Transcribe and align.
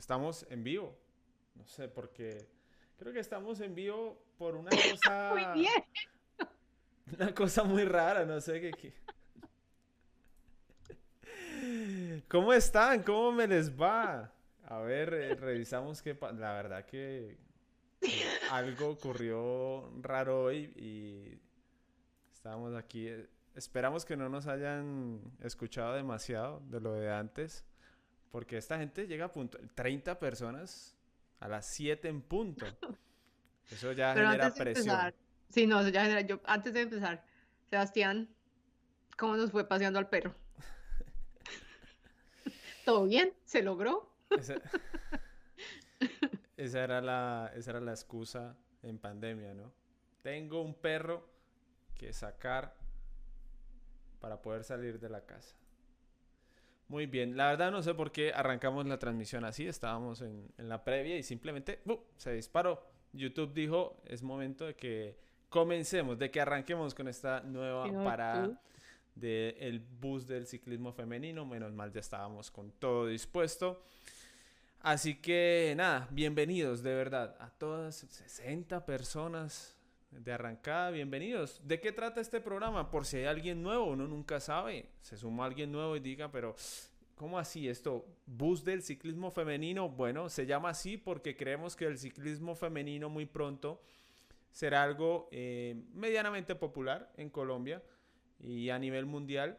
Estamos 0.00 0.46
en 0.48 0.64
vivo. 0.64 0.96
No 1.54 1.66
sé, 1.66 1.86
porque 1.86 2.48
creo 2.96 3.12
que 3.12 3.20
estamos 3.20 3.60
en 3.60 3.74
vivo 3.74 4.18
por 4.38 4.56
una 4.56 4.70
cosa. 4.70 5.34
Muy 5.54 5.60
bien. 5.60 5.84
Una 7.18 7.34
cosa 7.34 7.64
muy 7.64 7.84
rara, 7.84 8.24
no 8.24 8.40
sé 8.40 8.60
qué. 8.60 8.70
qué... 8.70 8.94
¿Cómo 12.28 12.52
están? 12.54 13.02
¿Cómo 13.02 13.32
me 13.32 13.46
les 13.46 13.78
va? 13.78 14.32
A 14.68 14.78
ver, 14.78 15.12
eh, 15.12 15.34
revisamos 15.34 16.00
qué 16.02 16.14
pa- 16.14 16.32
La 16.32 16.52
verdad 16.54 16.86
que 16.86 17.36
eh, 18.00 18.24
algo 18.52 18.88
ocurrió 18.90 19.90
raro 20.00 20.44
hoy 20.44 20.72
y 20.76 21.38
estábamos 22.32 22.74
aquí. 22.74 23.08
eh, 23.08 23.28
Esperamos 23.56 24.04
que 24.04 24.16
no 24.16 24.28
nos 24.28 24.46
hayan 24.46 25.20
escuchado 25.40 25.94
demasiado 25.94 26.60
de 26.70 26.80
lo 26.80 26.94
de 26.94 27.10
antes, 27.12 27.64
porque 28.30 28.56
esta 28.56 28.78
gente 28.78 29.06
llega 29.06 29.26
a 29.26 29.32
punto. 29.32 29.58
30 29.74 30.18
personas 30.18 30.96
a 31.40 31.48
las 31.48 31.66
7 31.66 32.08
en 32.08 32.22
punto. 32.22 32.66
Eso 33.70 33.92
ya 33.92 34.14
Pero 34.14 34.26
genera 34.28 34.46
antes 34.46 34.58
de 34.58 34.64
presión. 34.64 34.88
empezar, 34.88 35.14
sí, 35.48 35.66
no, 35.66 35.80
eso 35.80 35.90
ya 35.90 36.02
genera- 36.02 36.20
yo, 36.22 36.40
antes 36.44 36.72
de 36.74 36.80
empezar, 36.80 37.24
Sebastián, 37.68 38.28
¿cómo 39.16 39.36
nos 39.36 39.52
fue 39.52 39.68
paseando 39.68 40.00
al 40.00 40.08
perro? 40.08 40.34
¿Todo 42.84 43.04
bien? 43.04 43.32
¿Se 43.44 43.62
logró? 43.62 44.12
Esa, 44.30 44.54
esa 46.56 46.84
era 46.84 47.00
la, 47.00 47.52
esa 47.54 47.70
era 47.70 47.80
la 47.80 47.92
excusa 47.92 48.56
en 48.82 48.98
pandemia, 48.98 49.54
¿no? 49.54 49.72
Tengo 50.22 50.62
un 50.62 50.74
perro 50.74 51.28
que 51.94 52.12
sacar 52.12 52.74
para 54.20 54.40
poder 54.42 54.64
salir 54.64 54.98
de 54.98 55.08
la 55.10 55.24
casa. 55.24 55.54
Muy 56.90 57.06
bien, 57.06 57.36
la 57.36 57.46
verdad 57.46 57.70
no 57.70 57.84
sé 57.84 57.94
por 57.94 58.10
qué 58.10 58.32
arrancamos 58.32 58.84
la 58.84 58.98
transmisión 58.98 59.44
así, 59.44 59.64
estábamos 59.64 60.22
en, 60.22 60.52
en 60.58 60.68
la 60.68 60.82
previa 60.82 61.16
y 61.16 61.22
simplemente 61.22 61.80
¡bum! 61.84 62.00
se 62.16 62.32
disparó. 62.32 62.84
YouTube 63.12 63.54
dijo, 63.54 64.02
es 64.04 64.24
momento 64.24 64.66
de 64.66 64.74
que 64.74 65.16
comencemos, 65.48 66.18
de 66.18 66.32
que 66.32 66.40
arranquemos 66.40 66.92
con 66.92 67.06
esta 67.06 67.42
nueva 67.42 67.86
Sí, 67.86 67.92
parada 67.94 68.60
del 69.14 69.78
bus 69.78 70.26
del 70.26 70.48
ciclismo 70.48 70.92
femenino. 70.92 71.46
Menos 71.46 71.72
mal, 71.72 71.92
ya 71.92 72.00
estábamos 72.00 72.50
con 72.50 72.72
todo 72.72 73.06
dispuesto. 73.06 73.84
Así 74.80 75.20
que 75.20 75.74
nada, 75.76 76.08
bienvenidos 76.10 76.82
de 76.82 76.92
verdad 76.92 77.36
a 77.38 77.50
todas 77.50 77.98
60 77.98 78.84
personas 78.84 79.79
de 80.10 80.32
arrancada, 80.32 80.90
bienvenidos. 80.90 81.60
¿De 81.64 81.80
qué 81.80 81.92
trata 81.92 82.20
este 82.20 82.40
programa? 82.40 82.90
Por 82.90 83.04
si 83.04 83.18
hay 83.18 83.24
alguien 83.26 83.62
nuevo, 83.62 83.86
uno 83.86 84.06
nunca 84.06 84.40
sabe. 84.40 84.86
Se 85.00 85.16
suma 85.16 85.44
alguien 85.44 85.70
nuevo 85.70 85.96
y 85.96 86.00
diga, 86.00 86.30
pero 86.30 86.56
¿cómo 87.14 87.38
así 87.38 87.68
esto? 87.68 88.06
¿Bus 88.26 88.64
del 88.64 88.82
ciclismo 88.82 89.30
femenino? 89.30 89.88
Bueno, 89.88 90.28
se 90.28 90.46
llama 90.46 90.70
así 90.70 90.96
porque 90.96 91.36
creemos 91.36 91.76
que 91.76 91.86
el 91.86 91.98
ciclismo 91.98 92.54
femenino 92.54 93.08
muy 93.08 93.26
pronto 93.26 93.82
será 94.50 94.82
algo 94.82 95.28
eh, 95.30 95.80
medianamente 95.94 96.54
popular 96.54 97.12
en 97.16 97.30
Colombia 97.30 97.82
y 98.40 98.70
a 98.70 98.78
nivel 98.78 99.06
mundial. 99.06 99.58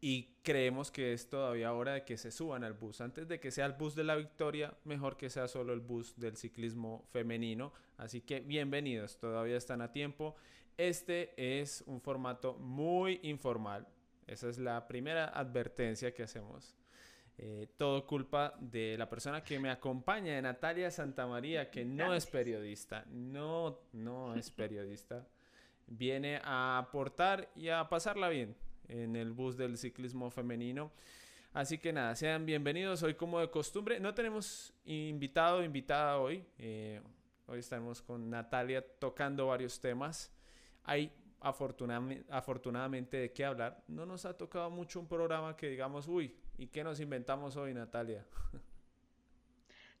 Y 0.00 0.34
creemos 0.42 0.90
que 0.90 1.12
es 1.12 1.28
todavía 1.28 1.72
hora 1.72 1.94
de 1.94 2.04
que 2.04 2.18
se 2.18 2.30
suban 2.30 2.64
al 2.64 2.74
bus. 2.74 3.00
Antes 3.00 3.28
de 3.28 3.40
que 3.40 3.50
sea 3.50 3.66
el 3.66 3.72
bus 3.72 3.94
de 3.94 4.04
la 4.04 4.16
victoria, 4.16 4.76
mejor 4.84 5.16
que 5.16 5.30
sea 5.30 5.48
solo 5.48 5.72
el 5.72 5.80
bus 5.80 6.18
del 6.18 6.36
ciclismo 6.36 7.06
femenino. 7.12 7.72
Así 7.96 8.20
que 8.20 8.40
bienvenidos, 8.40 9.18
todavía 9.18 9.56
están 9.56 9.80
a 9.80 9.92
tiempo. 9.92 10.36
Este 10.76 11.32
es 11.36 11.82
un 11.86 12.02
formato 12.02 12.54
muy 12.54 13.20
informal. 13.22 13.88
Esa 14.26 14.48
es 14.50 14.58
la 14.58 14.86
primera 14.86 15.28
advertencia 15.28 16.12
que 16.12 16.24
hacemos. 16.24 16.76
Eh, 17.38 17.68
todo 17.76 18.06
culpa 18.06 18.54
de 18.60 18.96
la 18.98 19.08
persona 19.08 19.42
que 19.42 19.58
me 19.58 19.70
acompaña, 19.70 20.34
de 20.34 20.42
Natalia 20.42 20.90
Santamaría, 20.90 21.70
que 21.70 21.84
no 21.84 22.12
es 22.14 22.26
periodista. 22.26 23.04
No, 23.08 23.80
no 23.92 24.34
es 24.34 24.50
periodista. 24.50 25.26
Viene 25.86 26.40
a 26.44 26.78
aportar 26.78 27.50
y 27.54 27.68
a 27.68 27.88
pasarla 27.88 28.28
bien 28.28 28.56
en 28.88 29.16
el 29.16 29.32
bus 29.32 29.56
del 29.56 29.76
ciclismo 29.78 30.30
femenino. 30.30 30.90
Así 31.52 31.78
que 31.78 31.92
nada, 31.92 32.14
sean 32.14 32.44
bienvenidos. 32.44 33.02
Hoy 33.02 33.14
como 33.14 33.40
de 33.40 33.50
costumbre, 33.50 33.98
no 33.98 34.14
tenemos 34.14 34.74
invitado 34.84 35.58
o 35.58 35.62
invitada 35.62 36.18
hoy. 36.18 36.44
Eh, 36.58 37.00
hoy 37.46 37.60
estamos 37.60 38.02
con 38.02 38.28
Natalia 38.28 38.84
tocando 38.98 39.46
varios 39.46 39.80
temas. 39.80 40.30
Hay 40.84 41.10
afortunadamente, 41.40 42.26
afortunadamente 42.30 43.16
de 43.16 43.32
qué 43.32 43.44
hablar. 43.44 43.82
No 43.88 44.04
nos 44.04 44.24
ha 44.24 44.36
tocado 44.36 44.68
mucho 44.70 45.00
un 45.00 45.08
programa 45.08 45.56
que 45.56 45.68
digamos, 45.68 46.08
uy, 46.08 46.34
¿y 46.58 46.66
qué 46.66 46.84
nos 46.84 47.00
inventamos 47.00 47.56
hoy, 47.56 47.74
Natalia? 47.74 48.24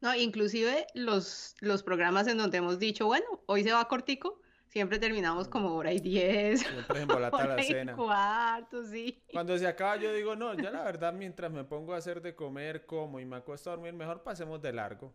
No, 0.02 0.14
inclusive 0.14 0.86
los, 0.92 1.56
los 1.60 1.82
programas 1.82 2.26
en 2.26 2.36
donde 2.36 2.58
hemos 2.58 2.78
dicho, 2.78 3.06
bueno, 3.06 3.26
hoy 3.46 3.64
se 3.64 3.72
va 3.72 3.88
cortico, 3.88 4.42
siempre 4.76 4.98
terminamos 4.98 5.48
como 5.48 5.74
hora 5.74 5.90
y 5.90 6.00
diez, 6.00 6.60
Siempre 6.60 7.00
embolata 7.00 7.46
la 7.46 7.62
cena. 7.62 7.96
cuarto, 7.96 8.84
sí. 8.84 9.22
Cuando 9.32 9.56
se 9.56 9.66
acaba 9.66 9.96
yo 9.96 10.12
digo, 10.12 10.36
no, 10.36 10.52
ya 10.52 10.70
la 10.70 10.84
verdad 10.84 11.14
mientras 11.14 11.50
me 11.50 11.64
pongo 11.64 11.94
a 11.94 11.96
hacer 11.96 12.20
de 12.20 12.34
comer, 12.34 12.84
como 12.84 13.18
y 13.18 13.24
me 13.24 13.36
acuesto 13.36 13.70
a 13.70 13.76
dormir, 13.76 13.94
mejor 13.94 14.22
pasemos 14.22 14.60
de 14.60 14.74
largo. 14.74 15.14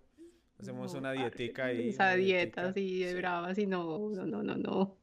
Hacemos 0.59 0.91
No, 0.93 0.99
una 0.99 1.11
dietica 1.11 1.65
ahí. 1.65 1.89
Esa 1.89 2.15
dieta 2.15 2.15
dietica. 2.15 2.67
así 2.69 2.99
de 3.03 3.09
Sí. 3.11 3.15
brava, 3.17 3.47
así 3.49 3.67
no, 3.67 4.09
no, 4.09 4.25
no, 4.25 4.41
no, 4.41 4.55
no. 4.55 4.97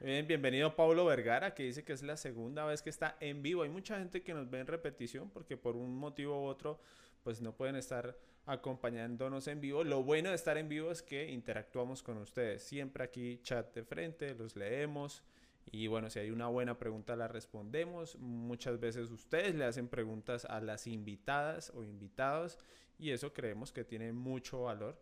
Bien, 0.00 0.24
bienvenido 0.28 0.76
Pablo 0.76 1.04
Vergara, 1.04 1.54
que 1.54 1.64
dice 1.64 1.82
que 1.82 1.92
es 1.92 2.04
la 2.04 2.16
segunda 2.16 2.64
vez 2.66 2.82
que 2.82 2.90
está 2.90 3.16
en 3.18 3.42
vivo. 3.42 3.62
Hay 3.64 3.68
mucha 3.68 3.98
gente 3.98 4.22
que 4.22 4.32
nos 4.32 4.48
ve 4.48 4.60
en 4.60 4.68
repetición 4.68 5.28
porque 5.28 5.56
por 5.56 5.74
un 5.74 5.96
motivo 5.96 6.40
u 6.40 6.44
otro, 6.46 6.78
pues 7.22 7.40
no 7.40 7.54
pueden 7.56 7.76
estar 7.76 8.16
acompañándonos 8.46 9.46
en 9.46 9.60
vivo. 9.60 9.84
Lo 9.84 10.02
bueno 10.02 10.30
de 10.30 10.34
estar 10.34 10.56
en 10.56 10.68
vivo 10.68 10.90
es 10.90 11.02
que 11.02 11.30
interactuamos 11.30 12.02
con 12.02 12.18
ustedes. 12.18 12.62
Siempre 12.62 13.04
aquí 13.04 13.40
chat 13.42 13.74
de 13.74 13.84
frente, 13.84 14.34
los 14.34 14.56
leemos. 14.56 15.22
Y 15.70 15.86
bueno, 15.86 16.08
si 16.08 16.18
hay 16.18 16.30
una 16.30 16.48
buena 16.48 16.78
pregunta 16.78 17.14
la 17.14 17.28
respondemos. 17.28 18.16
Muchas 18.16 18.80
veces 18.80 19.10
ustedes 19.10 19.54
le 19.54 19.64
hacen 19.64 19.88
preguntas 19.88 20.46
a 20.46 20.60
las 20.60 20.86
invitadas 20.86 21.70
o 21.74 21.84
invitados 21.84 22.58
y 22.98 23.10
eso 23.10 23.32
creemos 23.32 23.70
que 23.70 23.84
tiene 23.84 24.12
mucho 24.12 24.62
valor 24.62 25.00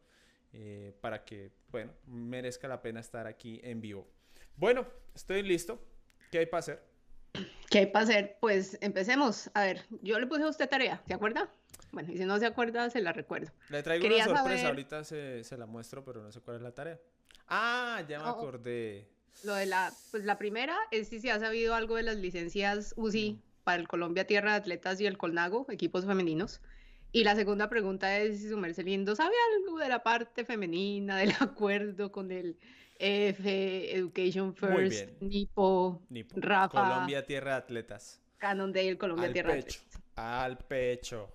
eh, 0.53 0.93
para 1.01 1.25
que, 1.25 1.53
bueno, 1.71 1.93
merezca 2.07 2.67
la 2.69 2.83
pena 2.83 3.01
estar 3.01 3.27
aquí 3.27 3.61
en 3.63 3.81
vivo. 3.81 4.09
Bueno, 4.57 4.87
estoy 5.15 5.43
listo. 5.43 5.81
¿Qué 6.31 6.39
hay 6.39 6.47
para 6.47 6.61
hacer? 6.61 6.83
¿Qué 7.71 7.79
hay 7.79 7.87
para 7.87 8.05
hacer? 8.05 8.39
Pues 8.41 8.79
empecemos. 8.81 9.51
A 9.55 9.63
ver, 9.63 9.85
yo 10.03 10.19
le 10.19 10.27
puse 10.27 10.43
a 10.43 10.49
usted 10.49 10.69
tarea, 10.69 11.03
¿se 11.07 11.15
acuerda? 11.15 11.51
Bueno, 11.97 12.13
y 12.13 12.19
si 12.19 12.27
no 12.27 12.39
se 12.39 12.45
acuerda, 12.45 12.91
se 12.91 13.01
la 13.01 13.15
recuerdo. 13.15 13.51
Le 13.71 13.83
traigo 13.83 14.03
Quería 14.03 14.27
una 14.27 14.37
sorpresa, 14.37 14.59
saber- 14.65 14.67
ahorita 14.67 15.03
se, 15.05 15.43
se 15.45 15.57
la 15.57 15.65
muestro, 15.65 16.05
pero 16.05 16.23
no 16.23 16.31
sé 16.31 16.43
cuál 16.43 16.59
es 16.59 16.63
la 16.63 16.73
tarea. 16.73 17.01
Ah, 17.49 18.03
ya 18.07 18.19
me 18.19 18.27
Oh. 18.27 18.29
acordé. 18.33 19.09
Lo 19.45 19.55
de 19.55 19.65
la, 19.65 19.91
pues 20.11 20.23
la 20.27 20.37
primera 20.37 20.77
es 20.91 21.09
si 21.09 21.21
se 21.21 21.31
ha 21.31 21.41
sabido 21.41 21.75
algo 21.75 21.97
de 21.97 22.03
las 22.03 22.17
licencias 22.17 22.93
UCI 22.99 23.41
para 23.65 23.81
el 23.81 23.89
Colombia 23.89 24.27
Tierra 24.27 24.51
de 24.51 24.57
Atletas 24.59 25.01
y 25.01 25.07
el 25.07 25.17
Colnago, 25.17 25.65
equipos 25.71 26.05
femeninos. 26.05 26.61
Y 27.13 27.25
la 27.25 27.35
segunda 27.35 27.71
pregunta 27.71 28.19
es 28.19 28.41
si 28.43 28.51
su 28.51 28.59
merced 28.59 28.85
lindo 28.85 29.17
sabe 29.17 29.35
algo 29.55 29.79
de 29.79 29.89
la 29.89 30.03
parte 30.03 30.45
femenina, 30.45 31.17
del 31.17 31.31
acuerdo 31.41 32.13
con 32.13 32.31
el 32.31 32.59
EF, 32.99 33.41
Education 33.47 34.55
First. 34.55 35.09
Nipo, 35.23 36.03
Nipo. 36.11 36.35
Rafa. 36.39 36.83
Colombia, 36.83 37.25
tierra 37.25 37.53
de 37.53 37.57
atletas. 37.57 38.21
Cannondale, 38.37 38.99
Colombia 38.99 39.29
Al 39.29 39.33
Tierra 39.33 39.55
de 39.55 39.63
pecho. 39.63 39.81
Atletas. 39.81 40.03
Al 40.17 40.59
pecho. 40.59 41.33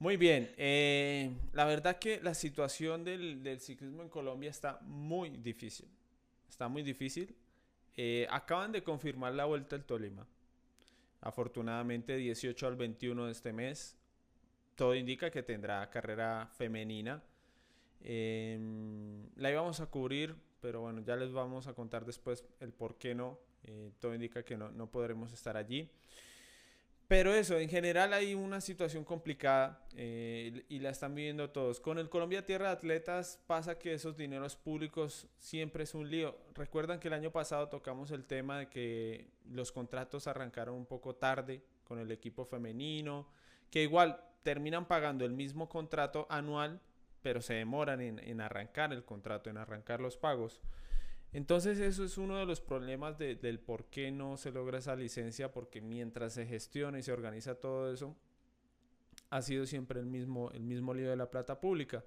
Muy 0.00 0.16
bien. 0.16 0.54
eh, 0.56 1.32
la 1.52 1.64
verdad 1.64 1.98
que 1.98 2.20
la 2.20 2.34
situación 2.34 3.02
del, 3.02 3.58
ciclismo 3.60 4.02
en 4.02 4.08
Colombia 4.08 4.48
está 4.48 4.78
muy 4.82 5.30
difícil. 5.30 5.88
Está 6.48 6.68
muy 6.68 6.82
difícil. 6.84 7.34
Eh, 7.96 8.26
acaban 8.30 8.70
de 8.70 8.84
confirmar 8.84 9.34
la 9.34 9.46
vuelta 9.46 9.74
al 9.74 9.84
Tolima. 9.84 10.24
Afortunadamente 11.20 12.16
18 12.16 12.66
al 12.68 12.76
21 12.76 13.26
de 13.26 13.32
este 13.32 13.52
mes. 13.52 13.96
Todo 14.76 14.94
indica 14.94 15.32
que 15.32 15.42
tendrá 15.42 15.90
carrera 15.90 16.48
femenina. 16.54 17.20
Em, 18.00 19.28
la 19.34 19.50
íbamos 19.50 19.80
a 19.80 19.86
cubrir, 19.86 20.36
pero 20.60 20.82
bueno, 20.82 21.02
ya 21.04 21.16
les 21.16 21.32
vamos 21.32 21.66
a 21.66 21.74
contar 21.74 22.04
después 22.04 22.44
el 22.60 22.72
por 22.72 22.98
qué 22.98 23.16
no. 23.16 23.36
Eh, 23.64 23.90
todo 23.98 24.14
indica 24.14 24.44
que 24.44 24.56
no 24.56 24.90
podremos 24.92 25.32
estar 25.32 25.56
allí. 25.56 25.90
Pero 27.08 27.32
eso, 27.32 27.58
en 27.58 27.70
general 27.70 28.12
hay 28.12 28.34
una 28.34 28.60
situación 28.60 29.02
complicada 29.02 29.82
eh, 29.96 30.66
y 30.68 30.78
la 30.80 30.90
están 30.90 31.14
viviendo 31.14 31.48
todos. 31.48 31.80
Con 31.80 31.98
el 31.98 32.10
Colombia 32.10 32.44
Tierra 32.44 32.66
de 32.66 32.72
Atletas 32.72 33.40
pasa 33.46 33.78
que 33.78 33.94
esos 33.94 34.18
dineros 34.18 34.56
públicos 34.56 35.26
siempre 35.38 35.84
es 35.84 35.94
un 35.94 36.10
lío. 36.10 36.36
Recuerdan 36.54 37.00
que 37.00 37.08
el 37.08 37.14
año 37.14 37.30
pasado 37.30 37.70
tocamos 37.70 38.10
el 38.10 38.26
tema 38.26 38.58
de 38.58 38.68
que 38.68 39.30
los 39.46 39.72
contratos 39.72 40.26
arrancaron 40.26 40.74
un 40.74 40.84
poco 40.84 41.14
tarde 41.14 41.62
con 41.84 41.98
el 41.98 42.12
equipo 42.12 42.44
femenino, 42.44 43.26
que 43.70 43.82
igual 43.82 44.22
terminan 44.42 44.86
pagando 44.86 45.24
el 45.24 45.32
mismo 45.32 45.66
contrato 45.66 46.26
anual, 46.28 46.78
pero 47.22 47.40
se 47.40 47.54
demoran 47.54 48.02
en, 48.02 48.18
en 48.18 48.42
arrancar 48.42 48.92
el 48.92 49.06
contrato, 49.06 49.48
en 49.48 49.56
arrancar 49.56 50.02
los 50.02 50.18
pagos. 50.18 50.60
Entonces 51.32 51.78
eso 51.78 52.04
es 52.04 52.16
uno 52.18 52.36
de 52.38 52.46
los 52.46 52.60
problemas 52.60 53.18
de- 53.18 53.34
del 53.36 53.60
por 53.60 53.84
qué 53.86 54.10
no 54.10 54.36
se 54.36 54.50
logra 54.50 54.78
esa 54.78 54.96
licencia, 54.96 55.52
porque 55.52 55.80
mientras 55.80 56.32
se 56.34 56.46
gestiona 56.46 56.98
y 56.98 57.02
se 57.02 57.12
organiza 57.12 57.54
todo 57.56 57.92
eso, 57.92 58.16
ha 59.30 59.42
sido 59.42 59.66
siempre 59.66 60.00
el 60.00 60.06
mismo, 60.06 60.50
el 60.52 60.62
mismo 60.62 60.94
lío 60.94 61.10
de 61.10 61.16
la 61.16 61.30
plata 61.30 61.60
pública. 61.60 62.04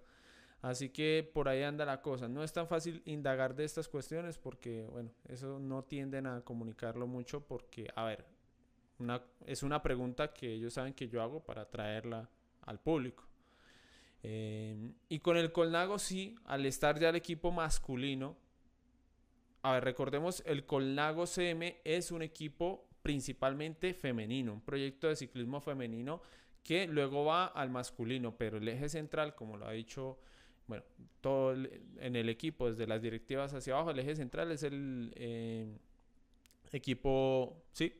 Así 0.61 0.89
que 0.89 1.29
por 1.33 1.49
ahí 1.49 1.63
anda 1.63 1.85
la 1.85 2.01
cosa. 2.01 2.27
No 2.27 2.43
es 2.43 2.53
tan 2.53 2.67
fácil 2.67 3.01
indagar 3.05 3.55
de 3.55 3.63
estas 3.63 3.87
cuestiones 3.87 4.37
porque, 4.37 4.87
bueno, 4.91 5.11
eso 5.27 5.59
no 5.59 5.83
tienden 5.83 6.27
a 6.27 6.41
comunicarlo 6.41 7.07
mucho 7.07 7.41
porque, 7.45 7.89
a 7.95 8.05
ver, 8.05 8.25
es 9.45 9.63
una 9.63 9.81
pregunta 9.81 10.33
que 10.33 10.53
ellos 10.53 10.73
saben 10.73 10.93
que 10.93 11.07
yo 11.07 11.21
hago 11.21 11.43
para 11.43 11.69
traerla 11.69 12.29
al 12.61 12.79
público. 12.79 13.23
Eh, 14.23 14.93
y 15.09 15.19
con 15.19 15.35
el 15.37 15.51
Colnago 15.51 15.97
sí, 15.97 16.35
al 16.45 16.65
estar 16.67 16.99
ya 16.99 17.09
el 17.09 17.15
equipo 17.15 17.51
masculino, 17.51 18.37
a 19.63 19.73
ver, 19.73 19.83
recordemos, 19.83 20.43
el 20.45 20.65
Colnago 20.65 21.25
CM 21.25 21.79
es 21.83 22.11
un 22.11 22.21
equipo 22.21 22.87
principalmente 23.01 23.93
femenino, 23.93 24.53
un 24.53 24.61
proyecto 24.61 25.07
de 25.07 25.15
ciclismo 25.15 25.61
femenino 25.61 26.21
que 26.63 26.87
luego 26.87 27.25
va 27.25 27.45
al 27.47 27.69
masculino, 27.69 28.37
pero 28.37 28.57
el 28.57 28.67
eje 28.67 28.89
central, 28.89 29.35
como 29.35 29.57
lo 29.57 29.67
ha 29.67 29.71
dicho 29.71 30.19
bueno, 30.67 30.85
todo 31.19 31.53
en 31.53 32.15
el 32.15 32.29
equipo, 32.29 32.69
desde 32.69 32.87
las 32.87 33.01
directivas 33.01 33.53
hacia 33.53 33.73
abajo, 33.73 33.91
el 33.91 33.99
eje 33.99 34.15
central 34.15 34.51
es 34.51 34.63
el 34.63 35.11
eh, 35.17 35.67
equipo, 36.71 37.61
¿sí? 37.73 37.93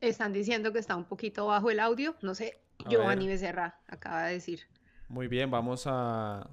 Están 0.00 0.32
diciendo 0.32 0.72
que 0.72 0.78
está 0.78 0.94
un 0.94 1.04
poquito 1.04 1.46
bajo 1.46 1.70
el 1.70 1.80
audio, 1.80 2.14
no 2.22 2.36
sé, 2.36 2.60
Giovanni 2.88 3.26
Becerra 3.26 3.80
acaba 3.88 4.26
de 4.26 4.34
decir. 4.34 4.60
Muy 5.08 5.26
bien, 5.26 5.50
vamos 5.50 5.84
a 5.86 6.48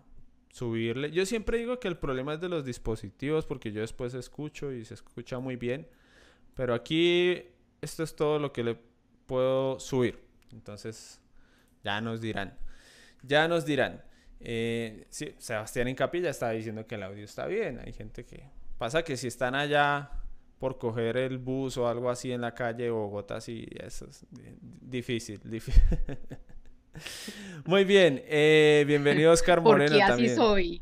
subirle. 0.50 1.12
Yo 1.12 1.26
siempre 1.26 1.58
digo 1.58 1.80
que 1.80 1.88
el 1.88 1.98
problema 1.98 2.34
es 2.34 2.42
de 2.42 2.50
los 2.50 2.66
dispositivos 2.66 3.46
porque 3.46 3.72
yo 3.72 3.82
después 3.82 4.14
escucho 4.14 4.72
y 4.72 4.86
se 4.86 4.96
escucha 4.96 5.40
muy 5.40 5.56
bien, 5.56 5.88
pero 6.56 6.74
aquí 6.74 7.44
esto 7.82 8.04
es 8.04 8.16
todo 8.16 8.40
lo 8.40 8.52
que 8.52 8.64
le 8.64 8.78
puedo 9.26 9.80
subir. 9.80 10.20
Entonces, 10.52 11.22
ya 11.84 12.02
nos 12.02 12.22
dirán. 12.22 12.58
Ya 13.22 13.48
nos 13.48 13.66
dirán. 13.66 14.04
Eh, 14.40 15.06
sí, 15.10 15.34
Sebastián 15.38 15.88
en 15.88 15.96
Capilla 15.96 16.30
está 16.30 16.50
diciendo 16.52 16.88
que 16.88 16.96
el 16.96 17.04
audio 17.04 17.24
está 17.24 17.46
bien. 17.46 17.80
Hay 17.86 17.94
gente 17.94 18.26
que... 18.26 18.44
Pasa 18.78 19.04
que 19.04 19.18
si 19.18 19.28
están 19.28 19.56
allá 19.56 20.10
por 20.58 20.78
coger 20.78 21.18
el 21.18 21.38
bus 21.38 21.78
o 21.78 21.88
algo 21.88 22.10
así 22.10 22.32
en 22.32 22.42
la 22.42 22.54
calle 22.54 22.86
de 22.86 22.90
Bogotá, 22.90 23.42
sí, 23.42 23.68
eso 23.72 24.06
es 24.08 24.26
difícil. 24.32 25.40
difícil. 25.44 25.84
Muy 27.66 27.84
bien. 27.84 28.24
Eh, 28.26 28.84
bienvenido 28.88 29.32
Oscar 29.32 29.62
Moreno 29.62 29.92
Porque 29.92 30.04
así 30.04 30.30
soy. 30.30 30.82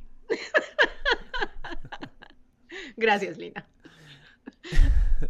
Gracias, 2.96 3.38
Lina. 3.38 3.68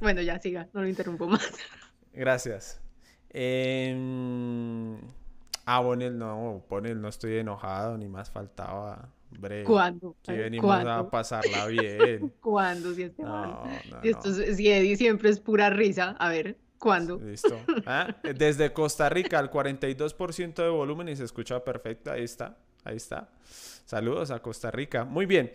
Bueno, 0.01 0.21
ya 0.21 0.39
siga, 0.39 0.67
no 0.73 0.81
lo 0.81 0.87
interrumpo 0.87 1.27
más. 1.27 1.51
Gracias. 2.13 2.81
Eh, 3.29 3.95
Ah, 5.69 5.81
Bonel, 5.81 6.17
no, 6.17 6.63
Bonel, 6.69 7.01
no 7.01 7.09
estoy 7.09 7.39
enojado, 7.39 7.97
ni 7.97 8.07
más 8.07 8.31
faltaba. 8.31 9.09
Breve. 9.31 9.65
¿Cuándo? 9.65 10.15
Si 10.25 10.31
venimos 10.31 10.85
a 10.85 11.09
pasarla 11.09 11.67
bien. 11.67 12.33
¿Cuándo? 12.41 12.93
Si, 12.93 13.03
este 13.03 13.21
no, 13.21 13.65
no, 13.65 14.01
si, 14.01 14.07
esto, 14.07 14.31
si 14.31 14.71
Eddie 14.71 14.95
siempre 14.95 15.29
es 15.29 15.41
pura 15.41 15.69
risa. 15.69 16.15
A 16.19 16.29
ver, 16.29 16.57
¿cuándo? 16.77 17.19
Listo. 17.19 17.59
¿Ah? 17.85 18.15
Desde 18.35 18.73
Costa 18.73 19.09
Rica 19.09 19.39
al 19.39 19.51
42% 19.51 20.55
de 20.55 20.69
volumen 20.69 21.09
y 21.09 21.15
se 21.15 21.23
escucha 21.23 21.63
perfecto. 21.63 22.11
Ahí 22.11 22.23
está, 22.23 22.57
ahí 22.83 22.97
está. 22.97 23.29
Saludos 23.85 24.31
a 24.31 24.39
Costa 24.39 24.71
Rica. 24.71 25.05
Muy 25.05 25.25
bien. 25.25 25.51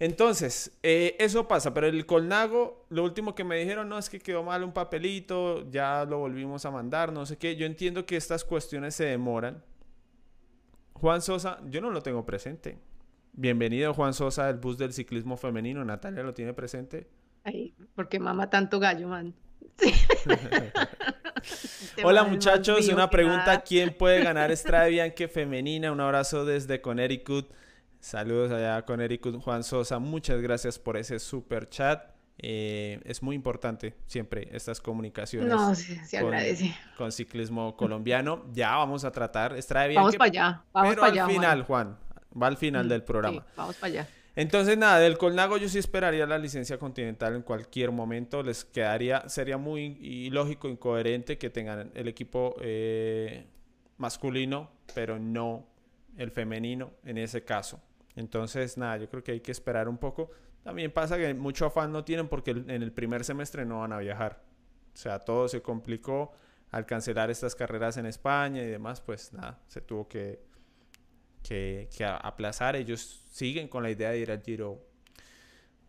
Entonces, 0.00 0.78
eh, 0.82 1.14
eso 1.18 1.46
pasa, 1.46 1.74
pero 1.74 1.86
el 1.86 2.06
Colnago, 2.06 2.86
lo 2.88 3.04
último 3.04 3.34
que 3.34 3.44
me 3.44 3.58
dijeron, 3.58 3.86
no, 3.88 3.98
es 3.98 4.08
que 4.08 4.18
quedó 4.18 4.42
mal 4.42 4.64
un 4.64 4.72
papelito, 4.72 5.70
ya 5.70 6.06
lo 6.06 6.18
volvimos 6.18 6.64
a 6.64 6.70
mandar, 6.70 7.12
no 7.12 7.26
sé 7.26 7.36
qué. 7.36 7.54
Yo 7.54 7.66
entiendo 7.66 8.06
que 8.06 8.16
estas 8.16 8.42
cuestiones 8.42 8.94
se 8.94 9.04
demoran. 9.04 9.62
Juan 10.94 11.20
Sosa, 11.20 11.60
yo 11.68 11.82
no 11.82 11.90
lo 11.90 12.02
tengo 12.02 12.24
presente. 12.24 12.78
Bienvenido 13.32 13.92
Juan 13.94 14.14
Sosa 14.14 14.46
del 14.46 14.56
bus 14.56 14.78
del 14.78 14.94
ciclismo 14.94 15.36
femenino. 15.36 15.84
Natalia 15.84 16.22
lo 16.22 16.32
tiene 16.32 16.54
presente. 16.54 17.06
Ay, 17.44 17.74
porque 17.94 18.18
mama 18.18 18.48
tanto 18.48 18.80
gallo, 18.80 19.08
man. 19.08 19.34
Hola 22.04 22.24
muchachos, 22.24 22.88
una 22.88 23.08
pregunta, 23.08 23.62
¿quién 23.62 23.94
puede 23.96 24.22
ganar 24.22 24.54
Strade 24.56 24.90
Bianche 24.90 25.28
femenina? 25.28 25.92
Un 25.92 26.00
abrazo 26.00 26.44
desde 26.44 26.80
Connecticut. 26.80 27.50
Saludos 28.00 28.50
allá 28.50 28.84
con 28.84 29.00
Eric 29.00 29.26
Juan 29.40 29.62
Sosa. 29.62 29.98
Muchas 29.98 30.40
gracias 30.40 30.78
por 30.78 30.96
ese 30.96 31.18
super 31.18 31.68
chat. 31.68 32.02
Eh, 32.42 33.00
es 33.04 33.22
muy 33.22 33.36
importante 33.36 33.94
siempre 34.06 34.48
estas 34.52 34.80
comunicaciones. 34.80 35.50
No, 35.50 35.74
se 35.74 36.16
agradece. 36.16 36.74
Con 36.96 37.12
ciclismo 37.12 37.76
colombiano. 37.76 38.44
Ya 38.52 38.76
vamos 38.76 39.04
a 39.04 39.12
tratar. 39.12 39.52
bien. 39.52 39.96
Vamos 39.96 40.16
para 40.16 40.30
allá. 40.30 40.64
Vamos 40.72 40.90
pero 40.90 41.04
al 41.04 41.30
final, 41.30 41.62
Juan. 41.64 41.98
Va 42.40 42.46
al 42.46 42.56
final 42.56 42.88
del 42.88 43.02
programa. 43.02 43.44
vamos 43.56 43.76
para 43.76 43.92
allá. 43.92 44.08
Entonces, 44.36 44.78
nada, 44.78 44.98
del 45.00 45.18
Colnago 45.18 45.56
yo 45.56 45.68
sí 45.68 45.78
esperaría 45.78 46.26
la 46.26 46.38
licencia 46.38 46.78
continental 46.78 47.34
en 47.34 47.42
cualquier 47.42 47.90
momento. 47.90 48.42
Les 48.42 48.64
quedaría, 48.64 49.28
sería 49.28 49.56
muy 49.56 49.98
ilógico, 50.00 50.68
incoherente 50.68 51.36
que 51.36 51.50
tengan 51.50 51.90
el 51.94 52.08
equipo 52.08 52.54
eh, 52.60 53.46
masculino, 53.98 54.70
pero 54.94 55.18
no 55.18 55.66
el 56.16 56.30
femenino 56.30 56.92
en 57.04 57.18
ese 57.18 57.44
caso. 57.44 57.80
Entonces, 58.16 58.76
nada, 58.76 58.98
yo 58.98 59.08
creo 59.08 59.22
que 59.22 59.32
hay 59.32 59.40
que 59.40 59.52
esperar 59.52 59.88
un 59.88 59.98
poco. 59.98 60.30
También 60.62 60.92
pasa 60.92 61.16
que 61.16 61.32
mucho 61.34 61.66
afán 61.66 61.92
no 61.92 62.04
tienen 62.04 62.28
porque 62.28 62.50
en 62.50 62.70
el 62.70 62.92
primer 62.92 63.24
semestre 63.24 63.64
no 63.64 63.80
van 63.80 63.92
a 63.92 63.98
viajar. 63.98 64.42
O 64.92 64.96
sea, 64.96 65.18
todo 65.18 65.48
se 65.48 65.62
complicó 65.62 66.32
al 66.70 66.86
cancelar 66.86 67.30
estas 67.30 67.54
carreras 67.54 67.96
en 67.96 68.06
España 68.06 68.62
y 68.62 68.66
demás, 68.66 69.00
pues 69.00 69.32
nada, 69.32 69.58
se 69.66 69.80
tuvo 69.80 70.06
que, 70.06 70.40
que, 71.42 71.88
aplazar. 72.22 72.76
Ellos 72.76 73.22
siguen 73.30 73.68
con 73.68 73.82
la 73.82 73.90
idea 73.90 74.10
de 74.10 74.18
ir 74.18 74.30
al 74.30 74.42
Giro 74.42 74.86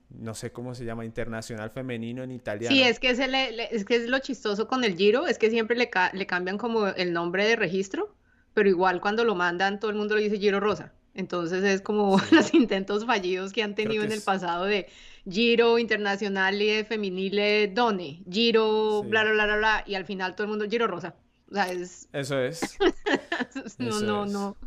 no 0.09 0.33
sé 0.33 0.51
cómo 0.51 0.75
se 0.75 0.83
llama, 0.83 1.05
internacional 1.05 1.71
femenino 1.71 2.21
en 2.21 2.31
italiano. 2.31 2.75
Sí, 2.75 2.83
es 2.83 2.99
que 2.99 3.11
es, 3.11 3.19
es, 3.19 3.85
que 3.85 3.95
es 3.95 4.09
lo 4.09 4.19
chistoso 4.19 4.67
con 4.67 4.83
el 4.83 4.97
Giro, 4.97 5.25
es 5.25 5.37
que 5.37 5.49
siempre 5.49 5.77
le, 5.77 5.89
le, 6.11 6.25
cambian 6.25 6.57
como 6.57 6.87
el 6.87 7.13
nombre 7.13 7.45
de 7.45 7.55
registro, 7.55 8.13
pero 8.53 8.67
igual 8.67 8.99
cuando 8.99 9.23
lo 9.23 9.35
mandan 9.35 9.79
todo 9.79 9.89
el 9.89 9.97
mundo 9.97 10.17
le 10.17 10.23
dice 10.23 10.37
Giro 10.37 10.59
Rosa. 10.59 10.93
Entonces 11.13 11.63
es 11.63 11.81
como 11.81 12.19
los 12.31 12.53
intentos 12.53 13.05
fallidos 13.05 13.51
que 13.53 13.63
han 13.63 13.75
tenido 13.75 14.03
en 14.03 14.11
el 14.11 14.21
pasado 14.21 14.65
de 14.65 14.87
Giro 15.29 15.77
Internacional 15.77 16.61
y 16.61 16.83
Feminile 16.83 17.67
Done, 17.67 18.23
Giro, 18.29 19.03
bla, 19.03 19.23
bla, 19.23 19.45
bla, 19.45 19.57
bla, 19.57 19.83
y 19.85 19.95
al 19.95 20.05
final 20.05 20.35
todo 20.35 20.45
el 20.45 20.49
mundo 20.49 20.65
Giro 20.69 20.87
Rosa. 20.87 21.15
O 21.49 21.53
sea, 21.53 21.69
es... 21.71 22.07
Eso 22.13 22.39
es. 22.39 22.77
no, 23.77 23.99
no, 23.99 24.25
no. 24.25 24.57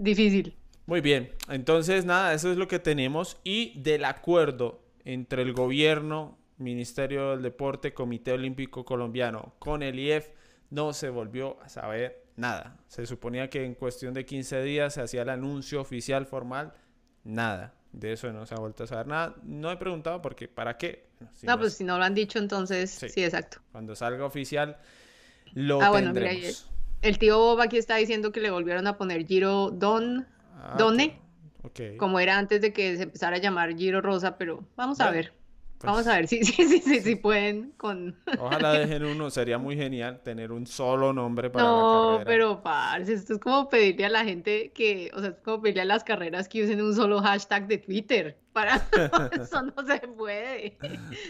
Difícil. 0.00 0.56
Muy 0.86 1.02
bien. 1.02 1.30
Entonces, 1.50 2.06
nada, 2.06 2.32
eso 2.32 2.50
es 2.50 2.56
lo 2.56 2.66
que 2.66 2.78
tenemos. 2.78 3.38
Y 3.44 3.78
del 3.80 4.06
acuerdo 4.06 4.82
entre 5.04 5.42
el 5.42 5.52
gobierno, 5.52 6.38
Ministerio 6.56 7.32
del 7.32 7.42
Deporte, 7.42 7.92
Comité 7.92 8.32
Olímpico 8.32 8.84
Colombiano, 8.86 9.54
con 9.58 9.82
el 9.82 9.98
IEF, 9.98 10.28
no 10.70 10.94
se 10.94 11.10
volvió 11.10 11.62
a 11.62 11.68
saber 11.68 12.24
nada. 12.36 12.78
Se 12.88 13.04
suponía 13.04 13.50
que 13.50 13.62
en 13.62 13.74
cuestión 13.74 14.14
de 14.14 14.24
15 14.24 14.62
días 14.62 14.94
se 14.94 15.02
hacía 15.02 15.20
el 15.20 15.28
anuncio 15.28 15.82
oficial 15.82 16.24
formal, 16.24 16.72
nada. 17.22 17.74
De 17.92 18.14
eso 18.14 18.32
no 18.32 18.46
se 18.46 18.54
ha 18.54 18.58
vuelto 18.58 18.84
a 18.84 18.86
saber 18.86 19.06
nada. 19.06 19.36
No 19.42 19.70
he 19.70 19.76
preguntado 19.76 20.22
porque, 20.22 20.48
¿para 20.48 20.78
qué? 20.78 21.10
no, 21.42 21.58
pues 21.58 21.74
si 21.74 21.84
no 21.84 21.98
lo 21.98 22.04
han 22.04 22.14
dicho, 22.14 22.38
entonces 22.38 22.90
sí, 22.90 23.22
exacto. 23.22 23.58
Cuando 23.70 23.94
salga 23.94 24.24
oficial, 24.24 24.78
lo 25.52 25.82
ah, 25.82 25.90
Bueno, 25.90 26.14
mira, 26.14 26.32
el 27.02 27.18
tío 27.18 27.38
Bob 27.38 27.60
aquí 27.60 27.76
está 27.76 27.96
diciendo 27.96 28.32
que 28.32 28.40
le 28.40 28.50
volvieron 28.50 28.86
a 28.86 28.96
poner 28.96 29.26
Giro 29.26 29.70
Don, 29.70 30.26
ah, 30.56 30.74
Done, 30.78 31.18
como 31.98 32.20
era 32.20 32.38
antes 32.38 32.60
de 32.60 32.72
que 32.72 32.96
se 32.96 33.04
empezara 33.04 33.36
a 33.36 33.40
llamar 33.40 33.76
Giro 33.76 34.00
Rosa, 34.00 34.36
pero 34.36 34.64
vamos 34.76 35.00
a 35.00 35.10
ver. 35.10 35.32
Vamos 35.82 36.06
a 36.06 36.16
ver 36.16 36.28
si 36.28 36.44
sí, 36.44 36.66
sí, 36.66 36.78
sí, 36.78 37.00
sí, 37.00 37.16
pueden 37.16 37.72
con... 37.78 38.14
Ojalá 38.38 38.72
dejen 38.72 39.02
uno, 39.02 39.30
sería 39.30 39.56
muy 39.56 39.76
genial 39.76 40.20
tener 40.22 40.52
un 40.52 40.66
solo 40.66 41.14
nombre 41.14 41.48
para 41.48 41.64
no, 41.64 42.18
la 42.18 42.18
carrera. 42.18 42.18
No, 42.18 42.24
pero 42.26 42.62
parce, 42.62 43.14
esto 43.14 43.34
es 43.34 43.40
como 43.40 43.70
pedirle 43.70 44.04
a 44.04 44.10
la 44.10 44.24
gente 44.24 44.72
que, 44.74 45.10
o 45.14 45.20
sea, 45.20 45.30
es 45.30 45.36
como 45.42 45.62
pedirle 45.62 45.82
a 45.82 45.86
las 45.86 46.04
carreras 46.04 46.48
que 46.48 46.64
usen 46.64 46.82
un 46.82 46.94
solo 46.94 47.20
hashtag 47.22 47.66
de 47.66 47.78
Twitter. 47.78 48.36
Para 48.52 48.76
eso 49.40 49.62
no 49.62 49.86
se 49.86 50.00
puede. 50.00 50.76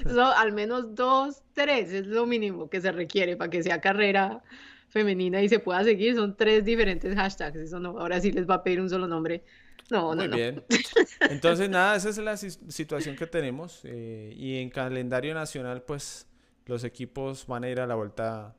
Eso, 0.04 0.24
al 0.24 0.52
menos 0.52 0.96
dos, 0.96 1.42
tres 1.52 1.92
es 1.92 2.08
lo 2.08 2.26
mínimo 2.26 2.68
que 2.68 2.80
se 2.80 2.90
requiere 2.90 3.36
para 3.36 3.50
que 3.50 3.62
sea 3.62 3.80
carrera 3.80 4.42
femenina 4.90 5.42
y 5.42 5.48
se 5.48 5.58
pueda 5.58 5.82
seguir. 5.82 6.14
Son 6.14 6.36
tres 6.36 6.64
diferentes 6.64 7.14
hashtags. 7.14 7.56
Eso 7.56 7.80
no, 7.80 7.98
ahora 7.98 8.20
sí 8.20 8.30
les 8.32 8.48
va 8.48 8.56
a 8.56 8.62
pedir 8.62 8.80
un 8.80 8.90
solo 8.90 9.08
nombre. 9.08 9.44
No, 9.90 10.14
no, 10.14 10.28
Muy 10.28 10.36
bien. 10.36 10.64
Entonces, 11.30 11.68
nada, 11.70 11.96
esa 11.96 12.10
es 12.10 12.18
la 12.18 12.36
situación 12.36 13.16
que 13.16 13.26
tenemos. 13.26 13.80
Eh, 13.84 14.32
y 14.36 14.58
en 14.58 14.70
calendario 14.70 15.34
nacional, 15.34 15.82
pues 15.82 16.28
los 16.66 16.84
equipos 16.84 17.46
van 17.46 17.64
a 17.64 17.70
ir 17.70 17.80
a 17.80 17.86
la 17.86 17.94
vuelta 17.94 18.54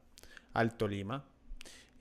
al 0.53 0.75
Tolima 0.75 1.23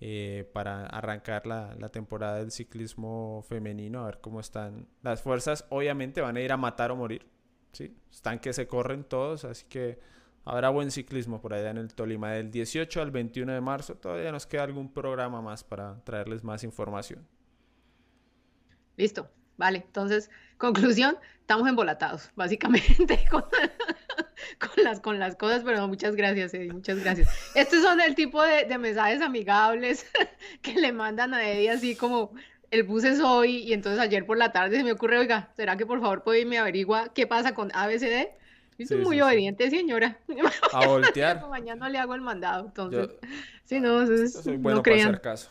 eh, 0.00 0.48
para 0.52 0.86
arrancar 0.86 1.46
la, 1.46 1.88
temporada 1.90 2.38
del 2.38 2.50
ciclismo 2.50 3.44
femenino, 3.48 4.02
a 4.02 4.06
ver 4.06 4.18
cómo 4.20 4.40
están 4.40 4.88
las 5.02 5.22
fuerzas. 5.22 5.66
Obviamente 5.68 6.20
van 6.20 6.36
a 6.36 6.40
ir 6.40 6.52
a 6.52 6.56
matar 6.56 6.90
o 6.90 6.96
morir. 6.96 7.26
¿sí? 7.72 7.94
Están 8.10 8.38
que 8.38 8.52
se 8.52 8.66
corren 8.66 9.04
todos, 9.04 9.44
así 9.44 9.66
que 9.68 10.00
habrá 10.44 10.68
buen 10.70 10.90
ciclismo 10.90 11.40
por 11.40 11.54
allá 11.54 11.70
en 11.70 11.78
el 11.78 11.94
Tolima 11.94 12.32
del 12.32 12.50
18 12.50 13.02
al 13.02 13.10
21 13.10 13.52
de 13.52 13.60
marzo. 13.60 13.94
Todavía 13.94 14.32
nos 14.32 14.46
queda 14.46 14.64
algún 14.64 14.92
programa 14.92 15.40
más 15.42 15.64
para 15.64 16.02
traerles 16.04 16.44
más 16.44 16.64
información. 16.64 17.26
Listo, 18.96 19.30
vale. 19.56 19.82
Entonces, 19.86 20.30
conclusión, 20.58 21.16
estamos 21.40 21.68
embolatados, 21.68 22.30
básicamente, 22.36 23.24
con, 23.30 23.44
las, 24.76 25.00
con 25.00 25.18
las 25.18 25.36
cosas, 25.36 25.62
pero 25.64 25.86
muchas 25.88 26.16
gracias, 26.16 26.54
Eddie, 26.54 26.72
muchas 26.72 26.98
gracias. 27.02 27.28
Estos 27.54 27.82
son 27.82 28.00
el 28.00 28.14
tipo 28.14 28.42
de, 28.42 28.64
de 28.64 28.78
mensajes 28.78 29.22
amigables 29.22 30.06
que 30.62 30.74
le 30.74 30.92
mandan 30.92 31.34
a 31.34 31.48
Eddie 31.48 31.70
así 31.70 31.96
como, 31.96 32.32
el 32.70 32.84
bus 32.84 33.04
es 33.04 33.20
hoy 33.20 33.58
y 33.58 33.72
entonces 33.72 34.00
ayer 34.00 34.24
por 34.24 34.38
la 34.38 34.52
tarde 34.52 34.76
se 34.76 34.84
me 34.84 34.92
ocurre, 34.92 35.18
oiga, 35.18 35.50
¿será 35.56 35.76
que 35.76 35.86
por 35.86 36.00
favor 36.00 36.22
puede 36.22 36.40
irme 36.40 36.58
averigua 36.58 37.12
qué 37.12 37.26
pasa 37.26 37.54
con 37.54 37.70
ABCD? 37.74 38.28
Y 38.80 38.86
soy 38.86 39.04
muy 39.04 39.20
obediente, 39.20 39.68
señora. 39.68 40.18
A 40.72 40.86
voltear. 40.86 41.46
Mañana 41.50 41.90
le 41.90 41.98
hago 41.98 42.14
el 42.14 42.22
mandado, 42.22 42.64
entonces. 42.64 43.10
sí, 43.64 43.78
no, 43.78 44.00
entonces, 44.00 44.32
soy 44.32 44.56
bueno 44.56 44.78
no 44.78 44.82
para 44.82 44.96
hacer 44.96 45.20
caso. 45.20 45.50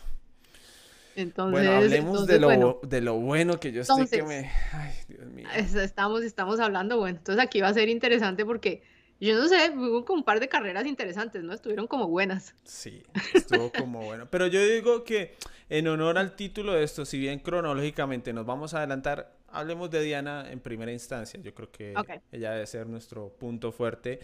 Entonces, 1.15 1.51
bueno, 1.51 1.77
hablemos 1.77 2.25
de, 2.25 2.39
lo, 2.39 2.79
de 2.81 3.01
lo 3.01 3.15
bueno 3.19 3.59
que 3.59 3.71
yo 3.71 3.83
sé 3.83 4.07
que 4.09 4.23
me... 4.23 4.49
Ay, 4.71 4.93
Dios 5.07 5.27
mío. 5.27 5.47
Estamos, 5.53 6.23
estamos 6.23 6.59
hablando, 6.59 6.97
bueno, 6.97 7.17
entonces 7.19 7.43
aquí 7.43 7.61
va 7.61 7.67
a 7.67 7.73
ser 7.73 7.89
interesante 7.89 8.45
porque 8.45 8.81
yo 9.19 9.37
no 9.37 9.47
sé, 9.47 9.71
hubo 9.75 10.05
como 10.05 10.19
un 10.19 10.23
par 10.23 10.39
de 10.39 10.47
carreras 10.47 10.87
interesantes, 10.87 11.43
¿no? 11.43 11.53
Estuvieron 11.53 11.85
como 11.85 12.07
buenas. 12.07 12.55
Sí, 12.63 13.03
estuvo 13.35 13.71
como 13.71 14.01
bueno. 14.01 14.27
Pero 14.31 14.47
yo 14.47 14.63
digo 14.65 15.03
que 15.03 15.35
en 15.67 15.87
honor 15.87 16.17
al 16.17 16.35
título 16.35 16.73
de 16.73 16.83
esto, 16.83 17.05
si 17.05 17.19
bien 17.19 17.39
cronológicamente 17.39 18.33
nos 18.33 18.45
vamos 18.45 18.73
a 18.73 18.79
adelantar, 18.79 19.38
hablemos 19.51 19.89
de 19.89 20.01
Diana 20.03 20.51
en 20.51 20.59
primera 20.59 20.91
instancia. 20.91 21.39
Yo 21.41 21.53
creo 21.53 21.71
que 21.71 21.93
ella 22.31 22.51
debe 22.51 22.67
ser 22.67 22.87
nuestro 22.87 23.29
punto 23.29 23.71
fuerte. 23.71 24.19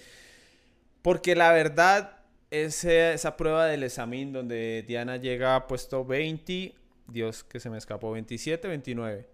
Porque 1.02 1.36
la 1.36 1.52
verdad, 1.52 2.18
ese, 2.50 3.14
esa 3.14 3.38
prueba 3.38 3.66
del 3.66 3.84
examen 3.84 4.34
donde 4.34 4.84
Diana 4.88 5.18
llega 5.18 5.56
a 5.56 5.68
puesto 5.68 6.04
20, 6.06 6.74
Dios 7.08 7.44
que 7.44 7.60
se 7.60 7.70
me 7.70 7.78
escapó, 7.78 8.12
27, 8.12 8.68
29. 8.68 9.28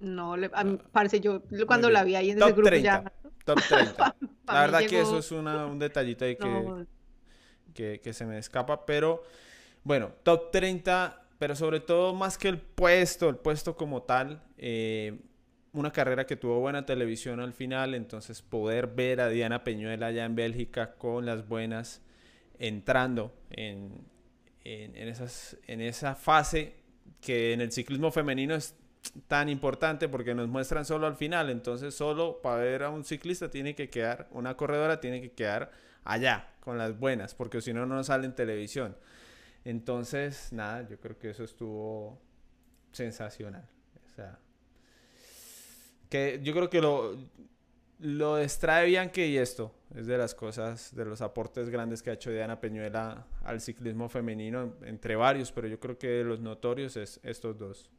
No, 0.00 0.36
le, 0.36 0.50
a 0.52 0.64
mí 0.64 0.78
ah, 0.80 0.88
parece 0.92 1.20
yo 1.20 1.42
cuando 1.66 1.90
la 1.90 2.04
vi 2.04 2.14
ahí 2.14 2.30
en 2.30 2.42
ese 2.42 2.52
grupo 2.52 2.70
ya. 2.76 3.12
Top 3.44 3.58
30. 3.66 4.16
la 4.46 4.60
verdad 4.60 4.80
que 4.86 5.00
eso 5.00 5.18
es 5.18 5.30
un 5.32 5.78
detallito 5.78 6.24
ahí 6.24 6.36
que, 6.36 6.86
que, 7.74 8.00
que 8.00 8.12
se 8.12 8.26
me 8.26 8.38
escapa, 8.38 8.84
pero 8.84 9.22
bueno, 9.82 10.12
top 10.22 10.50
30 10.50 11.27
pero 11.38 11.54
sobre 11.54 11.80
todo 11.80 12.14
más 12.14 12.36
que 12.36 12.48
el 12.48 12.58
puesto, 12.58 13.28
el 13.28 13.36
puesto 13.36 13.76
como 13.76 14.02
tal, 14.02 14.42
eh, 14.58 15.18
una 15.72 15.92
carrera 15.92 16.26
que 16.26 16.36
tuvo 16.36 16.58
buena 16.60 16.84
televisión 16.84 17.40
al 17.40 17.52
final, 17.52 17.94
entonces 17.94 18.42
poder 18.42 18.88
ver 18.88 19.20
a 19.20 19.28
Diana 19.28 19.64
Peñuela 19.64 20.06
allá 20.06 20.24
en 20.24 20.34
Bélgica 20.34 20.94
con 20.94 21.26
las 21.26 21.46
buenas 21.46 22.02
entrando 22.58 23.32
en, 23.50 24.04
en, 24.64 25.08
esas, 25.08 25.56
en 25.66 25.80
esa 25.80 26.14
fase 26.14 26.74
que 27.20 27.52
en 27.52 27.60
el 27.60 27.70
ciclismo 27.70 28.10
femenino 28.10 28.54
es 28.54 28.74
tan 29.28 29.48
importante 29.48 30.08
porque 30.08 30.34
nos 30.34 30.48
muestran 30.48 30.84
solo 30.84 31.06
al 31.06 31.16
final, 31.16 31.50
entonces 31.50 31.94
solo 31.94 32.40
para 32.42 32.56
ver 32.56 32.82
a 32.82 32.90
un 32.90 33.04
ciclista 33.04 33.50
tiene 33.50 33.74
que 33.74 33.88
quedar, 33.88 34.28
una 34.32 34.56
corredora 34.56 35.00
tiene 35.00 35.20
que 35.20 35.30
quedar 35.30 35.70
allá 36.04 36.50
con 36.60 36.78
las 36.78 36.98
buenas, 36.98 37.34
porque 37.34 37.60
si 37.60 37.72
no, 37.72 37.86
no 37.86 38.02
sale 38.02 38.26
en 38.26 38.34
televisión. 38.34 38.96
Entonces, 39.68 40.50
nada, 40.50 40.88
yo 40.88 40.98
creo 40.98 41.18
que 41.18 41.28
eso 41.28 41.44
estuvo 41.44 42.18
sensacional. 42.90 43.68
O 44.02 44.08
sea, 44.08 44.38
que 46.08 46.40
yo 46.42 46.54
creo 46.54 46.70
que 46.70 46.80
lo, 46.80 47.14
lo 47.98 48.38
extrae 48.38 48.86
Bianchi 48.86 49.24
y 49.24 49.36
esto 49.36 49.74
es 49.94 50.06
de 50.06 50.16
las 50.16 50.34
cosas, 50.34 50.96
de 50.96 51.04
los 51.04 51.20
aportes 51.20 51.68
grandes 51.68 52.02
que 52.02 52.08
ha 52.08 52.14
hecho 52.14 52.30
Diana 52.30 52.62
Peñuela 52.62 53.26
al 53.44 53.60
ciclismo 53.60 54.08
femenino, 54.08 54.74
entre 54.86 55.16
varios, 55.16 55.52
pero 55.52 55.68
yo 55.68 55.78
creo 55.78 55.98
que 55.98 56.08
de 56.08 56.24
los 56.24 56.40
notorios 56.40 56.96
es 56.96 57.20
estos 57.22 57.58
dos. 57.58 57.90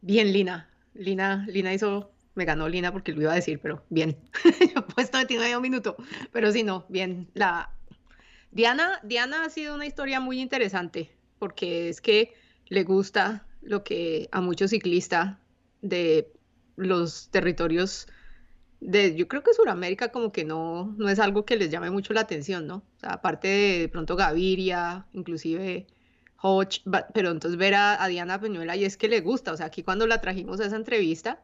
Bien, 0.00 0.32
Lina. 0.32 0.70
Lina, 0.94 1.44
Lina 1.50 1.74
hizo, 1.74 2.12
me 2.34 2.46
ganó 2.46 2.66
Lina 2.66 2.92
porque 2.92 3.12
lo 3.12 3.20
iba 3.20 3.32
a 3.32 3.34
decir, 3.34 3.60
pero 3.60 3.84
bien. 3.90 4.16
Yo 4.74 4.80
he 4.80 4.94
puesto 4.94 5.18
medio 5.18 5.60
minuto, 5.60 5.96
pero 6.32 6.50
sí, 6.50 6.62
no, 6.62 6.86
bien. 6.88 7.28
La, 7.34 7.74
Diana, 8.52 9.00
Diana 9.04 9.44
ha 9.44 9.50
sido 9.50 9.74
una 9.74 9.86
historia 9.86 10.20
muy 10.20 10.40
interesante 10.40 11.10
porque 11.38 11.88
es 11.88 12.00
que 12.00 12.34
le 12.66 12.84
gusta 12.84 13.46
lo 13.62 13.84
que 13.84 14.28
a 14.32 14.40
muchos 14.40 14.70
ciclistas 14.70 15.36
de 15.82 16.32
los 16.76 17.28
territorios 17.30 18.08
de, 18.80 19.14
yo 19.14 19.28
creo 19.28 19.42
que 19.42 19.52
Sudamérica 19.52 20.10
como 20.10 20.32
que 20.32 20.44
no, 20.44 20.94
no 20.96 21.08
es 21.08 21.18
algo 21.18 21.44
que 21.44 21.56
les 21.56 21.70
llame 21.70 21.90
mucho 21.90 22.14
la 22.14 22.22
atención, 22.22 22.66
¿no? 22.66 22.76
O 22.96 23.00
sea, 23.00 23.10
aparte 23.10 23.48
de, 23.48 23.88
pronto 23.88 24.16
Gaviria, 24.16 25.06
inclusive 25.12 25.86
Hodge, 26.40 26.82
pero 27.12 27.30
entonces 27.30 27.58
ver 27.58 27.74
a, 27.74 28.06
Diana 28.08 28.40
Peñuela 28.40 28.76
y 28.76 28.84
es 28.84 28.96
que 28.96 29.08
le 29.08 29.20
gusta, 29.20 29.52
o 29.52 29.56
sea, 29.56 29.66
aquí 29.66 29.82
cuando 29.82 30.06
la 30.06 30.20
trajimos 30.22 30.60
a 30.60 30.66
esa 30.66 30.76
entrevista, 30.76 31.42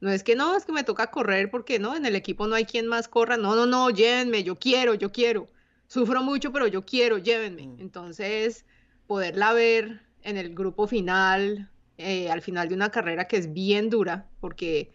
no 0.00 0.10
es 0.10 0.22
que 0.22 0.34
no, 0.34 0.56
es 0.56 0.64
que 0.64 0.72
me 0.72 0.84
toca 0.84 1.10
correr 1.10 1.50
porque 1.50 1.78
no, 1.78 1.94
en 1.94 2.06
el 2.06 2.16
equipo 2.16 2.46
no 2.46 2.54
hay 2.54 2.64
quien 2.64 2.86
más 2.86 3.08
corra, 3.08 3.36
no, 3.36 3.54
no, 3.54 3.66
no, 3.66 3.90
llévenme, 3.90 4.42
yo 4.42 4.56
quiero, 4.56 4.94
yo 4.94 5.12
quiero 5.12 5.48
sufro 5.88 6.22
mucho, 6.22 6.52
pero 6.52 6.68
yo 6.68 6.84
quiero, 6.84 7.18
llévenme. 7.18 7.66
Mm. 7.66 7.80
Entonces, 7.80 8.64
poderla 9.08 9.52
ver 9.52 10.02
en 10.22 10.36
el 10.36 10.54
grupo 10.54 10.86
final, 10.86 11.70
eh, 11.96 12.30
al 12.30 12.42
final 12.42 12.68
de 12.68 12.74
una 12.76 12.90
carrera 12.90 13.26
que 13.26 13.38
es 13.38 13.52
bien 13.52 13.90
dura, 13.90 14.28
porque 14.40 14.92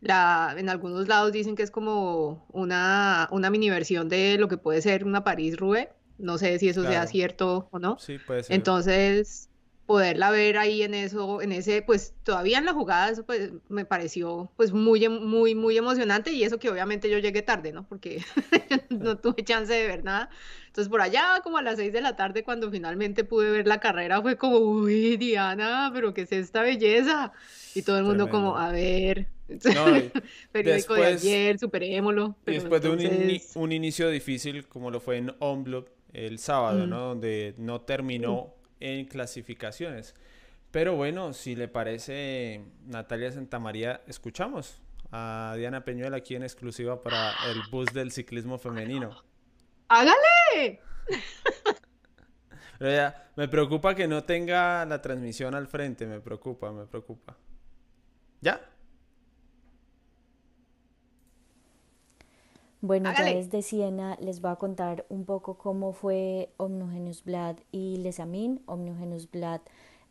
la, 0.00 0.54
en 0.56 0.68
algunos 0.68 1.08
lados 1.08 1.32
dicen 1.32 1.56
que 1.56 1.62
es 1.62 1.70
como 1.70 2.46
una, 2.52 3.28
una 3.32 3.50
mini 3.50 3.70
versión 3.70 4.08
de 4.08 4.36
lo 4.38 4.46
que 4.46 4.58
puede 4.58 4.80
ser 4.82 5.04
una 5.04 5.24
París-Roubaix. 5.24 5.88
No 6.16 6.38
sé 6.38 6.60
si 6.60 6.68
eso 6.68 6.84
sea 6.84 7.08
cierto 7.08 7.68
o 7.72 7.80
no. 7.80 7.98
Sí, 7.98 8.18
puede 8.18 8.44
ser. 8.44 8.54
Entonces, 8.54 9.48
poderla 9.86 10.30
ver 10.30 10.56
ahí 10.56 10.82
en 10.82 10.94
eso, 10.94 11.42
en 11.42 11.52
ese, 11.52 11.82
pues 11.82 12.14
todavía 12.22 12.58
en 12.58 12.64
la 12.64 12.72
jugada, 12.72 13.10
eso 13.10 13.24
pues 13.24 13.50
me 13.68 13.84
pareció 13.84 14.50
pues 14.56 14.72
muy, 14.72 15.04
em, 15.04 15.22
muy, 15.22 15.54
muy 15.54 15.76
emocionante 15.76 16.32
y 16.32 16.42
eso 16.42 16.58
que 16.58 16.70
obviamente 16.70 17.10
yo 17.10 17.18
llegué 17.18 17.42
tarde, 17.42 17.72
¿no? 17.72 17.86
Porque 17.86 18.22
no 18.88 19.18
tuve 19.18 19.44
chance 19.44 19.72
de 19.72 19.86
ver 19.86 20.02
nada. 20.02 20.30
Entonces 20.68 20.88
por 20.88 21.02
allá 21.02 21.40
como 21.42 21.58
a 21.58 21.62
las 21.62 21.76
seis 21.76 21.92
de 21.92 22.00
la 22.00 22.16
tarde 22.16 22.44
cuando 22.44 22.70
finalmente 22.70 23.24
pude 23.24 23.50
ver 23.50 23.66
la 23.66 23.78
carrera 23.78 24.22
fue 24.22 24.36
como, 24.36 24.56
uy, 24.56 25.16
Diana, 25.18 25.90
pero 25.92 26.14
¿qué 26.14 26.22
es 26.22 26.32
esta 26.32 26.62
belleza? 26.62 27.32
Y 27.74 27.82
todo 27.82 27.98
el 27.98 28.04
mundo 28.04 28.30
como, 28.30 28.56
a 28.56 28.72
ver, 28.72 29.28
periódico 30.52 30.94
de 30.94 31.04
ayer, 31.04 31.58
superémoslo. 31.58 32.36
y 32.46 32.52
después 32.52 32.80
de 32.80 32.88
un, 32.88 33.62
un, 33.62 33.72
inicio 33.72 34.08
difícil 34.08 34.66
como 34.66 34.90
lo 34.90 35.00
fue 35.00 35.18
en 35.18 35.34
Onblock 35.40 35.90
el 36.14 36.38
sábado, 36.38 36.86
¿no? 36.86 37.08
Donde 37.08 37.54
no 37.58 37.82
terminó 37.82 38.54
en 38.84 39.06
clasificaciones. 39.06 40.14
Pero 40.70 40.94
bueno, 40.96 41.32
si 41.32 41.54
le 41.56 41.68
parece, 41.68 42.64
Natalia 42.86 43.32
Santamaría, 43.32 44.02
escuchamos 44.06 44.82
a 45.10 45.54
Diana 45.56 45.84
Peñuela 45.84 46.16
aquí 46.18 46.34
en 46.34 46.42
exclusiva 46.42 47.02
para 47.02 47.32
el 47.50 47.62
bus 47.70 47.86
del 47.94 48.10
ciclismo 48.10 48.58
femenino. 48.58 49.24
¡Hágale! 49.88 50.80
Pero 52.78 52.90
ya, 52.90 53.30
me 53.36 53.48
preocupa 53.48 53.94
que 53.94 54.08
no 54.08 54.24
tenga 54.24 54.84
la 54.84 55.00
transmisión 55.00 55.54
al 55.54 55.68
frente, 55.68 56.06
me 56.06 56.20
preocupa, 56.20 56.72
me 56.72 56.86
preocupa. 56.86 57.36
¿Ya? 58.40 58.60
Bueno, 62.86 63.10
ya 63.16 63.24
desde 63.24 63.62
Siena 63.62 64.18
les 64.20 64.42
voy 64.42 64.50
a 64.50 64.56
contar 64.56 65.06
un 65.08 65.24
poco 65.24 65.56
cómo 65.56 65.94
fue 65.94 66.50
Omnogenus 66.58 67.24
Blood 67.24 67.56
y 67.72 67.96
Lesamin. 67.96 68.60
Omnogenus 68.66 69.30
Blood 69.30 69.60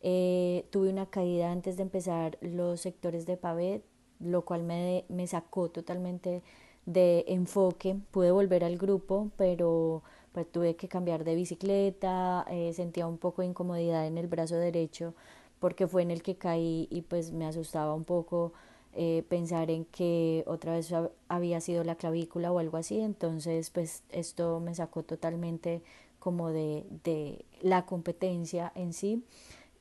eh, 0.02 0.66
tuve 0.70 0.90
una 0.90 1.06
caída 1.06 1.52
antes 1.52 1.76
de 1.76 1.84
empezar 1.84 2.36
los 2.40 2.80
sectores 2.80 3.26
de 3.26 3.36
Pavé, 3.36 3.84
lo 4.18 4.44
cual 4.44 4.64
me, 4.64 5.04
me 5.08 5.28
sacó 5.28 5.70
totalmente 5.70 6.42
de 6.84 7.24
enfoque. 7.28 7.96
Pude 8.10 8.32
volver 8.32 8.64
al 8.64 8.76
grupo, 8.76 9.30
pero 9.36 10.02
pues, 10.32 10.50
tuve 10.50 10.74
que 10.74 10.88
cambiar 10.88 11.22
de 11.22 11.36
bicicleta, 11.36 12.44
eh, 12.50 12.72
sentía 12.72 13.06
un 13.06 13.18
poco 13.18 13.42
de 13.42 13.50
incomodidad 13.50 14.04
en 14.04 14.18
el 14.18 14.26
brazo 14.26 14.56
derecho 14.56 15.14
porque 15.60 15.86
fue 15.86 16.02
en 16.02 16.10
el 16.10 16.22
que 16.22 16.36
caí 16.36 16.88
y 16.90 17.02
pues 17.02 17.32
me 17.32 17.46
asustaba 17.46 17.94
un 17.94 18.04
poco 18.04 18.52
eh, 18.96 19.24
pensar 19.28 19.70
en 19.70 19.84
que 19.84 20.44
otra 20.46 20.74
vez 20.74 20.92
había 21.28 21.60
sido 21.60 21.84
la 21.84 21.96
clavícula 21.96 22.52
o 22.52 22.58
algo 22.58 22.76
así, 22.76 23.00
entonces 23.00 23.70
pues 23.70 24.04
esto 24.10 24.60
me 24.60 24.74
sacó 24.74 25.02
totalmente 25.02 25.82
como 26.18 26.50
de, 26.50 26.86
de 27.02 27.44
la 27.60 27.86
competencia 27.86 28.72
en 28.74 28.92
sí. 28.92 29.24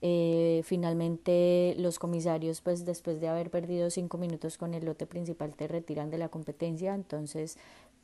Eh, 0.01 0.61
finalmente 0.65 1.75
los 1.77 1.97
comisarios 1.97 2.59
pues 2.59 2.83
después 2.83 3.21
de 3.21 3.29
haber 3.29 3.49
perdido 3.49 3.89
cinco 3.89 4.17
minutos 4.17 4.57
con 4.57 4.73
el 4.73 4.83
lote 4.83 5.05
principal 5.05 5.55
te 5.55 5.67
retiran 5.67 6.09
de 6.09 6.17
la 6.17 6.27
competencia, 6.27 6.93
entonces 6.93 7.57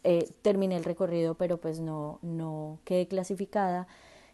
eh, 0.05 0.29
terminé 0.41 0.77
el 0.77 0.85
recorrido 0.85 1.35
pero 1.35 1.57
pues 1.57 1.81
no, 1.81 2.19
no 2.21 2.79
quedé 2.85 3.07
clasificada. 3.07 3.87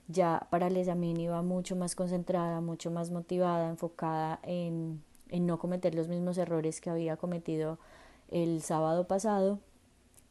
Ya 0.07 0.47
para 0.51 0.67
el 0.67 0.77
examen 0.77 1.19
iba 1.19 1.41
mucho 1.41 1.75
más 1.75 1.95
concentrada, 1.95 2.61
mucho 2.61 2.91
más 2.91 3.09
motivada, 3.09 3.69
enfocada 3.69 4.39
en 4.43 5.01
en 5.29 5.45
no 5.45 5.59
cometer 5.59 5.95
los 5.95 6.07
mismos 6.07 6.37
errores 6.37 6.81
que 6.81 6.89
había 6.89 7.17
cometido 7.17 7.79
el 8.29 8.61
sábado 8.61 9.07
pasado. 9.07 9.59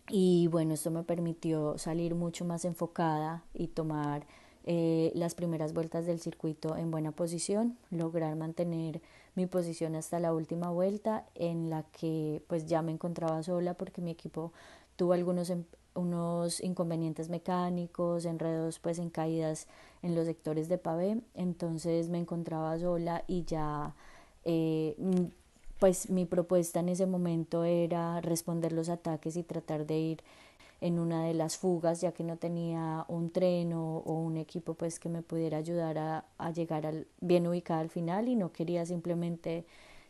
Y 0.09 0.49
bueno, 0.49 0.75
esto 0.75 0.91
me 0.91 1.03
permitió 1.03 1.79
salir 1.79 2.15
mucho 2.15 2.45
más 2.45 2.65
enfocada 2.65 3.43
y 3.55 3.69
tomar 3.69 4.27
eh, 4.67 5.13
las 5.15 5.35
primeras 5.35 5.73
vueltas 5.73 6.07
del 6.07 6.21
circuito 6.21 6.77
en 6.77 6.91
buena 6.91 7.13
posición, 7.13 7.77
lograr 7.91 8.37
mantener 8.37 9.01
mi 9.35 9.47
posición 9.47 9.95
hasta 9.95 10.21
la 10.21 10.33
última 10.33 10.71
vuelta 10.71 11.27
en 11.35 11.71
la 11.71 11.83
que 11.85 12.43
pues 12.49 12.67
ya 12.67 12.81
me 12.83 12.93
encontraba 12.93 13.43
sola 13.43 13.75
porque 13.75 14.01
mi 14.01 14.11
equipo 14.11 14.53
tuvo 14.97 15.13
algunos 15.13 15.51
em, 15.51 15.65
unos 15.95 16.61
inconvenientes 16.61 17.29
mecánicos, 17.29 18.25
enredos 18.25 18.79
pues 18.79 18.99
en 18.99 19.11
caídas 19.11 19.69
en 20.03 20.15
los 20.15 20.27
sectores 20.27 20.69
de 20.69 20.79
pavé, 20.79 21.21
entonces 21.35 22.09
me 22.09 22.19
encontraba 22.19 22.79
sola 22.79 23.25
y 23.27 23.45
ya 23.45 23.95
eh, 24.45 24.97
pues 25.79 26.11
mi 26.11 26.25
propuesta 26.25 26.81
en 26.81 26.89
ese 26.89 27.07
momento 27.07 27.65
era 27.65 28.21
responder 28.21 28.73
los 28.73 28.89
ataques 28.89 29.37
y 29.37 29.43
tratar 29.43 29.87
de 29.87 29.99
ir 29.99 30.23
en 30.81 30.99
una 30.99 31.25
de 31.25 31.35
las 31.35 31.57
fugas 31.57 32.01
ya 32.01 32.13
que 32.13 32.25
no 32.25 32.37
tenía 32.37 33.05
un 33.09 33.31
tren 33.31 33.73
o, 33.73 33.99
un 34.01 34.37
equipo 34.37 34.75
pues 34.75 34.99
que 34.99 35.09
me 35.09 35.23
pudiera 35.23 35.59
ayudar 35.59 35.99
a, 35.99 36.51
llegar 36.53 36.87
al, 36.87 37.07
bien 37.21 37.47
ubicada 37.47 37.81
al 37.81 37.91
final 37.91 38.29
y 38.29 38.37
no 38.37 38.53
quería 38.53 38.85
simplemente 38.87 39.65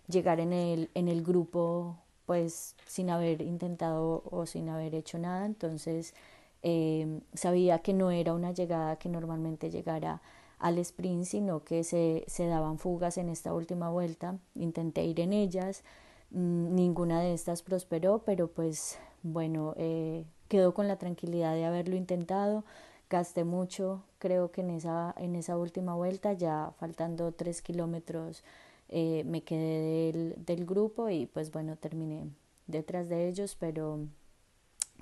llegar 0.09 0.41
en 0.41 0.53
el, 0.53 0.91
en 0.95 1.09
el 1.09 1.23
grupo 1.23 1.97
pues 2.27 2.75
sin 2.87 3.11
haber 3.11 3.43
intentado 3.43 4.23
o 4.31 4.47
sin 4.47 4.69
haber 4.69 4.95
hecho 4.95 5.19
nada. 5.19 5.47
Entonces 5.47 6.15
eh, 6.63 7.21
sabía 7.35 7.81
que 7.81 7.93
no 7.93 8.11
era 8.11 8.33
una 8.33 8.53
llegada 8.53 8.97
que 8.97 9.09
normalmente 9.09 9.71
llegara 9.71 10.23
al 10.65 10.79
sprint, 10.79 11.25
sino 11.25 11.63
que 11.63 11.85
se, 11.85 12.25
se 12.27 12.47
daban 12.47 12.79
fugas 12.79 13.19
en 13.19 13.29
esta 13.29 13.53
última 13.53 13.91
vuelta. 13.91 14.39
Intenté 14.55 15.05
ir 15.05 15.21
en 15.21 15.35
ellas, 15.35 15.85
mm, 16.31 16.75
ninguna 16.75 17.21
de 17.21 17.35
estas 17.35 17.63
prosperó, 17.63 18.21
pero 18.25 18.49
pues 18.49 18.99
bueno, 19.23 19.75
eh, 19.77 20.25
quedó 20.49 20.73
con 20.73 20.89
la 20.89 20.97
tranquilidad 20.97 21.53
de 21.55 21.67
haberlo 21.67 21.97
intentado. 21.97 22.65
Gasté 23.11 23.45
mucho, 23.45 24.05
creo 24.19 24.53
que 24.53 24.63
en 24.63 24.71
esa, 24.71 25.15
en 25.19 25.37
esa 25.37 25.59
última 25.59 25.95
vuelta, 25.97 26.33
ya 26.33 26.73
faltando 26.79 27.33
tres 27.33 27.61
kilómetros, 27.61 28.43
eh, 28.89 29.23
me 29.27 29.43
quedé 29.43 30.13
del, 30.13 30.35
del 30.47 30.65
grupo 30.65 31.11
y 31.11 31.27
pues 31.27 31.53
bueno, 31.53 31.77
terminé 31.77 32.31
detrás 32.67 33.11
de 33.11 33.29
ellos, 33.29 33.55
pero, 33.61 33.99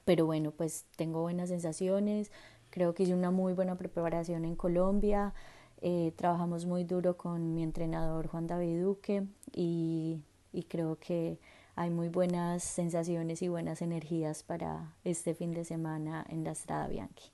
pero 0.04 0.26
bueno, 0.26 0.50
pues 0.50 0.87
tengo 0.97 1.23
buenas 1.23 1.50
sensaciones, 1.50 2.33
Creo 2.73 2.95
que 2.95 3.02
hice 3.02 3.12
una 3.12 3.31
muy 3.31 3.52
buena 3.52 3.76
preparación 3.76 4.47
en 4.47 4.57
Colombia. 4.57 5.35
Eh, 5.84 6.12
trabajamos 6.16 6.64
muy 6.64 6.84
duro 6.84 7.16
con 7.16 7.54
mi 7.54 7.64
entrenador 7.64 8.28
Juan 8.28 8.46
David 8.46 8.82
Duque 8.82 9.26
y, 9.52 10.22
y 10.52 10.62
creo 10.64 10.96
que 11.00 11.40
hay 11.74 11.90
muy 11.90 12.08
buenas 12.08 12.62
sensaciones 12.62 13.42
y 13.42 13.48
buenas 13.48 13.82
energías 13.82 14.44
para 14.44 14.94
este 15.02 15.34
fin 15.34 15.52
de 15.52 15.64
semana 15.64 16.24
en 16.28 16.44
la 16.44 16.52
Estrada 16.52 16.86
Bianchi. 16.86 17.32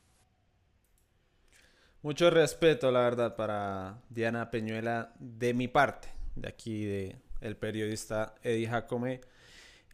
Mucho 2.01 2.31
respeto, 2.31 2.91
la 2.91 3.01
verdad, 3.01 3.37
para 3.37 4.01
Diana 4.09 4.51
Peñuela 4.51 5.13
de 5.19 5.53
mi 5.53 5.69
parte, 5.69 6.09
de 6.35 6.49
aquí 6.49 6.87
de 6.87 7.17
el 7.43 7.57
periodista 7.57 8.35
Eddie 8.43 8.69
Jacome. 8.69 9.21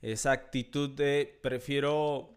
Esa 0.00 0.30
actitud 0.30 0.90
de 0.90 1.40
prefiero 1.42 2.36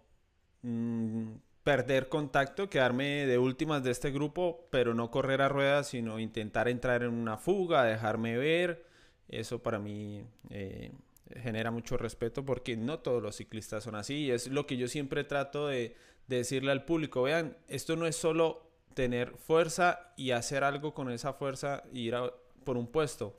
mm, 0.64 1.32
perder 1.68 2.08
contacto, 2.08 2.70
quedarme 2.70 3.26
de 3.26 3.38
últimas 3.38 3.84
de 3.84 3.92
este 3.92 4.10
grupo, 4.10 4.70
pero 4.72 4.94
no 4.94 5.12
correr 5.12 5.42
a 5.42 5.50
ruedas, 5.50 5.90
sino 5.90 6.18
intentar 6.18 6.70
entrar 6.70 7.04
en 7.04 7.10
una 7.10 7.36
fuga, 7.36 7.84
dejarme 7.84 8.38
ver. 8.38 8.86
Eso 9.28 9.62
para 9.62 9.78
mí 9.78 10.24
eh, 10.50 10.94
genera 11.36 11.70
mucho 11.70 11.98
respeto 11.98 12.46
porque 12.46 12.78
no 12.78 13.00
todos 13.00 13.22
los 13.22 13.36
ciclistas 13.36 13.84
son 13.84 13.96
así. 13.96 14.28
Y 14.28 14.32
es 14.32 14.48
lo 14.48 14.66
que 14.66 14.78
yo 14.78 14.88
siempre 14.88 15.26
trato 15.26 15.68
de, 15.68 15.98
decirle 16.28 16.72
al 16.72 16.86
público. 16.86 17.24
Vean, 17.24 17.58
esto 17.68 17.98
no 17.98 18.08
es 18.08 18.16
solo 18.16 18.72
tener 18.94 19.36
fuerza 19.36 20.14
y 20.16 20.32
hacer 20.32 20.64
algo 20.64 20.94
con 20.94 21.12
esa 21.12 21.34
fuerza 21.34 21.84
y 21.92 22.08
ir 22.08 22.16
por 22.64 22.78
un 22.78 22.88
puesto. 22.88 23.36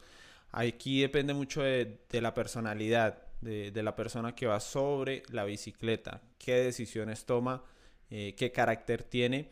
Aquí 0.53 1.01
depende 1.01 1.33
mucho 1.33 1.63
de, 1.63 1.99
la 2.11 2.35
personalidad 2.35 3.23
de, 3.41 3.71
de 3.71 3.83
la 3.83 3.97
persona 3.97 4.35
que 4.35 4.47
va 4.47 4.61
sobre 4.61 5.23
la 5.31 5.47
bicicleta, 5.47 6.21
qué 6.37 6.57
decisiones 6.57 7.25
toma 7.25 7.65
eh, 8.11 8.35
qué 8.37 8.53
carácter 8.53 9.03
tiene. 9.03 9.49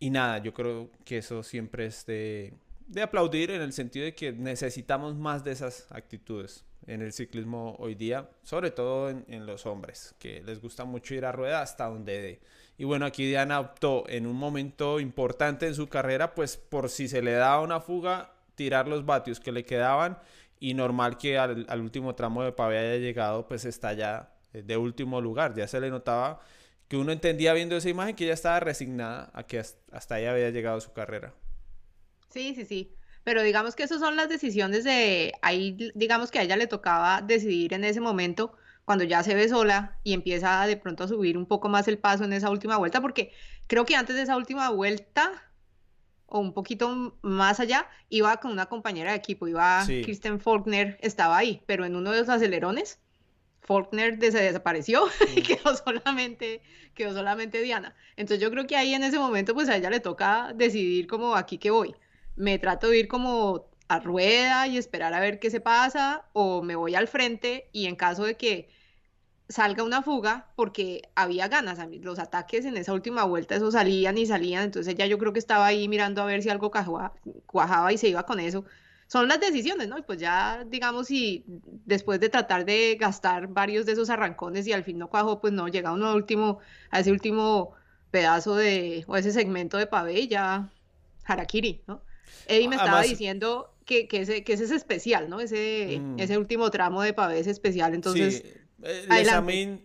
Y 0.00 0.10
nada, 0.10 0.38
yo 0.38 0.54
creo 0.54 0.90
que 1.04 1.18
eso 1.18 1.42
siempre 1.42 1.86
es 1.86 2.06
de, 2.06 2.54
aplaudir 3.02 3.50
en 3.50 3.62
el 3.62 3.72
sentido 3.72 4.04
de 4.04 4.14
que 4.14 4.32
necesitamos 4.32 5.16
más 5.16 5.44
de 5.44 5.52
esas 5.52 5.86
actitudes 5.90 6.64
en 6.86 7.02
el 7.02 7.12
ciclismo 7.12 7.76
hoy 7.80 7.94
día, 7.94 8.30
sobre 8.42 8.70
todo 8.70 9.10
en, 9.10 9.46
los 9.46 9.66
hombres, 9.66 10.14
que 10.18 10.42
les 10.42 10.60
gusta 10.60 10.84
mucho 10.84 11.14
ir 11.14 11.24
a 11.24 11.32
rueda 11.32 11.60
hasta 11.60 11.86
donde 11.86 12.22
dé. 12.22 12.40
Y 12.78 12.84
bueno, 12.84 13.04
aquí 13.06 13.26
Diana 13.26 13.60
optó 13.60 14.04
en 14.08 14.26
un 14.26 14.36
momento 14.36 15.00
importante 15.00 15.66
en 15.66 15.74
su 15.74 15.88
carrera, 15.88 16.34
pues 16.34 16.56
por 16.56 16.88
si 16.88 17.08
se 17.08 17.20
le 17.20 17.32
daba 17.32 17.60
una 17.60 17.80
fuga, 17.80 18.32
tirar 18.54 18.88
los 18.88 19.04
vatios 19.04 19.40
que 19.40 19.52
le 19.52 19.64
quedaban 19.64 20.18
y 20.60 20.74
normal 20.74 21.18
que 21.18 21.38
al, 21.38 21.80
último 21.80 22.14
tramo 22.14 22.42
de 22.42 22.52
pavé 22.52 22.78
haya 22.78 22.96
llegado, 22.96 23.46
pues 23.46 23.64
está 23.64 23.92
ya 23.92 24.32
de 24.52 24.76
último 24.76 25.20
lugar, 25.20 25.54
ya 25.54 25.66
se 25.66 25.80
le 25.80 25.90
notaba 25.90 26.40
que 26.88 26.96
uno 26.96 27.12
entendía 27.12 27.52
viendo 27.52 27.76
esa 27.76 27.88
imagen 27.88 28.16
que 28.16 28.24
ella 28.24 28.34
estaba 28.34 28.60
resignada 28.60 29.30
a 29.34 29.44
que 29.44 29.58
hasta 29.58 30.14
ahí 30.14 30.24
había 30.24 30.50
llegado 30.50 30.80
su 30.80 30.92
carrera. 30.92 31.34
Sí, 32.30 32.54
sí, 32.54 32.64
sí. 32.64 32.94
Pero 33.24 33.42
digamos 33.42 33.76
que 33.76 33.82
esas 33.82 34.00
son 34.00 34.16
las 34.16 34.28
decisiones 34.30 34.84
de 34.84 35.34
ahí, 35.42 35.76
digamos 35.94 36.30
que 36.30 36.38
a 36.38 36.42
ella 36.42 36.56
le 36.56 36.66
tocaba 36.66 37.20
decidir 37.20 37.74
en 37.74 37.84
ese 37.84 38.00
momento 38.00 38.54
cuando 38.86 39.04
ya 39.04 39.22
se 39.22 39.34
ve 39.34 39.50
sola 39.50 39.98
y 40.02 40.14
empieza 40.14 40.66
de 40.66 40.78
pronto 40.78 41.04
a 41.04 41.08
subir 41.08 41.36
un 41.36 41.44
poco 41.44 41.68
más 41.68 41.88
el 41.88 41.98
paso 41.98 42.24
en 42.24 42.32
esa 42.32 42.48
última 42.48 42.78
vuelta, 42.78 43.02
porque 43.02 43.32
creo 43.66 43.84
que 43.84 43.96
antes 43.96 44.16
de 44.16 44.22
esa 44.22 44.36
última 44.38 44.70
vuelta 44.70 45.30
o 46.24 46.38
un 46.38 46.54
poquito 46.54 47.18
más 47.20 47.60
allá, 47.60 47.86
iba 48.08 48.34
con 48.38 48.50
una 48.50 48.66
compañera 48.66 49.10
de 49.10 49.18
equipo, 49.18 49.46
iba 49.46 49.84
Kristen 49.84 50.40
Faulkner, 50.40 50.98
estaba 51.02 51.36
ahí, 51.36 51.62
pero 51.66 51.84
en 51.84 51.96
uno 51.96 52.12
de 52.12 52.20
los 52.20 52.28
acelerones 52.30 52.98
Faulkner 53.68 54.18
se 54.18 54.40
desapareció 54.40 55.04
y 55.36 55.42
quedó 55.42 55.76
solamente, 55.76 56.62
quedó 56.94 57.12
solamente 57.12 57.60
Diana. 57.60 57.94
Entonces 58.16 58.42
yo 58.42 58.50
creo 58.50 58.66
que 58.66 58.76
ahí 58.76 58.94
en 58.94 59.02
ese 59.02 59.18
momento 59.18 59.52
pues 59.52 59.68
a 59.68 59.76
ella 59.76 59.90
le 59.90 60.00
toca 60.00 60.54
decidir 60.54 61.06
como 61.06 61.36
aquí 61.36 61.58
que 61.58 61.70
voy. 61.70 61.94
Me 62.34 62.58
trato 62.58 62.88
de 62.88 62.98
ir 62.98 63.08
como 63.08 63.68
a 63.88 64.00
rueda 64.00 64.66
y 64.68 64.78
esperar 64.78 65.12
a 65.12 65.20
ver 65.20 65.38
qué 65.38 65.50
se 65.50 65.60
pasa 65.60 66.24
o 66.32 66.62
me 66.62 66.76
voy 66.76 66.94
al 66.94 67.08
frente 67.08 67.68
y 67.72 67.86
en 67.86 67.96
caso 67.96 68.24
de 68.24 68.38
que 68.38 68.70
salga 69.50 69.82
una 69.82 70.00
fuga 70.00 70.50
porque 70.56 71.02
había 71.14 71.48
ganas, 71.48 71.78
los 72.00 72.18
ataques 72.18 72.64
en 72.64 72.76
esa 72.78 72.94
última 72.94 73.24
vuelta 73.24 73.54
eso 73.54 73.70
salían 73.70 74.16
y 74.16 74.24
salían, 74.26 74.64
entonces 74.64 74.94
ya 74.94 75.06
yo 75.06 75.18
creo 75.18 75.32
que 75.32 75.38
estaba 75.38 75.66
ahí 75.66 75.88
mirando 75.88 76.22
a 76.22 76.26
ver 76.26 76.42
si 76.42 76.48
algo 76.48 76.70
cuajaba 77.46 77.92
y 77.92 77.98
se 77.98 78.08
iba 78.08 78.24
con 78.24 78.40
eso 78.40 78.64
son 79.08 79.26
las 79.26 79.40
decisiones, 79.40 79.88
¿no? 79.88 79.98
Y 79.98 80.02
pues 80.02 80.20
ya, 80.20 80.64
digamos, 80.66 81.08
si 81.08 81.44
después 81.86 82.20
de 82.20 82.28
tratar 82.28 82.66
de 82.66 82.96
gastar 83.00 83.48
varios 83.48 83.86
de 83.86 83.92
esos 83.92 84.10
arrancones 84.10 84.66
y 84.66 84.72
al 84.72 84.84
fin 84.84 84.98
no 84.98 85.08
cuajo, 85.08 85.40
pues 85.40 85.52
no, 85.52 85.66
llega 85.66 85.92
uno 85.92 86.14
último, 86.14 86.58
a 86.90 87.00
ese 87.00 87.10
último 87.10 87.72
pedazo 88.10 88.54
de, 88.54 89.04
o 89.08 89.16
ese 89.16 89.32
segmento 89.32 89.78
de 89.78 89.86
pavé, 89.86 90.28
ya 90.28 90.70
harakiri, 91.24 91.82
¿no? 91.86 92.02
Eddie 92.46 92.68
me 92.68 92.76
estaba 92.76 93.02
diciendo 93.02 93.74
que, 93.86 94.06
que, 94.08 94.20
ese, 94.20 94.44
que 94.44 94.52
ese 94.52 94.64
es 94.64 94.70
especial, 94.72 95.30
¿no? 95.30 95.40
Ese, 95.40 95.98
mm. 96.00 96.20
ese 96.20 96.36
último 96.36 96.70
tramo 96.70 97.00
de 97.02 97.14
pavé 97.14 97.40
es 97.40 97.46
especial, 97.46 97.94
entonces... 97.94 98.42
Sí. 98.44 98.52
Eh, 98.82 99.06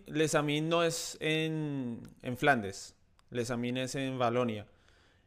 Lesamin, 0.06 0.68
no 0.68 0.84
es 0.84 1.16
en, 1.20 2.02
en 2.22 2.36
Flandes, 2.36 2.94
Lesamin 3.30 3.78
es 3.78 3.94
en 3.94 4.18
Valonia. 4.18 4.66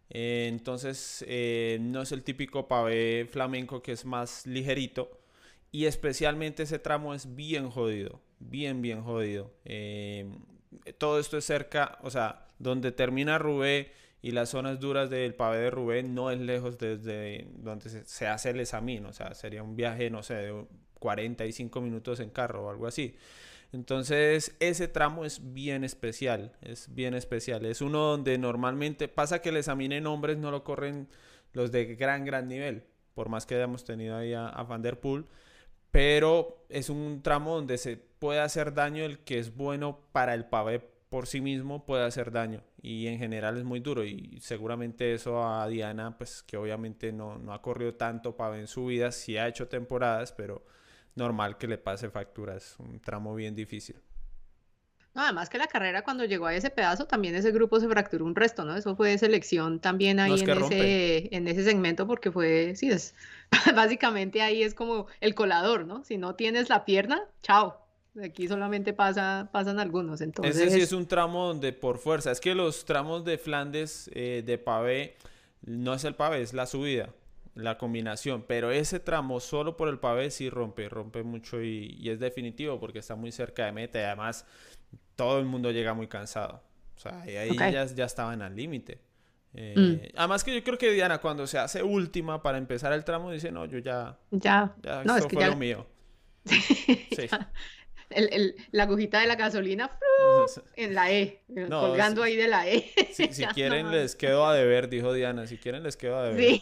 Eh, 0.10 0.48
entonces 0.50 1.24
eh, 1.28 1.78
no 1.82 2.02
es 2.02 2.12
el 2.12 2.24
típico 2.24 2.68
pavé 2.68 3.28
flamenco 3.30 3.82
que 3.82 3.92
es 3.92 4.06
más 4.06 4.46
ligerito. 4.46 5.20
Y 5.72 5.86
especialmente 5.86 6.64
ese 6.64 6.80
tramo 6.80 7.14
es 7.14 7.36
bien 7.36 7.70
jodido. 7.70 8.22
Bien, 8.40 8.82
bien 8.82 9.04
jodido. 9.04 9.52
Eh, 9.66 10.30
todo 10.98 11.20
esto 11.20 11.38
es 11.38 11.46
cerca, 11.46 12.00
o 12.04 12.10
sea, 12.10 12.48
donde 12.60 12.92
termina 12.92 13.38
Rubé 13.38 13.92
y 14.22 14.32
las 14.32 14.50
zonas 14.50 14.80
duras 14.80 15.10
del 15.10 15.36
pavé 15.36 15.60
de 15.60 15.70
Rubé 15.70 16.04
no 16.04 16.32
es 16.32 16.40
lejos 16.40 16.78
desde 16.78 17.48
donde 17.58 17.90
se, 17.90 18.28
hace 18.28 18.50
el 18.50 18.60
examen. 18.60 19.06
O 19.06 19.14
sea, 19.14 19.34
sería 19.34 19.64
un 19.64 19.76
viaje, 19.76 20.10
no 20.10 20.24
sé, 20.24 20.34
de 20.36 20.66
45 21.00 21.82
minutos 21.82 22.20
en 22.20 22.30
carro 22.30 22.66
o 22.66 22.70
algo 22.70 22.88
así. 22.88 23.16
Entonces 23.74 24.56
ese 24.60 24.88
tramo 24.88 25.26
es 25.26 25.54
bien 25.54 25.84
especial, 25.84 26.54
es 26.62 26.94
bien 26.94 27.14
especial. 27.14 27.66
Es 27.66 27.82
uno 27.82 28.00
donde 28.00 28.38
normalmente 28.38 29.08
pasa 29.08 29.42
que 29.42 29.50
el 29.50 29.58
examinen 29.58 30.08
hombres 30.08 30.38
no 30.38 30.52
lo 30.52 30.64
corren 30.64 31.08
los 31.54 31.72
de 31.72 31.96
gran, 31.96 32.26
gran 32.26 32.48
nivel, 32.48 32.86
por 33.14 33.30
más 33.30 33.46
que 33.46 33.56
hayamos 33.56 33.84
tenido 33.84 34.16
ahí 34.16 34.34
a, 34.34 34.50
Van 34.64 34.82
Der 34.82 35.00
Poel. 35.00 35.26
Pero 35.92 36.66
es 36.70 36.90
un 36.90 37.22
tramo 37.24 37.56
donde 37.56 37.78
se 37.78 37.98
puede 37.98 38.40
hacer 38.40 38.74
daño 38.74 39.04
el 39.04 39.20
que 39.20 39.40
es 39.40 39.56
bueno 39.56 40.00
para 40.12 40.34
el 40.34 40.46
pavé 40.46 40.97
por 41.10 41.28
sí 41.28 41.42
mismo 41.42 41.86
puede 41.86 42.06
hacer 42.06 42.32
daño 42.32 42.64
y 42.82 43.08
en 43.08 43.18
general 43.18 43.58
es 43.58 43.64
muy 43.64 43.80
duro 43.80 44.04
y 44.04 44.40
seguramente 44.42 45.14
eso 45.14 45.44
a 45.44 45.68
Diana 45.68 46.18
pues 46.18 46.44
que 46.44 46.58
obviamente 46.58 47.14
no, 47.14 47.38
no 47.38 47.54
ha 47.54 47.62
corrido 47.62 47.96
tanto 47.96 48.36
pavé 48.36 48.60
en 48.60 48.68
su 48.68 48.88
vida, 48.88 49.12
sí 49.12 49.38
ha 49.38 49.48
hecho 49.48 49.68
temporadas 49.68 50.34
pero 50.34 50.66
normal 51.16 51.58
que 51.58 51.68
le 51.68 51.78
pase 51.78 52.10
factura, 52.10 52.56
es 52.56 52.76
un 52.80 53.00
tramo 53.00 53.34
bien 53.36 53.56
difícil. 53.56 53.96
No, 55.14 55.24
además 55.24 55.50
que 55.50 55.58
la 55.58 55.66
carrera 55.66 56.04
cuando 56.04 56.26
llegó 56.26 56.46
a 56.46 56.54
ese 56.54 56.70
pedazo, 56.70 57.08
también 57.08 57.34
ese 57.34 57.52
grupo 57.52 57.80
se 57.80 57.88
fracturó 57.88 58.24
un 58.24 58.36
resto, 58.36 58.66
¿no? 58.66 58.76
Eso 58.76 58.96
fue 58.96 59.18
selección 59.18 59.80
también 59.80 60.20
ahí 60.20 60.40
en 60.40 60.50
ese, 60.52 61.36
en 61.36 61.48
ese 61.48 61.64
segmento 61.64 62.06
porque 62.06 62.32
fue, 62.32 62.76
sí, 62.76 62.92
es 62.92 63.16
básicamente 63.76 64.44
ahí 64.44 64.62
es 64.62 64.76
como 64.76 65.08
el 65.20 65.34
colador, 65.34 65.88
¿no? 65.88 66.04
Si 66.04 66.18
no 66.18 66.36
tienes 66.36 66.70
la 66.70 66.86
pierna, 66.86 67.24
chao. 67.42 67.87
Aquí 68.24 68.48
solamente 68.48 68.94
pasa, 68.94 69.50
pasan 69.52 69.80
algunos, 69.80 70.22
entonces... 70.22 70.56
Ese 70.56 70.72
sí 70.72 70.82
es 70.82 70.92
un 70.92 71.06
tramo 71.06 71.48
donde 71.48 71.74
por 71.74 72.00
fuerza, 72.00 72.32
es 72.32 72.40
que 72.40 72.56
los 72.56 72.86
tramos 72.86 73.26
de 73.26 73.38
Flandes 73.38 74.10
eh, 74.14 74.44
de 74.46 74.58
pavé, 74.58 75.16
no 75.62 75.94
es 75.94 76.04
el 76.04 76.16
pavé, 76.16 76.42
es 76.42 76.54
la 76.54 76.66
subida 76.66 77.10
la 77.58 77.78
combinación, 77.78 78.44
pero 78.48 78.72
ese 78.72 79.00
tramo 79.00 79.40
solo 79.40 79.78
por 79.78 79.90
el 79.90 80.00
pavé 80.00 80.30
sí 80.30 80.50
rompe, 80.50 80.90
rompe 80.90 81.24
mucho 81.24 81.62
y, 81.62 81.98
y, 82.00 82.10
es 82.10 82.20
definitivo 82.20 82.80
porque 82.80 83.00
está 83.00 83.16
muy 83.16 83.32
cerca 83.32 83.66
de 83.66 83.72
meta 83.72 84.00
y 84.00 84.04
además 84.04 84.46
todo 85.16 85.40
el 85.40 85.46
mundo 85.46 85.72
llega 85.72 85.94
muy 85.94 86.08
cansado. 86.08 86.62
O 86.96 87.00
sea, 87.00 87.22
ahí 87.22 87.56
ya, 87.58 87.86
ya, 87.86 88.06
estaban 88.06 88.42
al 88.42 88.56
límite. 88.56 89.02
Eh, 89.54 89.76
mm. 89.76 90.18
Además 90.18 90.44
que 90.44 90.54
yo 90.54 90.64
creo 90.64 90.78
que 90.78 90.92
Diana 90.92 91.20
cuando 91.20 91.48
se 91.48 91.58
hace 91.58 91.84
última 91.84 92.42
para 92.42 92.58
empezar 92.58 92.94
el 92.94 93.04
tramo 93.04 93.32
dice, 93.32 93.52
no, 93.52 93.66
yo 93.66 93.80
ya... 93.80 94.18
Ya. 94.32 94.76
ya 94.84 95.04
no, 95.04 95.18
es 95.18 95.26
que 95.26 95.36
fue 95.36 95.44
ya... 95.44 95.50
lo 95.50 95.58
mío. 95.58 95.86
sí 96.46 97.28
el, 98.10 98.30
el, 98.32 98.56
la 98.72 98.84
agujita 98.84 99.20
de 99.20 99.28
la 99.28 99.36
gasolina 99.36 99.92
en 100.76 100.94
la 100.94 101.12
E, 101.12 101.42
colgando 101.70 102.24
ahí 102.24 102.36
de 102.36 102.48
la 102.48 102.68
E. 102.68 102.90
Si, 103.12 103.28
quieren 103.54 103.92
les 103.92 104.16
quedo 104.16 104.46
a 104.46 104.54
deber, 104.54 104.90
dijo 104.90 105.14
Diana, 105.14 105.48
si 105.48 105.58
quieren 105.58 105.84
les 105.84 105.98
quedo 105.98 106.18
a 106.18 106.24
deber. 106.30 106.60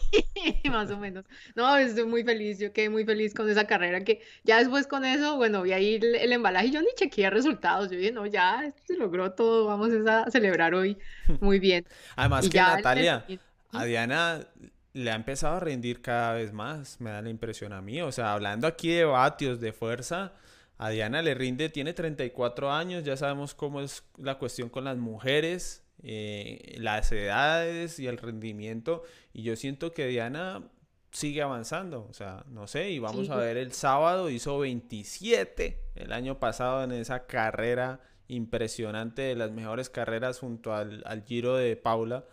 más 0.70 0.90
o 0.90 0.98
menos. 0.98 1.24
No, 1.54 1.76
estoy 1.76 2.04
muy 2.04 2.24
feliz, 2.24 2.58
yo 2.58 2.72
quedé 2.72 2.90
muy 2.90 3.04
feliz 3.04 3.34
con 3.34 3.48
esa 3.48 3.66
carrera, 3.66 4.02
que 4.02 4.20
ya 4.44 4.58
después 4.58 4.86
con 4.86 5.04
eso, 5.04 5.36
bueno, 5.36 5.62
vi 5.62 5.72
ahí 5.72 5.94
el, 5.96 6.32
embalaje 6.32 6.66
y 6.66 6.70
yo 6.72 6.80
ni 6.80 6.88
chequeé 6.96 7.30
resultados, 7.30 7.90
yo 7.90 7.96
dije, 7.96 8.12
no, 8.12 8.26
ya 8.26 8.72
se 8.84 8.96
logró 8.96 9.32
todo, 9.32 9.66
vamos 9.66 9.90
a 10.06 10.30
celebrar 10.30 10.74
hoy 10.74 10.98
muy 11.40 11.58
bien. 11.58 11.86
Además 12.16 12.48
que 12.48 12.58
Natalia, 12.58 13.24
a 13.72 13.84
Diana 13.84 14.46
le 14.92 15.10
ha 15.10 15.14
empezado 15.14 15.56
a 15.56 15.60
rendir 15.60 16.00
cada 16.00 16.32
vez 16.32 16.52
más, 16.52 17.00
me 17.00 17.10
da 17.10 17.22
la 17.22 17.30
impresión 17.30 17.72
a 17.72 17.80
mí, 17.80 18.00
o 18.00 18.10
sea, 18.10 18.32
hablando 18.32 18.66
aquí 18.66 18.90
de 18.90 19.04
vatios, 19.04 19.60
de 19.60 19.72
fuerza 19.72 20.32
a 20.78 20.90
Diana 20.90 21.22
le 21.22 21.34
rinde, 21.34 21.68
tiene 21.68 21.94
34 21.94 22.70
años, 22.70 23.04
ya 23.04 23.16
sabemos 23.16 23.54
cómo 23.54 23.80
es 23.80 24.04
la 24.18 24.38
cuestión 24.38 24.68
con 24.68 24.84
las 24.84 24.96
mujeres, 24.98 25.84
eh, 26.02 26.76
las 26.78 27.10
edades 27.12 27.98
y 27.98 28.06
el 28.06 28.18
rendimiento. 28.18 29.02
Y 29.32 29.42
yo 29.42 29.56
siento 29.56 29.92
que 29.92 30.06
Diana 30.06 30.62
sigue 31.10 31.40
avanzando, 31.40 32.06
o 32.10 32.12
sea, 32.12 32.44
no 32.48 32.66
sé, 32.66 32.90
y 32.90 32.98
vamos 32.98 33.30
a 33.30 33.36
ver 33.36 33.56
el 33.56 33.72
sábado, 33.72 34.28
hizo 34.28 34.58
27 34.58 35.80
el 35.94 36.12
año 36.12 36.38
pasado 36.38 36.84
en 36.84 36.92
esa 36.92 37.26
carrera 37.26 38.00
impresionante 38.28 39.22
de 39.22 39.34
las 39.34 39.50
mejores 39.52 39.88
carreras 39.88 40.40
junto 40.40 40.74
al, 40.74 41.24
Giro 41.26 41.56
de 41.56 41.74
Paula. 41.76 42.26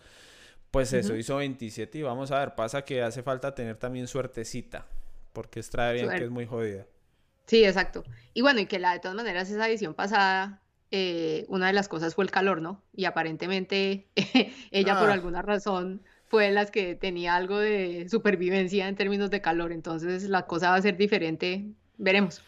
Pues 0.69 0.91
eso, 0.91 1.15
hizo 1.15 1.37
27 1.37 1.99
y 1.99 2.01
vamos 2.01 2.31
a 2.31 2.39
ver, 2.39 2.55
pasa 2.55 2.83
que 2.83 3.03
hace 3.03 3.21
falta 3.21 3.53
tener 3.53 3.77
también 3.77 4.07
suertecita, 4.07 4.87
porque 5.31 5.59
es 5.61 5.71
bien 5.93 6.09
que 6.09 6.23
es 6.23 6.31
muy 6.31 6.45
jodida. 6.45 6.85
Sí, 7.45 7.63
exacto. 7.65 8.03
Y 8.33 8.41
bueno, 8.41 8.61
y 8.61 8.65
que 8.65 8.79
la 8.79 8.93
de 8.93 8.99
todas 8.99 9.15
maneras 9.15 9.49
esa 9.49 9.67
edición 9.67 9.93
pasada, 9.93 10.61
eh, 10.91 11.45
una 11.49 11.67
de 11.67 11.73
las 11.73 11.87
cosas 11.87 12.15
fue 12.15 12.23
el 12.25 12.31
calor, 12.31 12.61
¿no? 12.61 12.81
Y 12.95 13.05
aparentemente 13.05 14.07
ella 14.71 14.99
por 14.99 15.09
ah. 15.09 15.13
alguna 15.13 15.41
razón 15.41 16.01
fue 16.27 16.51
las 16.51 16.71
que 16.71 16.95
tenía 16.95 17.35
algo 17.35 17.59
de 17.59 18.07
supervivencia 18.09 18.87
en 18.87 18.95
términos 18.95 19.29
de 19.29 19.41
calor, 19.41 19.71
entonces 19.71 20.23
la 20.23 20.47
cosa 20.47 20.71
va 20.71 20.75
a 20.77 20.81
ser 20.81 20.97
diferente, 20.97 21.65
veremos. 21.97 22.41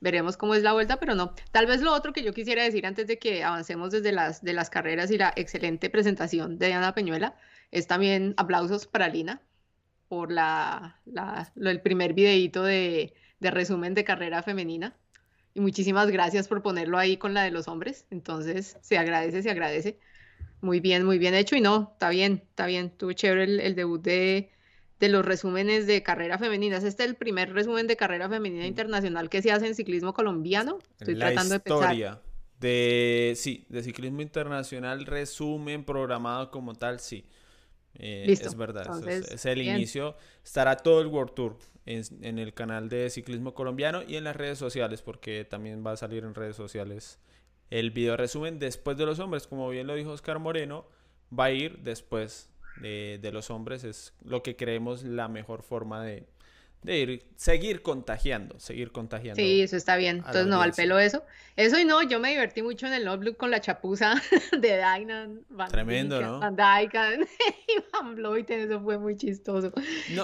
Veremos 0.00 0.36
cómo 0.36 0.54
es 0.54 0.62
la 0.62 0.72
vuelta, 0.72 0.98
pero 0.98 1.14
no. 1.14 1.34
Tal 1.52 1.66
vez 1.66 1.80
lo 1.80 1.92
otro 1.92 2.12
que 2.12 2.22
yo 2.22 2.32
quisiera 2.32 2.62
decir 2.62 2.86
antes 2.86 3.06
de 3.06 3.18
que 3.18 3.42
avancemos 3.44 3.90
desde 3.90 4.12
las, 4.12 4.42
de 4.42 4.52
las 4.52 4.68
carreras 4.70 5.10
y 5.10 5.18
la 5.18 5.32
excelente 5.36 5.90
presentación 5.90 6.58
de 6.58 6.66
Diana 6.68 6.94
Peñuela 6.94 7.34
es 7.70 7.86
también 7.86 8.34
aplausos 8.36 8.86
para 8.86 9.08
Lina 9.08 9.42
por 10.08 10.30
la, 10.30 11.00
la, 11.06 11.50
el 11.56 11.80
primer 11.80 12.12
videíto 12.12 12.62
de, 12.62 13.14
de 13.40 13.50
resumen 13.50 13.94
de 13.94 14.04
carrera 14.04 14.42
femenina. 14.42 14.94
Y 15.54 15.60
muchísimas 15.60 16.10
gracias 16.10 16.48
por 16.48 16.62
ponerlo 16.62 16.98
ahí 16.98 17.16
con 17.16 17.32
la 17.32 17.42
de 17.42 17.50
los 17.50 17.68
hombres. 17.68 18.06
Entonces, 18.10 18.76
se 18.82 18.98
agradece, 18.98 19.42
se 19.42 19.50
agradece. 19.50 19.98
Muy 20.60 20.80
bien, 20.80 21.04
muy 21.04 21.18
bien 21.18 21.34
hecho. 21.34 21.56
Y 21.56 21.60
no, 21.60 21.90
está 21.92 22.10
bien, 22.10 22.42
está 22.50 22.66
bien. 22.66 22.90
Tuvo 22.90 23.12
chévere 23.12 23.44
el, 23.66 23.74
debut 23.74 24.02
de, 24.02 24.50
de, 25.00 25.08
los 25.08 25.24
resúmenes 25.24 25.86
de 25.86 26.02
carrera 26.02 26.38
femenina. 26.38 26.76
Este 26.76 26.88
es 26.88 27.00
el 27.00 27.14
primer 27.14 27.54
resumen 27.54 27.86
de 27.86 27.96
carrera 27.96 28.28
femenina 28.28 28.64
mm. 28.64 28.68
internacional 28.68 29.30
que 29.30 29.40
se 29.40 29.50
hace 29.50 29.66
en 29.66 29.74
ciclismo 29.74 30.12
colombiano. 30.12 30.78
Estoy 31.00 31.16
tratando 31.16 31.54
de 31.54 31.60
pensar. 31.60 32.20
De, 32.60 33.34
sí, 33.36 33.66
de 33.68 33.82
ciclismo 33.82 34.22
internacional, 34.22 35.04
resumen 35.04 35.84
programado 35.84 36.50
como 36.50 36.74
tal, 36.74 37.00
sí. 37.00 37.26
Eh, 37.98 38.26
es 38.28 38.56
verdad, 38.56 39.08
es, 39.08 39.46
el 39.46 39.62
inicio. 39.62 40.16
Estará 40.44 40.76
todo 40.76 41.00
el 41.00 41.06
World 41.08 41.34
Tour 41.34 41.56
en, 41.86 42.38
el 42.38 42.54
canal 42.54 42.88
de 42.88 43.10
Ciclismo 43.10 43.54
Colombiano 43.54 44.02
y 44.06 44.16
en 44.16 44.24
las 44.24 44.36
redes 44.36 44.58
sociales, 44.58 45.02
porque 45.02 45.44
también 45.44 45.84
va 45.86 45.92
a 45.92 45.96
salir 45.96 46.24
en 46.24 46.34
redes 46.34 46.56
sociales 46.56 47.18
el 47.70 47.90
video 47.90 48.16
resumen 48.16 48.58
después 48.58 48.96
de 48.96 49.06
los 49.06 49.18
hombres. 49.18 49.46
Como 49.46 49.68
bien 49.68 49.86
lo 49.86 49.94
dijo 49.94 50.10
Oscar 50.10 50.38
Moreno, 50.38 50.86
va 51.36 51.44
a 51.46 51.50
ir 51.50 51.78
después 51.78 52.50
de, 52.80 53.18
de 53.20 53.32
los 53.32 53.50
hombres. 53.50 53.84
Es 53.84 54.14
lo 54.24 54.42
que 54.42 54.56
creemos 54.56 55.02
la 55.02 55.28
mejor 55.28 55.62
forma 55.62 56.04
de, 56.04 56.26
de 56.86 56.98
ir, 56.98 57.22
seguir 57.34 57.82
contagiando, 57.82 58.58
seguir 58.60 58.92
contagiando. 58.92 59.42
Sí, 59.42 59.60
eso 59.60 59.76
está 59.76 59.96
bien. 59.96 60.18
Entonces 60.18 60.46
no 60.46 60.62
al 60.62 60.72
pelo 60.72 60.98
eso. 60.98 61.24
Eso 61.56 61.78
y 61.78 61.84
no, 61.84 62.02
yo 62.02 62.20
me 62.20 62.30
divertí 62.30 62.62
mucho 62.62 62.86
en 62.86 62.92
el 62.92 63.04
notebook 63.04 63.36
con 63.36 63.50
la 63.50 63.60
chapuza 63.60 64.14
de 64.52 64.78
Dynan. 64.78 65.40
Tremendo, 65.68 66.20
¿no? 66.20 66.38
Van 66.38 66.54
Dyke 66.54 67.26
y 67.68 67.82
Van 67.92 68.14
Bloiten, 68.14 68.60
eso 68.60 68.80
fue 68.80 68.98
muy 68.98 69.16
chistoso. 69.16 69.72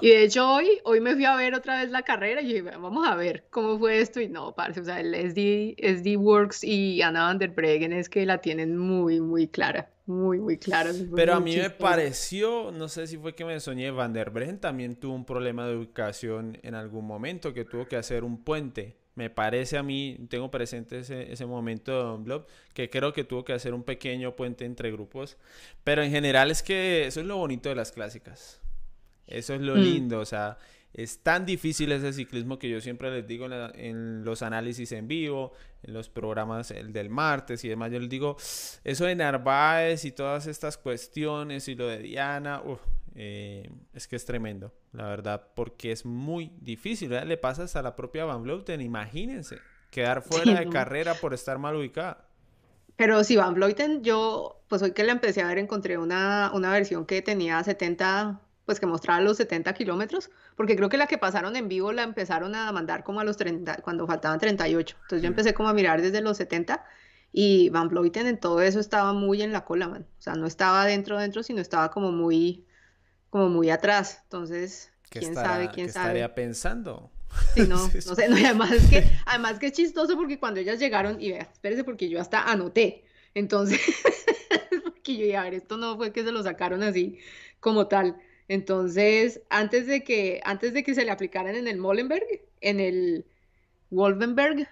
Y 0.00 0.08
de 0.08 0.24
hecho 0.24 0.48
hoy, 0.48 0.80
hoy 0.84 1.00
me 1.00 1.14
fui 1.14 1.24
a 1.24 1.34
ver 1.34 1.54
otra 1.54 1.80
vez 1.80 1.90
la 1.90 2.02
carrera 2.02 2.40
y 2.40 2.46
dije, 2.46 2.62
vamos 2.62 3.08
a 3.08 3.16
ver 3.16 3.44
cómo 3.50 3.78
fue 3.78 4.00
esto 4.00 4.20
y 4.20 4.28
no, 4.28 4.54
parce, 4.54 4.80
o 4.80 4.84
sea, 4.84 5.00
el 5.00 5.14
SD, 5.14 5.76
SD 5.78 6.16
Works 6.16 6.62
y 6.62 7.02
Anna 7.02 7.24
van 7.24 7.38
der 7.38 7.50
Breggen 7.50 7.92
es 7.92 8.08
que 8.08 8.24
la 8.24 8.38
tienen 8.38 8.76
muy, 8.76 9.20
muy 9.20 9.48
clara 9.48 9.91
muy, 10.06 10.40
muy 10.40 10.58
claras. 10.58 10.96
Pero 11.14 11.34
a 11.34 11.40
mí 11.40 11.56
me 11.56 11.70
pareció, 11.70 12.72
no 12.72 12.88
sé 12.88 13.06
si 13.06 13.16
fue 13.16 13.34
que 13.34 13.44
me 13.44 13.58
soñé, 13.60 13.90
Van 13.90 14.12
der 14.12 14.30
Breggen 14.30 14.58
también 14.58 14.96
tuvo 14.96 15.14
un 15.14 15.24
problema 15.24 15.66
de 15.66 15.76
ubicación 15.76 16.58
en 16.62 16.74
algún 16.74 17.06
momento 17.06 17.52
que 17.52 17.64
tuvo 17.64 17.86
que 17.86 17.96
hacer 17.96 18.24
un 18.24 18.42
puente. 18.42 18.96
Me 19.14 19.28
parece 19.28 19.76
a 19.76 19.82
mí, 19.82 20.26
tengo 20.30 20.50
presente 20.50 21.00
ese, 21.00 21.30
ese 21.30 21.44
momento 21.44 21.92
de 21.92 22.02
Don 22.02 22.24
Blob, 22.24 22.46
que 22.72 22.88
creo 22.88 23.12
que 23.12 23.24
tuvo 23.24 23.44
que 23.44 23.52
hacer 23.52 23.74
un 23.74 23.82
pequeño 23.82 24.34
puente 24.34 24.64
entre 24.64 24.90
grupos. 24.90 25.36
Pero 25.84 26.02
en 26.02 26.10
general 26.10 26.50
es 26.50 26.62
que 26.62 27.06
eso 27.06 27.20
es 27.20 27.26
lo 27.26 27.36
bonito 27.36 27.68
de 27.68 27.74
las 27.74 27.92
clásicas. 27.92 28.60
Eso 29.26 29.54
es 29.54 29.60
lo 29.60 29.76
mm. 29.76 29.78
lindo, 29.78 30.18
o 30.18 30.24
sea, 30.24 30.58
es 30.94 31.22
tan 31.22 31.46
difícil 31.46 31.90
ese 31.92 32.12
ciclismo 32.12 32.58
que 32.58 32.68
yo 32.68 32.80
siempre 32.80 33.10
les 33.10 33.26
digo 33.26 33.46
en, 33.46 34.24
los 34.24 34.42
análisis 34.42 34.92
en 34.92 35.08
vivo, 35.08 35.52
en 35.82 35.94
los 35.94 36.10
programas 36.10 36.70
el 36.70 36.92
del 36.92 37.08
martes 37.08 37.64
y 37.64 37.68
demás. 37.68 37.90
Yo 37.90 37.98
les 37.98 38.10
digo, 38.10 38.36
eso 38.84 39.06
de 39.06 39.14
Narváez 39.14 40.04
y 40.04 40.12
todas 40.12 40.46
estas 40.46 40.76
cuestiones 40.76 41.66
y 41.68 41.74
lo 41.74 41.86
de 41.86 41.98
Diana, 41.98 42.62
eh, 43.14 43.70
es 43.94 44.06
que 44.06 44.16
es 44.16 44.24
tremendo, 44.26 44.74
la 44.92 45.06
verdad, 45.06 45.48
porque 45.54 45.92
es 45.92 46.04
muy 46.04 46.52
difícil. 46.60 47.10
Le 47.26 47.36
pasa 47.38 47.62
hasta 47.62 47.80
la 47.80 47.96
propia 47.96 48.26
Van 48.26 48.42
Vleuten, 48.42 48.82
imagínense, 48.82 49.58
quedar 49.90 50.22
fuera 50.22 50.60
de 50.60 50.68
carrera 50.68 51.14
por 51.14 51.32
estar 51.32 51.58
mal 51.58 51.74
ubicada. 51.74 52.28
Pero 52.96 53.24
si 53.24 53.36
Van 53.36 53.54
Vleuten, 53.54 54.04
yo, 54.04 54.62
pues 54.68 54.82
hoy 54.82 54.92
que 54.92 55.04
la 55.04 55.12
empecé 55.12 55.40
a 55.40 55.46
ver, 55.46 55.56
encontré 55.56 55.96
una, 55.96 56.50
una 56.52 56.70
versión 56.70 57.06
que 57.06 57.22
tenía 57.22 57.64
70 57.64 58.42
pues 58.72 58.80
que 58.80 58.86
mostraba 58.86 59.20
los 59.20 59.36
70 59.36 59.74
kilómetros, 59.74 60.30
porque 60.56 60.76
creo 60.76 60.88
que 60.88 60.96
la 60.96 61.06
que 61.06 61.18
pasaron 61.18 61.56
en 61.56 61.68
vivo 61.68 61.92
la 61.92 62.02
empezaron 62.04 62.54
a 62.54 62.72
mandar 62.72 63.04
como 63.04 63.20
a 63.20 63.24
los 63.24 63.36
30, 63.36 63.82
cuando 63.82 64.06
faltaban 64.06 64.38
38. 64.38 64.96
Entonces 65.02 65.22
yo 65.22 65.28
empecé 65.28 65.52
como 65.52 65.68
a 65.68 65.74
mirar 65.74 66.00
desde 66.00 66.22
los 66.22 66.38
70 66.38 66.82
y 67.32 67.68
Van 67.68 67.88
Vleuten 67.88 68.26
en 68.26 68.38
todo 68.38 68.62
eso 68.62 68.80
estaba 68.80 69.12
muy 69.12 69.42
en 69.42 69.52
la 69.52 69.66
cola, 69.66 69.88
man. 69.88 70.06
O 70.18 70.22
sea, 70.22 70.34
no 70.34 70.46
estaba 70.46 70.86
dentro, 70.86 71.18
dentro, 71.18 71.42
sino 71.42 71.60
estaba 71.60 71.90
como 71.90 72.12
muy, 72.12 72.64
como 73.28 73.50
muy 73.50 73.68
atrás. 73.68 74.20
Entonces, 74.24 74.90
quién 75.10 75.34
sabe, 75.34 75.68
quién 75.70 75.88
¿qué 75.88 75.92
sabe. 75.92 76.06
estaría 76.06 76.34
pensando? 76.34 77.10
Sí, 77.54 77.62
no, 77.68 77.76
no 78.06 78.14
sé, 78.14 78.28
no, 78.30 78.36
además 78.36 78.70
que, 78.88 79.04
además 79.26 79.58
que 79.58 79.66
es 79.66 79.72
chistoso 79.72 80.16
porque 80.16 80.38
cuando 80.38 80.60
ellas 80.60 80.78
llegaron, 80.78 81.20
y 81.20 81.32
vea, 81.32 81.42
espérese 81.52 81.84
porque 81.84 82.08
yo 82.08 82.20
hasta 82.20 82.50
anoté, 82.50 83.04
entonces, 83.34 83.80
porque 84.84 85.16
yo, 85.16 85.38
a 85.38 85.44
ver, 85.44 85.54
esto 85.54 85.76
no 85.76 85.96
fue 85.96 86.10
que 86.10 86.24
se 86.24 86.32
lo 86.32 86.42
sacaron 86.42 86.82
así 86.82 87.18
como 87.60 87.86
tal, 87.86 88.16
entonces, 88.48 89.40
antes 89.50 89.86
de 89.86 90.04
que, 90.04 90.40
antes 90.44 90.72
de 90.74 90.82
que 90.82 90.94
se 90.94 91.04
le 91.04 91.10
aplicaran 91.10 91.54
en 91.54 91.68
el 91.68 91.78
Molenberg, 91.78 92.24
en 92.60 92.80
el 92.80 93.24
Wolvenberg, 93.90 94.68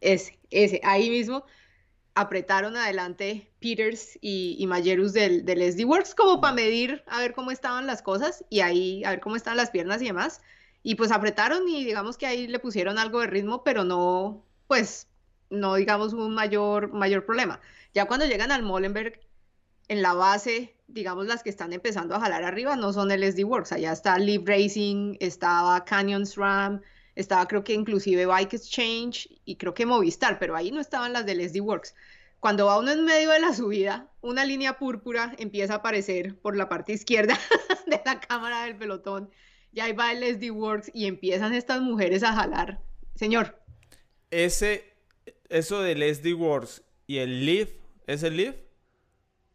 ese, 0.00 0.38
ese, 0.50 0.80
ahí 0.84 1.08
mismo 1.08 1.44
apretaron 2.14 2.76
adelante 2.76 3.50
Peters 3.58 4.18
y, 4.20 4.56
y 4.58 4.66
Mayerus 4.66 5.14
del, 5.14 5.46
del 5.46 5.62
SD 5.62 5.84
Works 5.86 6.14
como 6.14 6.40
para 6.42 6.52
medir 6.52 7.02
a 7.06 7.20
ver 7.20 7.32
cómo 7.32 7.50
estaban 7.50 7.86
las 7.86 8.02
cosas 8.02 8.44
y 8.50 8.60
ahí 8.60 9.02
a 9.04 9.10
ver 9.10 9.20
cómo 9.20 9.36
estaban 9.36 9.56
las 9.56 9.70
piernas 9.70 10.02
y 10.02 10.06
demás. 10.06 10.42
Y 10.82 10.96
pues 10.96 11.10
apretaron 11.10 11.68
y 11.68 11.84
digamos 11.84 12.18
que 12.18 12.26
ahí 12.26 12.46
le 12.46 12.58
pusieron 12.58 12.98
algo 12.98 13.20
de 13.20 13.28
ritmo, 13.28 13.64
pero 13.64 13.84
no, 13.84 14.44
pues 14.66 15.08
no 15.48 15.76
digamos 15.76 16.12
un 16.12 16.34
mayor, 16.34 16.92
mayor 16.92 17.24
problema. 17.24 17.60
Ya 17.94 18.06
cuando 18.06 18.26
llegan 18.26 18.52
al 18.52 18.62
Molenberg, 18.62 19.20
en 19.88 20.02
la 20.02 20.14
base, 20.14 20.74
digamos 20.92 21.26
las 21.26 21.42
que 21.42 21.50
están 21.50 21.72
empezando 21.72 22.14
a 22.14 22.20
jalar 22.20 22.44
arriba, 22.44 22.76
no 22.76 22.92
son 22.92 23.10
el 23.10 23.22
SD 23.22 23.44
Works, 23.44 23.72
allá 23.72 23.92
está 23.92 24.18
Live 24.18 24.44
Racing, 24.46 25.16
estaba 25.20 25.84
Canyon 25.84 26.26
SRAM, 26.26 26.80
estaba 27.14 27.46
creo 27.48 27.64
que 27.64 27.74
inclusive 27.74 28.26
Bike 28.26 28.54
Exchange 28.54 29.28
y 29.44 29.56
creo 29.56 29.74
que 29.74 29.86
Movistar, 29.86 30.38
pero 30.38 30.56
ahí 30.56 30.70
no 30.70 30.80
estaban 30.80 31.12
las 31.12 31.26
del 31.26 31.40
SD 31.40 31.60
Works. 31.60 31.94
Cuando 32.40 32.66
va 32.66 32.78
uno 32.78 32.90
en 32.90 33.04
medio 33.04 33.30
de 33.30 33.40
la 33.40 33.54
subida, 33.54 34.10
una 34.20 34.44
línea 34.44 34.78
púrpura 34.78 35.34
empieza 35.38 35.74
a 35.74 35.76
aparecer 35.76 36.36
por 36.40 36.56
la 36.56 36.68
parte 36.68 36.92
izquierda 36.92 37.38
de 37.86 38.00
la 38.04 38.20
cámara 38.20 38.64
del 38.64 38.76
pelotón. 38.76 39.30
Y 39.72 39.80
ahí 39.80 39.92
va 39.92 40.12
el 40.12 40.22
SD 40.22 40.50
Works 40.50 40.90
y 40.92 41.06
empiezan 41.06 41.54
estas 41.54 41.80
mujeres 41.80 42.22
a 42.22 42.32
jalar. 42.32 42.80
Señor. 43.14 43.58
Ese, 44.30 44.96
eso 45.48 45.82
del 45.82 46.02
SD 46.02 46.34
Works 46.34 46.82
y 47.06 47.18
el 47.18 47.46
Live, 47.46 47.78
¿es 48.06 48.22
el 48.22 48.36
Live? 48.36 48.71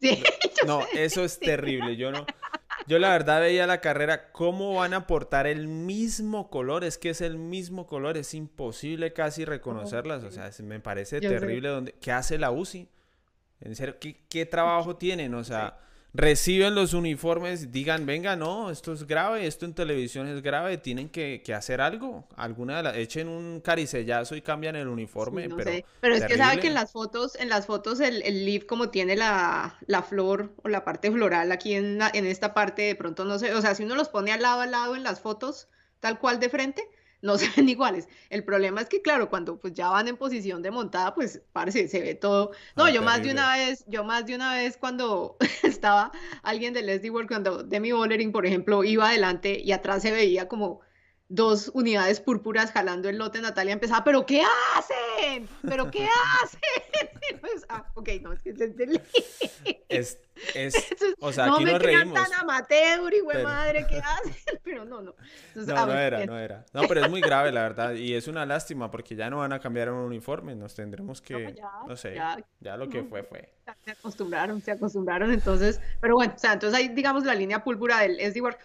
Sí. 0.00 0.22
No, 0.64 0.82
eso 0.94 1.24
es 1.24 1.40
terrible. 1.40 1.96
Yo 1.96 2.12
no. 2.12 2.24
Yo 2.86 2.98
la 2.98 3.10
verdad 3.10 3.40
veía 3.40 3.66
la 3.66 3.80
carrera, 3.80 4.32
¿cómo 4.32 4.74
van 4.74 4.94
a 4.94 5.06
portar 5.06 5.46
el 5.46 5.68
mismo 5.68 6.48
color? 6.48 6.84
Es 6.84 6.96
que 6.96 7.10
es 7.10 7.20
el 7.20 7.36
mismo 7.36 7.86
color, 7.86 8.16
es 8.16 8.32
imposible 8.32 9.12
casi 9.12 9.44
reconocerlas. 9.44 10.24
O 10.24 10.30
sea, 10.30 10.50
me 10.62 10.80
parece 10.80 11.20
terrible. 11.20 11.68
Donde, 11.68 11.92
¿Qué 11.92 12.12
hace 12.12 12.38
la 12.38 12.50
UCI? 12.50 12.88
En 13.60 13.74
serio, 13.74 13.96
¿qué, 14.00 14.46
trabajo 14.46 14.96
tienen? 14.96 15.34
O 15.34 15.44
sea, 15.44 15.78
reciben 16.18 16.74
los 16.74 16.94
uniformes, 16.94 17.70
digan, 17.70 18.04
venga, 18.04 18.34
no, 18.34 18.70
esto 18.70 18.92
es 18.92 19.06
grave, 19.06 19.46
esto 19.46 19.64
en 19.64 19.72
televisión 19.72 20.26
es 20.26 20.42
grave, 20.42 20.76
tienen 20.76 21.08
que, 21.08 21.40
hacer 21.56 21.80
algo. 21.80 22.26
Alguna 22.34 22.78
de 22.78 22.82
las, 22.82 22.96
echen 22.96 23.28
un 23.28 23.60
caricellazo 23.60 24.34
y 24.34 24.42
cambian 24.42 24.74
el 24.74 24.88
uniforme. 24.88 25.48
pero, 25.48 25.86
pero 26.00 26.14
es 26.16 26.24
que 26.24 26.36
sabe 26.36 26.58
que 26.58 26.66
en 26.66 26.74
las 26.74 26.90
fotos, 26.90 27.36
en 27.36 27.48
las 27.48 27.66
fotos 27.66 28.00
el, 28.00 28.22
el 28.22 28.44
leaf 28.44 28.64
como 28.64 28.90
tiene 28.90 29.14
la, 29.14 29.78
la, 29.86 30.02
flor 30.02 30.52
o 30.64 30.68
la 30.68 30.84
parte 30.84 31.12
floral 31.12 31.52
aquí 31.52 31.74
en, 31.74 32.00
en 32.12 32.26
esta 32.26 32.52
parte, 32.52 32.82
de 32.82 32.96
pronto 32.96 33.24
no 33.24 33.38
sé, 33.38 33.54
o 33.54 33.62
sea, 33.62 33.76
si 33.76 33.84
uno 33.84 33.94
los 33.94 34.08
pone 34.08 34.32
al 34.32 34.42
lado 34.42 34.62
al 34.62 34.72
lado 34.72 34.96
en 34.96 35.04
las 35.04 35.20
fotos, 35.20 35.68
tal 36.00 36.18
cual 36.18 36.40
de 36.40 36.48
frente, 36.48 36.82
no 37.22 37.38
se 37.38 37.50
ven 37.56 37.68
iguales. 37.68 38.08
El 38.30 38.44
problema 38.44 38.80
es 38.80 38.88
que, 38.88 39.02
claro, 39.02 39.28
cuando 39.30 39.58
pues 39.60 39.74
ya 39.74 39.88
van 39.88 40.08
en 40.08 40.16
posición 40.16 40.62
de 40.62 40.70
montada, 40.70 41.14
pues 41.14 41.42
parece, 41.52 41.88
se 41.88 42.00
ve 42.00 42.14
todo. 42.14 42.52
No, 42.76 42.84
ah, 42.84 42.90
yo 42.90 43.02
más 43.02 43.22
de 43.22 43.30
una 43.30 43.56
vez, 43.56 43.84
yo 43.86 44.04
más 44.04 44.26
de 44.26 44.34
una 44.34 44.54
vez 44.54 44.76
cuando 44.76 45.36
estaba 45.62 46.12
alguien 46.42 46.74
de 46.74 46.80
SD 46.80 47.10
World, 47.10 47.28
cuando 47.28 47.62
Demi 47.62 47.92
Bollering, 47.92 48.32
por 48.32 48.46
ejemplo, 48.46 48.84
iba 48.84 49.08
adelante 49.08 49.60
y 49.62 49.72
atrás 49.72 50.02
se 50.02 50.12
veía 50.12 50.48
como 50.48 50.80
dos 51.28 51.70
unidades 51.74 52.20
púrpuras 52.20 52.72
jalando 52.72 53.08
el 53.08 53.18
lote, 53.18 53.40
Natalia 53.40 53.74
empezaba, 53.74 54.02
¿pero 54.02 54.24
qué 54.24 54.42
hacen? 54.74 55.48
¿Pero 55.62 55.90
qué 55.90 56.08
hacen? 56.42 56.60
Pues, 57.40 57.66
ah, 57.68 57.84
ok, 57.94 58.08
no, 58.22 58.32
es 58.32 58.40
que 58.40 58.54
es, 59.88 60.18
es, 60.54 60.86
o 61.20 61.30
sea, 61.30 61.46
no 61.46 61.56
aquí 61.56 61.64
me 61.64 61.72
nos 61.72 61.82
reímos. 61.82 62.14
tan 62.14 62.32
amateur, 62.40 63.12
y 63.12 63.20
pero... 63.26 63.44
madre, 63.44 63.86
¿qué 63.86 63.98
hacen? 64.04 64.60
Pero 64.64 64.84
no, 64.86 65.02
no. 65.02 65.14
no, 65.54 65.86
no 65.86 65.92
era, 65.92 66.24
no 66.24 66.38
era. 66.38 66.64
No, 66.72 66.82
pero 66.88 67.04
es 67.04 67.10
muy 67.10 67.20
grave, 67.20 67.52
la 67.52 67.62
verdad, 67.62 67.92
y 67.92 68.14
es 68.14 68.28
una 68.28 68.46
lástima 68.46 68.90
porque 68.90 69.14
ya 69.14 69.28
no 69.28 69.38
van 69.38 69.52
a 69.52 69.60
cambiar 69.60 69.90
un 69.90 69.98
uniforme, 69.98 70.54
nos 70.54 70.74
tendremos 70.74 71.20
que, 71.20 71.54
no, 71.86 71.96
sé, 71.96 72.14
ya, 72.14 72.38
ya, 72.60 72.76
lo 72.78 72.88
que 72.88 73.02
fue, 73.02 73.22
fue. 73.22 73.52
Se 73.84 73.90
acostumbraron, 73.90 74.62
se 74.62 74.70
acostumbraron, 74.70 75.30
entonces, 75.30 75.80
pero 76.00 76.14
bueno, 76.14 76.32
o 76.34 76.38
sea, 76.38 76.54
entonces 76.54 76.78
ahí, 76.78 76.88
digamos, 76.88 77.24
la 77.24 77.34
línea 77.34 77.62
púrpura 77.62 78.00
del 78.00 78.18
SD 78.18 78.40
Work 78.40 78.58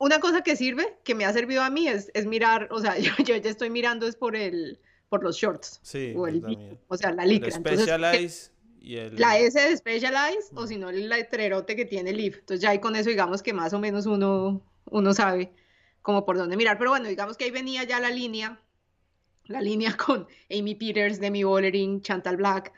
una 0.00 0.18
cosa 0.18 0.42
que 0.42 0.56
sirve, 0.56 0.96
que 1.04 1.14
me 1.14 1.26
ha 1.26 1.32
servido 1.32 1.62
a 1.62 1.70
mí, 1.70 1.86
es, 1.86 2.10
es 2.14 2.26
mirar, 2.26 2.68
o 2.72 2.80
sea, 2.80 2.98
yo, 2.98 3.12
yo, 3.18 3.36
ya 3.36 3.50
estoy 3.50 3.70
mirando 3.70 4.08
es 4.08 4.16
por 4.16 4.34
el 4.34 4.80
por 5.08 5.22
los 5.22 5.36
shorts. 5.36 5.80
Sí, 5.82 6.14
o, 6.16 6.26
el, 6.26 6.78
o 6.88 6.96
sea, 6.96 7.12
la 7.12 7.26
licra. 7.26 7.50
Specialize 7.50 8.52
y 8.80 8.96
el... 8.96 9.16
La 9.16 9.36
S 9.38 9.60
de 9.60 9.76
Specialize, 9.76 10.54
o 10.54 10.66
si 10.66 10.78
no, 10.78 10.88
el 10.88 11.08
letrerote 11.08 11.74
que 11.74 11.84
tiene 11.84 12.12
Leaf. 12.12 12.38
Entonces 12.38 12.62
ya 12.62 12.70
ahí 12.70 12.78
con 12.78 12.94
eso, 12.94 13.10
digamos 13.10 13.42
que 13.42 13.52
más 13.52 13.72
o 13.72 13.80
menos 13.80 14.06
uno, 14.06 14.62
uno 14.86 15.12
sabe 15.12 15.52
como 16.00 16.24
por 16.24 16.38
dónde 16.38 16.56
mirar. 16.56 16.78
Pero 16.78 16.90
bueno, 16.90 17.08
digamos 17.08 17.36
que 17.36 17.44
ahí 17.44 17.50
venía 17.50 17.82
ya 17.82 17.98
la 17.98 18.10
línea, 18.10 18.60
la 19.46 19.60
línea 19.60 19.96
con 19.96 20.28
Amy 20.48 20.76
Peters, 20.76 21.20
Demi 21.20 21.44
Wollering, 21.44 22.00
Chantal 22.02 22.36
Black 22.36 22.72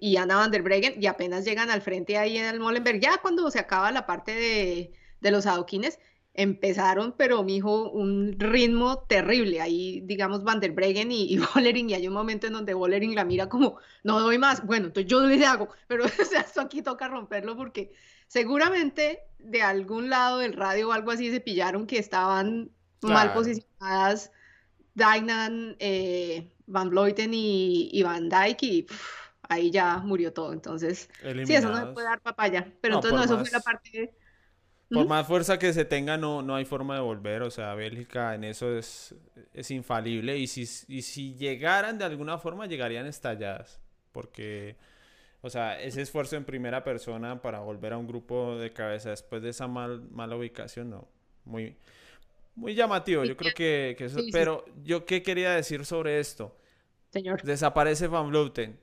y 0.00 0.16
Anna 0.16 0.36
van 0.36 0.50
der 0.50 0.62
Breggen, 0.62 1.02
y 1.02 1.06
apenas 1.06 1.44
llegan 1.44 1.70
al 1.70 1.82
frente 1.82 2.18
ahí 2.18 2.36
en 2.36 2.44
el 2.44 2.60
Molenberg, 2.60 3.00
ya 3.00 3.18
cuando 3.18 3.50
se 3.50 3.58
acaba 3.58 3.90
la 3.90 4.06
parte 4.06 4.34
de, 4.34 4.92
de 5.20 5.30
los 5.30 5.46
adoquines, 5.46 5.98
empezaron, 6.34 7.14
pero 7.16 7.42
mijo, 7.42 7.90
un 7.90 8.36
ritmo 8.38 9.00
terrible. 9.00 9.60
Ahí, 9.60 10.00
digamos, 10.04 10.44
Van 10.44 10.60
der 10.60 10.72
Breggen 10.72 11.12
y, 11.12 11.32
y 11.32 11.36
Bollering, 11.54 11.90
y 11.90 11.94
hay 11.94 12.08
un 12.08 12.14
momento 12.14 12.46
en 12.46 12.54
donde 12.54 12.74
Bollering 12.74 13.14
la 13.14 13.24
mira 13.24 13.48
como, 13.48 13.78
no 14.02 14.20
doy 14.20 14.38
más. 14.38 14.64
Bueno, 14.64 14.86
entonces 14.86 15.10
yo 15.10 15.20
le 15.20 15.44
hago, 15.44 15.68
pero 15.86 16.04
o 16.22 16.24
sea, 16.24 16.40
esto 16.40 16.60
aquí 16.60 16.82
toca 16.82 17.08
romperlo 17.08 17.56
porque 17.56 17.92
seguramente 18.26 19.20
de 19.38 19.62
algún 19.62 20.08
lado 20.08 20.38
del 20.38 20.54
radio 20.54 20.88
o 20.88 20.92
algo 20.92 21.10
así 21.10 21.30
se 21.30 21.40
pillaron 21.40 21.86
que 21.86 21.98
estaban 21.98 22.70
mal 23.02 23.32
posicionadas 23.34 24.30
Dainan, 24.94 25.76
eh, 25.78 26.52
Van 26.66 26.90
Vleuten 26.90 27.30
y, 27.34 28.02
Van 28.02 28.28
Dyke 28.28 28.62
y 28.62 28.86
ahí 29.48 29.70
ya 29.70 29.98
murió 29.98 30.32
todo. 30.32 30.52
Entonces, 30.52 31.08
sí, 31.44 31.54
eso 31.54 31.70
no 31.70 31.76
se 31.78 31.86
puede 31.92 32.06
dar 32.06 32.20
papaya. 32.20 32.72
Pero 32.80 32.96
entonces 32.96 33.18
no, 33.18 33.24
eso 33.24 33.38
fue 33.38 33.50
la 33.50 33.60
parte 33.60 34.14
por 34.92 35.06
más 35.06 35.26
fuerza 35.26 35.58
que 35.58 35.72
se 35.72 35.84
tenga, 35.84 36.16
no, 36.16 36.42
no 36.42 36.54
hay 36.54 36.64
forma 36.64 36.94
de 36.94 37.00
volver. 37.00 37.42
O 37.42 37.50
sea, 37.50 37.74
Bélgica 37.74 38.34
en 38.34 38.44
eso 38.44 38.76
es, 38.76 39.14
es 39.54 39.70
infalible. 39.70 40.38
Y 40.38 40.46
si, 40.46 40.62
y 40.88 41.02
si 41.02 41.34
llegaran 41.34 41.98
de 41.98 42.04
alguna 42.04 42.38
forma, 42.38 42.66
llegarían 42.66 43.06
estalladas. 43.06 43.80
Porque, 44.12 44.76
o 45.40 45.50
sea, 45.50 45.80
ese 45.80 46.02
esfuerzo 46.02 46.36
en 46.36 46.44
primera 46.44 46.84
persona 46.84 47.40
para 47.40 47.60
volver 47.60 47.92
a 47.92 47.98
un 47.98 48.06
grupo 48.06 48.56
de 48.56 48.70
cabeza 48.70 49.10
después 49.10 49.42
de 49.42 49.50
esa 49.50 49.66
mal, 49.66 50.02
mala 50.10 50.36
ubicación, 50.36 50.90
no. 50.90 51.08
Muy, 51.44 51.76
muy 52.54 52.74
llamativo. 52.74 53.24
Yo 53.24 53.36
creo 53.36 53.54
que, 53.54 53.96
eso. 53.98 54.20
pero, 54.32 54.64
¿yo 54.84 55.06
qué 55.06 55.22
quería 55.22 55.52
decir 55.52 55.84
sobre 55.84 56.20
esto? 56.20 56.56
Señor. 57.10 57.42
Desaparece 57.42 58.06
Van 58.06 58.30
Vleuten 58.30 58.78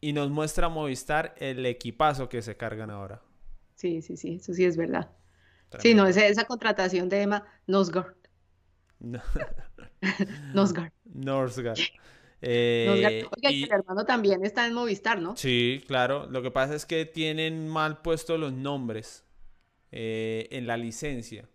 y 0.00 0.12
nos 0.12 0.30
muestra 0.30 0.68
Movistar 0.68 1.34
el 1.38 1.64
equipazo 1.66 2.28
que 2.28 2.42
se 2.42 2.56
cargan 2.56 2.90
ahora. 2.90 3.22
Sí, 3.80 4.02
sí, 4.02 4.18
sí, 4.18 4.34
eso 4.34 4.52
sí 4.52 4.66
es 4.66 4.76
verdad. 4.76 5.10
Sí, 5.78 5.94
no, 5.94 6.06
esa, 6.06 6.26
esa 6.26 6.44
contratación 6.44 7.08
de 7.08 7.22
Emma 7.22 7.46
Nosgard. 7.66 8.14
Nosgard. 10.52 10.92
Nosgard. 11.06 11.78
Eh, 12.42 13.24
Oiga, 13.34 13.50
y... 13.50 13.64
el 13.64 13.72
hermano 13.72 14.04
también 14.04 14.44
está 14.44 14.66
en 14.66 14.74
Movistar, 14.74 15.22
¿no? 15.22 15.34
Sí, 15.34 15.82
claro. 15.86 16.26
Lo 16.26 16.42
que 16.42 16.50
pasa 16.50 16.74
es 16.74 16.84
que 16.84 17.06
tienen 17.06 17.68
mal 17.68 18.02
puestos 18.02 18.38
los 18.38 18.52
nombres 18.52 19.24
eh, 19.92 20.46
en 20.50 20.66
la 20.66 20.76
licencia. 20.76 21.48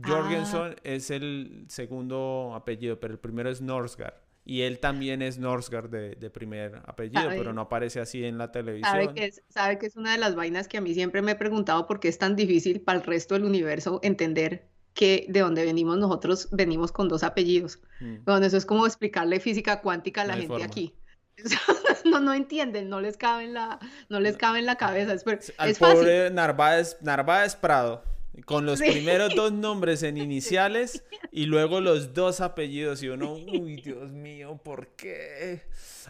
Jorgensen 0.00 0.76
ah. 0.76 0.80
es 0.84 1.10
el 1.10 1.64
segundo 1.66 2.52
apellido, 2.54 3.00
pero 3.00 3.14
el 3.14 3.18
primero 3.18 3.50
es 3.50 3.60
Norsgaard. 3.60 4.21
Y 4.44 4.62
él 4.62 4.80
también 4.80 5.22
es 5.22 5.38
Norsgaard 5.38 5.88
de, 5.88 6.30
primer 6.30 6.82
apellido, 6.86 7.28
pero 7.28 7.52
no 7.52 7.62
aparece 7.62 8.00
así 8.00 8.24
en 8.24 8.38
la 8.38 8.50
televisión. 8.50 8.90
Sabe 8.90 9.14
que, 9.14 9.24
es, 9.26 9.42
sabe 9.48 9.78
que 9.78 9.86
es 9.86 9.96
una 9.96 10.12
de 10.12 10.18
las 10.18 10.34
vainas 10.34 10.66
que 10.66 10.78
a 10.78 10.80
mí 10.80 10.94
siempre 10.94 11.22
me 11.22 11.32
he 11.32 11.36
preguntado 11.36 11.86
por 11.86 12.00
qué 12.00 12.08
es 12.08 12.18
tan 12.18 12.34
difícil 12.34 12.80
para 12.80 12.98
el 12.98 13.04
resto 13.04 13.34
del 13.34 13.44
universo 13.44 14.00
entender 14.02 14.66
que 14.94 15.26
de 15.28 15.40
donde 15.40 15.64
venimos 15.64 15.96
nosotros 15.96 16.48
venimos 16.50 16.90
con 16.90 17.08
dos 17.08 17.22
apellidos. 17.22 17.78
Mm. 18.00 18.24
Bueno, 18.24 18.44
eso 18.44 18.56
es 18.56 18.66
como 18.66 18.84
explicarle 18.86 19.38
física 19.38 19.80
cuántica 19.80 20.22
a 20.22 20.26
la 20.26 20.36
gente 20.36 20.64
aquí. 20.64 20.94
no, 22.04 22.20
no 22.20 22.34
entienden, 22.34 22.88
no 22.88 23.00
les 23.00 23.16
cabe 23.16 23.44
en 23.44 23.54
la, 23.54 23.78
no 24.08 24.20
les 24.20 24.36
cabe 24.36 24.58
en 24.58 24.66
la 24.66 24.76
cabeza. 24.76 25.14
Es, 25.14 25.52
Al 25.56 25.74
pobre 25.76 26.30
Narváez, 26.30 26.96
Narváez 27.00 27.56
Prado. 27.56 28.02
Con 28.46 28.64
los 28.64 28.80
primeros 28.80 29.34
dos 29.34 29.52
nombres 29.52 30.02
en 30.02 30.16
iniciales 30.18 31.04
y 31.30 31.46
luego 31.46 31.80
los 31.80 32.14
dos 32.14 32.40
apellidos. 32.40 33.02
Y 33.02 33.08
uno, 33.08 33.34
uy, 33.34 33.76
Dios 33.76 34.10
mío, 34.10 34.58
¿por 34.62 34.88
qué? 34.88 35.62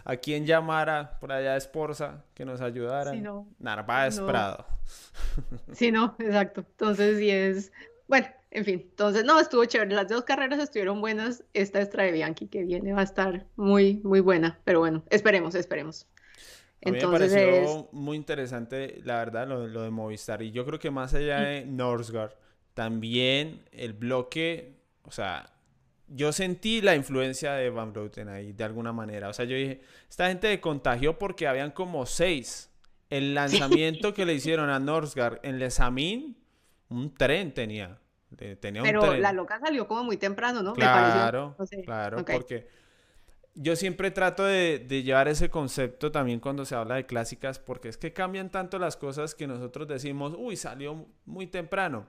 ¿A 0.05 0.15
quién 0.15 0.45
llamara 0.45 1.19
por 1.19 1.31
allá 1.31 1.57
Esporza 1.57 2.23
que 2.33 2.45
nos 2.45 2.61
ayudara? 2.61 3.11
Sí, 3.11 3.21
no. 3.21 3.47
Narváez 3.59 4.19
Prado. 4.19 4.65
Sí, 5.71 5.91
no, 5.91 6.15
exacto. 6.19 6.61
Entonces, 6.61 7.17
sí 7.17 7.29
es. 7.29 7.71
Bueno, 8.07 8.27
en 8.51 8.65
fin. 8.65 8.85
Entonces, 8.89 9.23
no, 9.23 9.39
estuvo 9.39 9.63
chévere. 9.65 9.95
Las 9.95 10.09
dos 10.09 10.23
carreras 10.23 10.59
estuvieron 10.59 11.01
buenas. 11.01 11.43
Esta 11.53 11.79
es 11.79 11.91
de 11.91 12.11
Bianchi 12.11 12.47
que 12.47 12.63
viene 12.63 12.93
va 12.93 13.01
a 13.01 13.05
estar 13.05 13.45
muy, 13.55 14.01
muy 14.03 14.19
buena. 14.19 14.59
Pero 14.65 14.79
bueno, 14.79 15.03
esperemos, 15.09 15.55
esperemos. 15.55 16.07
A 16.85 16.91
mí 16.91 16.97
me 16.99 17.07
pareció 17.07 17.89
muy 17.91 18.17
interesante, 18.17 19.01
la 19.03 19.17
verdad, 19.17 19.47
lo, 19.47 19.81
de 19.81 19.89
Movistar. 19.89 20.41
Y 20.41 20.51
yo 20.51 20.65
creo 20.65 20.79
que 20.79 20.91
más 20.91 21.13
allá 21.13 21.41
de 21.41 21.65
Norsgaard, 21.65 22.35
también 22.73 23.63
el 23.71 23.93
bloque, 23.93 24.79
o 25.03 25.11
sea, 25.11 25.49
yo 26.07 26.31
sentí 26.31 26.81
la 26.81 26.95
influencia 26.95 27.53
de 27.53 27.69
Van 27.69 27.93
Vleuten 27.93 28.29
ahí, 28.29 28.53
de 28.53 28.63
alguna 28.63 28.91
manera. 28.91 29.29
O 29.29 29.33
sea, 29.33 29.45
yo 29.45 29.55
dije, 29.55 29.81
esta 30.09 30.27
gente 30.27 30.59
contagió 30.59 31.17
porque 31.17 31.47
habían 31.47 31.71
como 31.71 32.05
seis. 32.05 32.69
El 33.09 33.33
lanzamiento 33.33 34.13
que 34.13 34.25
le 34.25 34.33
hicieron 34.35 34.69
a 34.69 34.79
Norsgaard 34.79 35.39
en 35.43 35.59
Lesamin, 35.59 36.37
un 36.89 37.13
tren 37.13 37.53
tenía. 37.53 37.99
Tenía 38.59 38.81
Pero 38.81 39.15
la 39.15 39.31
loca 39.31 39.59
salió 39.59 39.87
como 39.87 40.03
muy 40.03 40.17
temprano, 40.17 40.63
¿no? 40.63 40.73
Claro, 40.73 41.55
claro, 41.85 42.25
porque 42.25 42.67
yo 43.55 43.75
siempre 43.75 44.11
trato 44.11 44.43
de, 44.43 44.85
llevar 45.03 45.27
ese 45.27 45.49
concepto 45.49 46.11
también 46.11 46.39
cuando 46.39 46.65
se 46.65 46.75
habla 46.75 46.95
de 46.95 47.05
clásicas, 47.05 47.59
porque 47.59 47.89
es 47.89 47.97
que 47.97 48.13
cambian 48.13 48.49
tanto 48.49 48.79
las 48.79 48.97
cosas 48.97 49.35
que 49.35 49.47
nosotros 49.47 49.87
decimos, 49.87 50.33
uy, 50.37 50.55
salió 50.55 51.05
muy 51.25 51.47
temprano. 51.47 52.07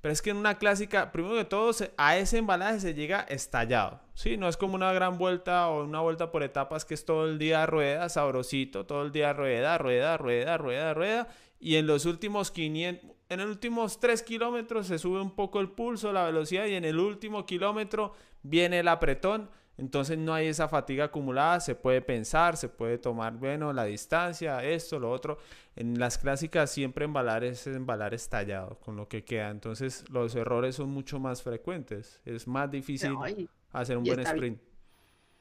Pero 0.00 0.12
es 0.12 0.20
que 0.20 0.30
en 0.30 0.36
una 0.36 0.58
clásica, 0.58 1.12
primero 1.12 1.34
de 1.34 1.46
todo, 1.46 1.70
a 1.96 2.18
ese 2.18 2.36
embalaje 2.36 2.78
se 2.80 2.92
llega 2.92 3.20
estallado. 3.20 4.00
¿sí? 4.12 4.36
No 4.36 4.48
es 4.48 4.58
como 4.58 4.74
una 4.74 4.92
gran 4.92 5.16
vuelta 5.16 5.68
o 5.68 5.84
una 5.84 6.00
vuelta 6.00 6.30
por 6.30 6.42
etapas 6.42 6.84
que 6.84 6.92
es 6.92 7.06
todo 7.06 7.24
el 7.24 7.38
día 7.38 7.64
rueda, 7.64 8.10
sabrosito, 8.10 8.84
todo 8.84 9.02
el 9.02 9.12
día 9.12 9.32
rueda, 9.32 9.78
rueda, 9.78 10.18
rueda, 10.18 10.58
rueda, 10.58 10.92
rueda. 10.92 11.28
Y 11.58 11.76
en 11.76 11.86
los 11.86 12.04
últimos 12.04 12.50
500, 12.50 13.10
en 13.30 13.40
los 13.40 13.48
últimos 13.48 13.98
3 13.98 14.22
kilómetros 14.22 14.88
se 14.88 14.98
sube 14.98 15.22
un 15.22 15.34
poco 15.34 15.60
el 15.60 15.70
pulso, 15.70 16.12
la 16.12 16.24
velocidad, 16.24 16.66
y 16.66 16.74
en 16.74 16.84
el 16.84 16.98
último 16.98 17.46
kilómetro 17.46 18.12
viene 18.42 18.80
el 18.80 18.88
apretón 18.88 19.48
entonces 19.76 20.18
no 20.18 20.32
hay 20.32 20.46
esa 20.46 20.68
fatiga 20.68 21.06
acumulada, 21.06 21.58
se 21.60 21.74
puede 21.74 22.00
pensar, 22.00 22.56
se 22.56 22.68
puede 22.68 22.98
tomar, 22.98 23.34
bueno, 23.34 23.72
la 23.72 23.84
distancia, 23.84 24.62
esto, 24.62 25.00
lo 25.00 25.10
otro. 25.10 25.38
En 25.74 25.98
las 25.98 26.18
clásicas 26.18 26.70
siempre 26.70 27.04
embalar 27.04 27.42
es 27.42 27.66
embalar 27.66 28.14
estallado 28.14 28.78
con 28.80 28.96
lo 28.96 29.08
que 29.08 29.24
queda. 29.24 29.50
Entonces 29.50 30.04
los 30.10 30.34
errores 30.36 30.76
son 30.76 30.90
mucho 30.90 31.18
más 31.18 31.42
frecuentes. 31.42 32.20
Es 32.24 32.46
más 32.46 32.70
difícil 32.70 33.14
hacer 33.72 33.96
un 33.96 34.04
buen 34.04 34.20
sprint. 34.20 34.60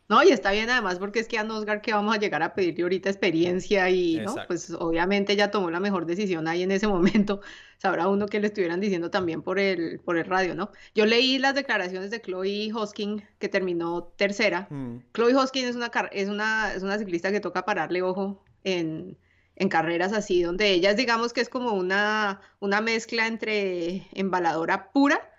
No, 0.09 0.21
y 0.21 0.29
está 0.29 0.51
bien 0.51 0.69
además 0.69 0.99
porque 0.99 1.19
es 1.19 1.27
que 1.27 1.37
a 1.37 1.43
Nosgar 1.43 1.81
que 1.81 1.93
vamos 1.93 2.13
a 2.13 2.19
llegar 2.19 2.43
a 2.43 2.53
pedirle 2.53 2.83
ahorita 2.83 3.09
experiencia 3.09 3.89
y, 3.89 4.17
¿no? 4.17 4.35
Pues 4.47 4.71
obviamente 4.71 5.33
ella 5.33 5.49
tomó 5.49 5.71
la 5.71 5.79
mejor 5.79 6.05
decisión 6.05 6.47
ahí 6.47 6.63
en 6.63 6.71
ese 6.71 6.87
momento. 7.27 7.41
Sabrá 7.77 8.07
uno 8.07 8.27
que 8.27 8.39
le 8.39 8.47
estuvieran 8.47 8.79
diciendo 8.79 9.09
también 9.11 9.41
por 9.41 9.59
el, 9.59 9.99
por 9.99 10.17
el 10.17 10.25
radio, 10.25 10.55
¿no? 10.55 10.71
Yo 10.93 11.05
leí 11.05 11.37
las 11.37 11.55
declaraciones 11.55 12.11
de 12.11 12.21
Chloe 12.21 12.71
Hosking, 12.73 13.23
que 13.39 13.49
terminó 13.49 14.03
tercera. 14.17 14.67
Mm. 14.69 14.97
Chloe 15.13 15.35
Hosking 15.35 15.65
es 15.65 15.75
una, 15.75 15.91
es, 16.11 16.29
una, 16.29 16.73
es 16.73 16.83
una 16.83 16.97
ciclista 16.97 17.31
que 17.31 17.39
toca 17.39 17.65
pararle 17.65 18.01
ojo 18.01 18.43
en, 18.63 19.17
en 19.55 19.69
carreras 19.69 20.13
así, 20.13 20.43
donde 20.43 20.71
ella 20.71 20.91
es, 20.91 20.97
digamos 20.97 21.33
que 21.33 21.41
es 21.41 21.49
como 21.49 21.73
una, 21.73 22.41
una 22.59 22.81
mezcla 22.81 23.27
entre 23.27 24.07
embaladora 24.11 24.91
pura, 24.91 25.29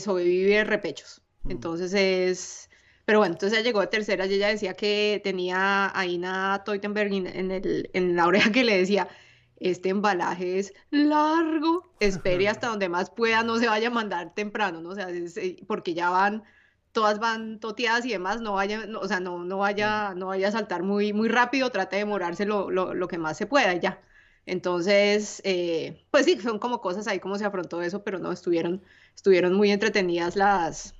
sobrevive 0.00 0.64
repechos. 0.64 1.22
Mm. 1.44 1.50
Entonces 1.50 1.94
es 1.94 2.67
pero 3.08 3.20
bueno, 3.20 3.36
entonces 3.36 3.58
ella 3.58 3.68
llegó 3.68 3.80
de 3.80 3.86
tercera 3.86 4.26
y 4.26 4.34
ella 4.34 4.48
decía 4.48 4.74
que 4.74 5.18
tenía 5.24 5.90
a 5.98 6.04
Ina 6.04 6.62
Teutenberg 6.62 7.10
en, 7.10 7.50
el, 7.50 7.88
en 7.94 8.14
la 8.16 8.26
oreja 8.26 8.52
que 8.52 8.64
le 8.64 8.76
decía, 8.76 9.08
este 9.56 9.88
embalaje 9.88 10.58
es 10.58 10.74
largo, 10.90 11.90
espere 12.00 12.48
hasta 12.48 12.66
donde 12.68 12.90
más 12.90 13.08
pueda, 13.08 13.42
no 13.44 13.56
se 13.56 13.66
vaya 13.66 13.88
a 13.88 13.90
mandar 13.90 14.34
temprano, 14.34 14.82
¿no? 14.82 14.90
O 14.90 14.94
sea, 14.94 15.08
eh, 15.08 15.56
porque 15.66 15.94
ya 15.94 16.10
van, 16.10 16.44
todas 16.92 17.18
van 17.18 17.60
toteadas 17.60 18.04
y 18.04 18.10
demás, 18.10 18.42
no 18.42 18.52
vaya, 18.52 18.86
o 19.00 19.08
sea, 19.08 19.20
no, 19.20 19.42
no 19.42 19.56
vaya, 19.56 20.12
no 20.14 20.26
vaya 20.26 20.48
a 20.48 20.52
saltar 20.52 20.82
muy, 20.82 21.14
muy 21.14 21.30
rápido, 21.30 21.70
trate 21.70 21.96
de 21.96 22.00
demorarse 22.00 22.44
lo, 22.44 22.70
lo, 22.70 23.08
que 23.08 23.16
más 23.16 23.38
se 23.38 23.46
pueda 23.46 23.74
y 23.74 23.80
ya. 23.80 24.02
Entonces, 24.44 25.40
eh, 25.46 26.04
pues 26.10 26.26
sí, 26.26 26.38
son 26.42 26.58
como 26.58 26.82
cosas 26.82 27.08
ahí 27.08 27.20
como 27.20 27.38
se 27.38 27.46
afrontó 27.46 27.80
eso, 27.80 28.04
pero 28.04 28.18
no, 28.18 28.32
estuvieron, 28.32 28.82
estuvieron 29.16 29.54
muy 29.54 29.70
entretenidas 29.70 30.36
las, 30.36 30.97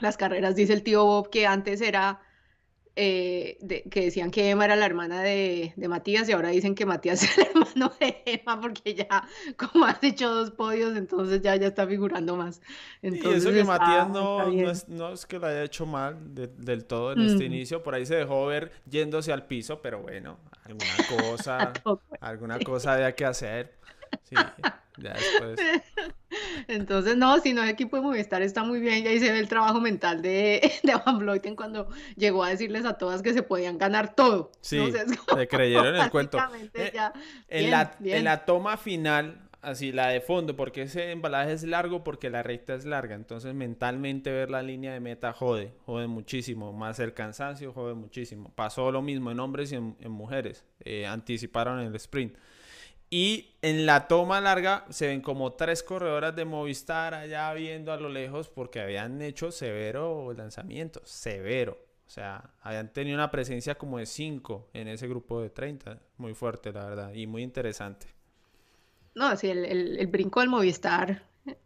las 0.00 0.16
carreras. 0.16 0.56
Dice 0.56 0.72
el 0.72 0.82
tío 0.82 1.04
Bob 1.04 1.30
que 1.30 1.46
antes 1.46 1.80
era, 1.80 2.20
eh, 2.94 3.58
que 3.90 4.02
decían 4.02 4.30
que 4.30 4.50
Emma 4.50 4.64
era 4.64 4.76
la 4.76 4.86
hermana 4.86 5.22
de, 5.22 5.74
Matías 5.88 6.28
y 6.28 6.32
ahora 6.32 6.50
dicen 6.50 6.74
que 6.74 6.86
Matías 6.86 7.22
es 7.24 7.38
el 7.38 7.46
hermano 7.48 7.92
de 8.00 8.22
Emma 8.24 8.60
porque 8.60 8.94
ya 8.94 9.26
como 9.56 9.84
has 9.84 10.02
hecho 10.02 10.32
dos 10.32 10.50
podios, 10.50 10.96
entonces 10.96 11.42
ya, 11.42 11.56
ya 11.56 11.68
está 11.68 11.86
figurando 11.86 12.36
más. 12.36 12.60
Entonces, 13.02 13.44
y 13.44 13.48
eso 13.48 13.52
que 13.52 13.64
Matías 13.64 14.08
no, 14.08 14.50
no, 14.88 15.12
es, 15.12 15.26
que 15.26 15.38
lo 15.38 15.46
haya 15.46 15.64
hecho 15.64 15.86
mal 15.86 16.34
del 16.34 16.84
todo 16.84 17.12
en 17.12 17.20
este 17.20 17.44
inicio, 17.44 17.82
por 17.82 17.94
ahí 17.94 18.06
se 18.06 18.16
dejó 18.16 18.46
ver 18.46 18.72
yéndose 18.88 19.32
al 19.32 19.46
piso, 19.46 19.80
pero 19.82 20.00
bueno, 20.00 20.38
alguna 20.64 20.86
cosa, 21.20 21.72
alguna 22.20 22.58
cosa 22.60 22.94
había 22.94 23.14
que 23.14 23.24
hacer. 23.24 23.78
Sí, 24.22 24.36
ya 24.98 25.12
después. 25.14 25.60
Entonces, 26.68 27.16
no, 27.16 27.38
si 27.40 27.52
no, 27.52 27.62
el 27.62 27.68
equipo 27.68 27.96
de 27.96 28.02
Movistar 28.02 28.42
está 28.42 28.64
muy 28.64 28.80
bien. 28.80 29.04
Y 29.04 29.08
ahí 29.08 29.20
se 29.20 29.30
ve 29.30 29.38
el 29.38 29.48
trabajo 29.48 29.80
mental 29.80 30.22
de, 30.22 30.72
de 30.82 30.94
Van 31.04 31.18
Vleuten 31.18 31.56
cuando 31.56 31.88
llegó 32.16 32.44
a 32.44 32.50
decirles 32.50 32.84
a 32.84 32.94
todas 32.94 33.22
que 33.22 33.32
se 33.32 33.42
podían 33.42 33.78
ganar 33.78 34.14
todo. 34.14 34.52
Sí, 34.60 34.78
le 35.36 35.48
creyeron 35.48 35.96
el 35.96 36.10
cuento. 36.10 36.38
Eh, 36.74 36.92
en, 37.48 37.70
la, 37.70 37.96
en 38.00 38.24
la 38.24 38.44
toma 38.44 38.76
final, 38.76 39.46
así, 39.66 39.92
la 39.92 40.08
de 40.08 40.20
fondo, 40.20 40.56
porque 40.56 40.82
ese 40.82 41.10
embalaje 41.10 41.52
es 41.52 41.64
largo, 41.64 42.04
porque 42.04 42.30
la 42.30 42.42
recta 42.42 42.74
es 42.74 42.84
larga. 42.84 43.14
Entonces, 43.14 43.54
mentalmente 43.54 44.30
ver 44.30 44.50
la 44.50 44.62
línea 44.62 44.92
de 44.92 45.00
meta 45.00 45.32
jode, 45.32 45.72
jode 45.84 46.06
muchísimo. 46.06 46.72
Más 46.72 47.00
el 47.00 47.14
cansancio, 47.14 47.72
jode 47.72 47.94
muchísimo. 47.94 48.52
Pasó 48.54 48.90
lo 48.92 49.02
mismo 49.02 49.30
en 49.30 49.40
hombres 49.40 49.72
y 49.72 49.76
en, 49.76 49.96
mujeres. 50.08 50.64
Eh, 50.80 51.06
anticiparon 51.06 51.80
el 51.80 51.94
sprint. 51.96 52.36
Y 53.08 53.54
en 53.62 53.86
la 53.86 54.08
toma 54.08 54.40
larga 54.40 54.84
se 54.90 55.06
ven 55.06 55.20
como 55.20 55.52
tres 55.52 55.82
corredoras 55.82 56.34
de 56.34 56.44
Movistar 56.44 57.14
allá 57.14 57.52
viendo 57.54 57.92
a 57.92 57.96
lo 57.96 58.08
lejos 58.08 58.48
porque 58.48 58.80
habían 58.80 59.22
hecho 59.22 59.52
severo 59.52 60.32
lanzamiento, 60.32 61.00
severo. 61.04 61.78
O 62.06 62.10
sea, 62.10 62.50
habían 62.62 62.92
tenido 62.92 63.16
una 63.16 63.30
presencia 63.30 63.76
como 63.76 63.98
de 63.98 64.06
cinco 64.06 64.68
en 64.72 64.88
ese 64.88 65.08
grupo 65.08 65.40
de 65.40 65.50
30. 65.50 65.98
Muy 66.18 66.34
fuerte, 66.34 66.72
la 66.72 66.84
verdad, 66.84 67.12
y 67.12 67.26
muy 67.26 67.42
interesante. 67.42 68.06
No, 69.14 69.34
sí, 69.36 69.48
el, 69.48 70.06
brinco 70.06 70.40
del 70.40 70.48
Movistar. 70.48 71.22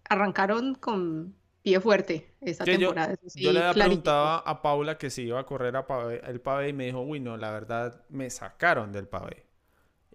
Arrancaron 0.09 0.74
con 0.74 1.35
pie 1.62 1.81
fuerte 1.81 2.35
esta 2.40 2.64
temporada. 2.64 3.14
Yo, 3.35 3.53
le 3.53 3.61
había 3.61 3.74
preguntado 3.74 4.46
a 4.46 4.62
Paula 4.62 4.96
que 4.96 5.11
si 5.11 5.22
iba 5.24 5.40
a 5.40 5.44
correr 5.44 5.76
a 5.76 5.85
el 6.26 6.40
pavé 6.40 6.68
y 6.68 6.72
me 6.72 6.87
dijo, 6.87 7.00
uy, 7.00 7.20
no, 7.20 7.37
la 7.37 7.50
verdad 7.50 8.03
me 8.09 8.31
sacaron 8.31 8.92
del 8.92 9.09
pavé. 9.09 9.49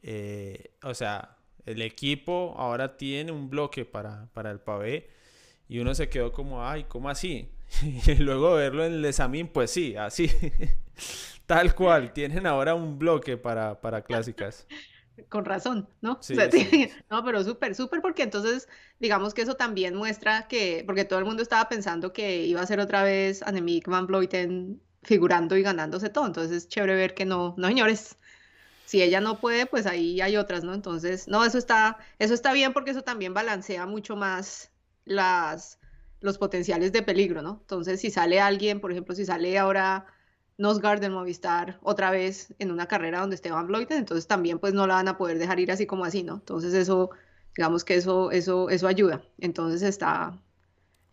Eh, 0.07 0.75
o 0.83 0.93
sea, 0.93 1.35
el 1.65 1.81
equipo 1.81 2.53
ahora 2.57 2.95
tiene 2.95 3.31
un 3.31 3.49
bloque 3.49 3.85
para, 3.85 4.27
para 4.33 4.51
el 4.51 4.59
pavé 4.59 5.09
y 5.67 5.79
uno 5.79 5.95
se 5.95 6.09
quedó 6.09 6.31
como, 6.31 6.63
ay, 6.63 6.83
¿cómo 6.83 7.09
así? 7.09 7.49
y 8.07 8.13
luego 8.15 8.53
verlo 8.53 8.85
en 8.85 8.93
el 8.93 9.05
examen, 9.05 9.47
pues 9.47 9.71
sí, 9.71 9.95
así. 9.95 10.29
Tal 11.47 11.73
cual, 11.73 12.13
tienen 12.13 12.45
ahora 12.45 12.75
un 12.75 12.99
bloque 12.99 13.35
para, 13.35 13.81
para 13.81 14.03
clásicas. 14.03 14.67
Con 15.27 15.43
razón, 15.43 15.89
¿no? 16.01 16.19
No, 17.09 17.25
pero 17.25 17.43
súper, 17.43 17.73
súper, 17.73 18.01
porque 18.03 18.21
entonces, 18.21 18.69
digamos 18.99 19.33
que 19.33 19.41
eso 19.41 19.55
también 19.55 19.95
muestra 19.95 20.47
que, 20.47 20.83
porque 20.85 21.05
todo 21.05 21.17
el 21.17 21.25
mundo 21.25 21.41
estaba 21.41 21.67
pensando 21.67 22.13
que 22.13 22.45
iba 22.45 22.61
a 22.61 22.67
ser 22.67 22.79
otra 22.79 23.01
vez 23.01 23.41
Annemiek 23.41 23.87
van 23.87 24.05
Vleuten 24.05 24.79
figurando 25.01 25.57
y 25.57 25.63
ganándose 25.63 26.09
todo. 26.09 26.27
Entonces 26.27 26.55
es 26.55 26.67
chévere 26.67 26.93
ver 26.93 27.15
que 27.15 27.25
no, 27.25 27.55
no 27.57 27.67
señores, 27.67 28.17
si 28.85 29.01
ella 29.01 29.19
no 29.19 29.39
puede, 29.39 29.65
pues 29.65 29.85
ahí 29.85 30.21
hay 30.21 30.37
otras, 30.37 30.63
¿no? 30.63 30.73
Entonces, 30.73 31.27
no, 31.27 31.43
eso 31.43 31.57
está, 31.57 31.97
eso 32.19 32.33
está 32.33 32.53
bien 32.53 32.73
porque 32.73 32.91
eso 32.91 33.01
también 33.01 33.33
balancea 33.33 33.85
mucho 33.85 34.15
más 34.15 34.71
las, 35.05 35.79
los 36.21 36.37
potenciales 36.37 36.91
de 36.91 37.01
peligro, 37.01 37.41
¿no? 37.41 37.57
Entonces, 37.61 38.01
si 38.01 38.11
sale 38.11 38.39
alguien, 38.39 38.79
por 38.79 38.91
ejemplo, 38.91 39.15
si 39.15 39.25
sale 39.25 39.57
ahora 39.57 40.05
Nosgard 40.57 41.01
del 41.01 41.11
Movistar 41.11 41.79
otra 41.81 42.11
vez 42.11 42.53
en 42.59 42.71
una 42.71 42.87
carrera 42.87 43.19
donde 43.19 43.35
esté 43.35 43.51
Van 43.51 43.67
Vleuten, 43.67 43.97
entonces 43.97 44.27
también 44.27 44.59
pues 44.59 44.73
no 44.73 44.87
la 44.87 44.95
van 44.95 45.07
a 45.07 45.17
poder 45.17 45.39
dejar 45.39 45.59
ir 45.59 45.71
así 45.71 45.85
como 45.85 46.05
así, 46.05 46.23
¿no? 46.23 46.35
Entonces 46.35 46.73
eso, 46.73 47.09
digamos 47.57 47.83
que 47.83 47.95
eso, 47.95 48.31
eso, 48.31 48.69
eso 48.69 48.87
ayuda. 48.87 49.23
Entonces 49.39 49.81
está, 49.81 50.39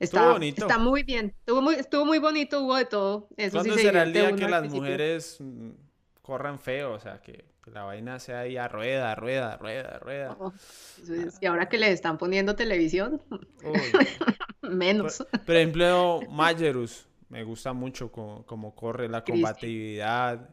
Está, 0.03 0.37
está 0.45 0.79
muy 0.79 1.05
bien. 1.05 1.33
Estuvo 1.39 1.63
muy, 1.63 1.77
estuvo 1.77 2.05
muy 2.05 2.19
bonito, 2.19 2.61
hubo 2.65 2.75
de 2.75 2.87
todo. 2.87 3.29
Eso 3.37 3.59
¿Cuándo 3.59 3.77
será 3.77 4.03
el 4.03 4.13
día 4.13 4.35
que 4.35 4.49
las 4.49 4.69
mujeres 4.69 5.37
mm, 5.39 5.71
corran 6.23 6.59
feo? 6.59 6.95
O 6.95 6.99
sea, 6.99 7.23
que 7.23 7.52
que 7.63 7.71
la 7.71 7.85
vaina 7.85 8.19
sea 8.19 8.41
ahí 8.41 8.57
a 8.57 8.67
rueda, 8.67 9.15
rueda, 9.15 9.57
rueda, 9.57 9.99
rueda. 10.01 10.37
Oh, 10.41 10.53
y 11.41 11.47
ahora 11.47 11.69
que 11.69 11.79
le 11.79 11.93
están 11.93 12.19
poniendo 12.19 12.57
televisión, 12.57 13.23
menos. 14.63 15.25
Por, 15.47 15.57
ejemplo, 15.57 16.21
Majerus, 16.29 17.07
me 17.29 17.45
gusta 17.45 17.73
mucho 17.73 18.11
como, 18.11 18.75
corre 18.75 19.09
la 19.09 19.23
combatividad, 19.23 20.51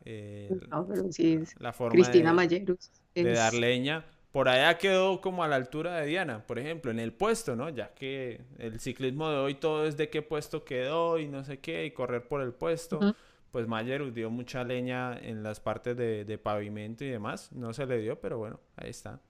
la 1.60 1.74
forma 1.74 1.94
Cristina 1.94 2.34
de, 2.34 2.78
de 3.16 3.34
dar 3.34 3.54
leña. 3.54 4.06
Por 4.32 4.48
allá 4.48 4.78
quedó 4.78 5.22
como 5.22 5.44
a 5.44 5.48
la 5.48 5.56
altura 5.56 5.96
de 5.96 6.06
Diana, 6.06 6.46
por 6.46 6.60
ejemplo, 6.60 6.92
en 6.92 7.00
el 7.00 7.12
puesto, 7.12 7.56
¿no? 7.56 7.70
Ya 7.70 7.96
que 7.96 8.42
el 8.60 8.80
ciclismo 8.80 9.28
de 9.32 9.38
hoy 9.38 9.56
todo 9.56 9.88
es 9.88 9.98
de 9.98 10.12
qué 10.12 10.22
puesto 10.22 10.64
quedó 10.64 11.18
y 11.18 11.28
no 11.28 11.44
sé 11.44 11.58
qué, 11.58 11.88
y 11.88 11.92
correr 11.92 12.28
por 12.28 12.42
el 12.42 12.54
puesto 12.54 13.00
pues 13.52 13.68
Mayer 13.68 14.14
dio 14.14 14.30
mucha 14.30 14.64
leña 14.64 15.18
en 15.18 15.44
las 15.44 15.60
partes 15.60 15.98
de, 15.98 16.40
pavimento 16.42 17.04
y 17.04 17.10
demás. 17.10 17.52
No 17.52 17.74
se 17.74 17.86
le 17.86 18.00
dio, 18.00 18.20
pero 18.20 18.38
bueno, 18.38 18.60
ahí 18.76 18.90
está. 18.90 19.22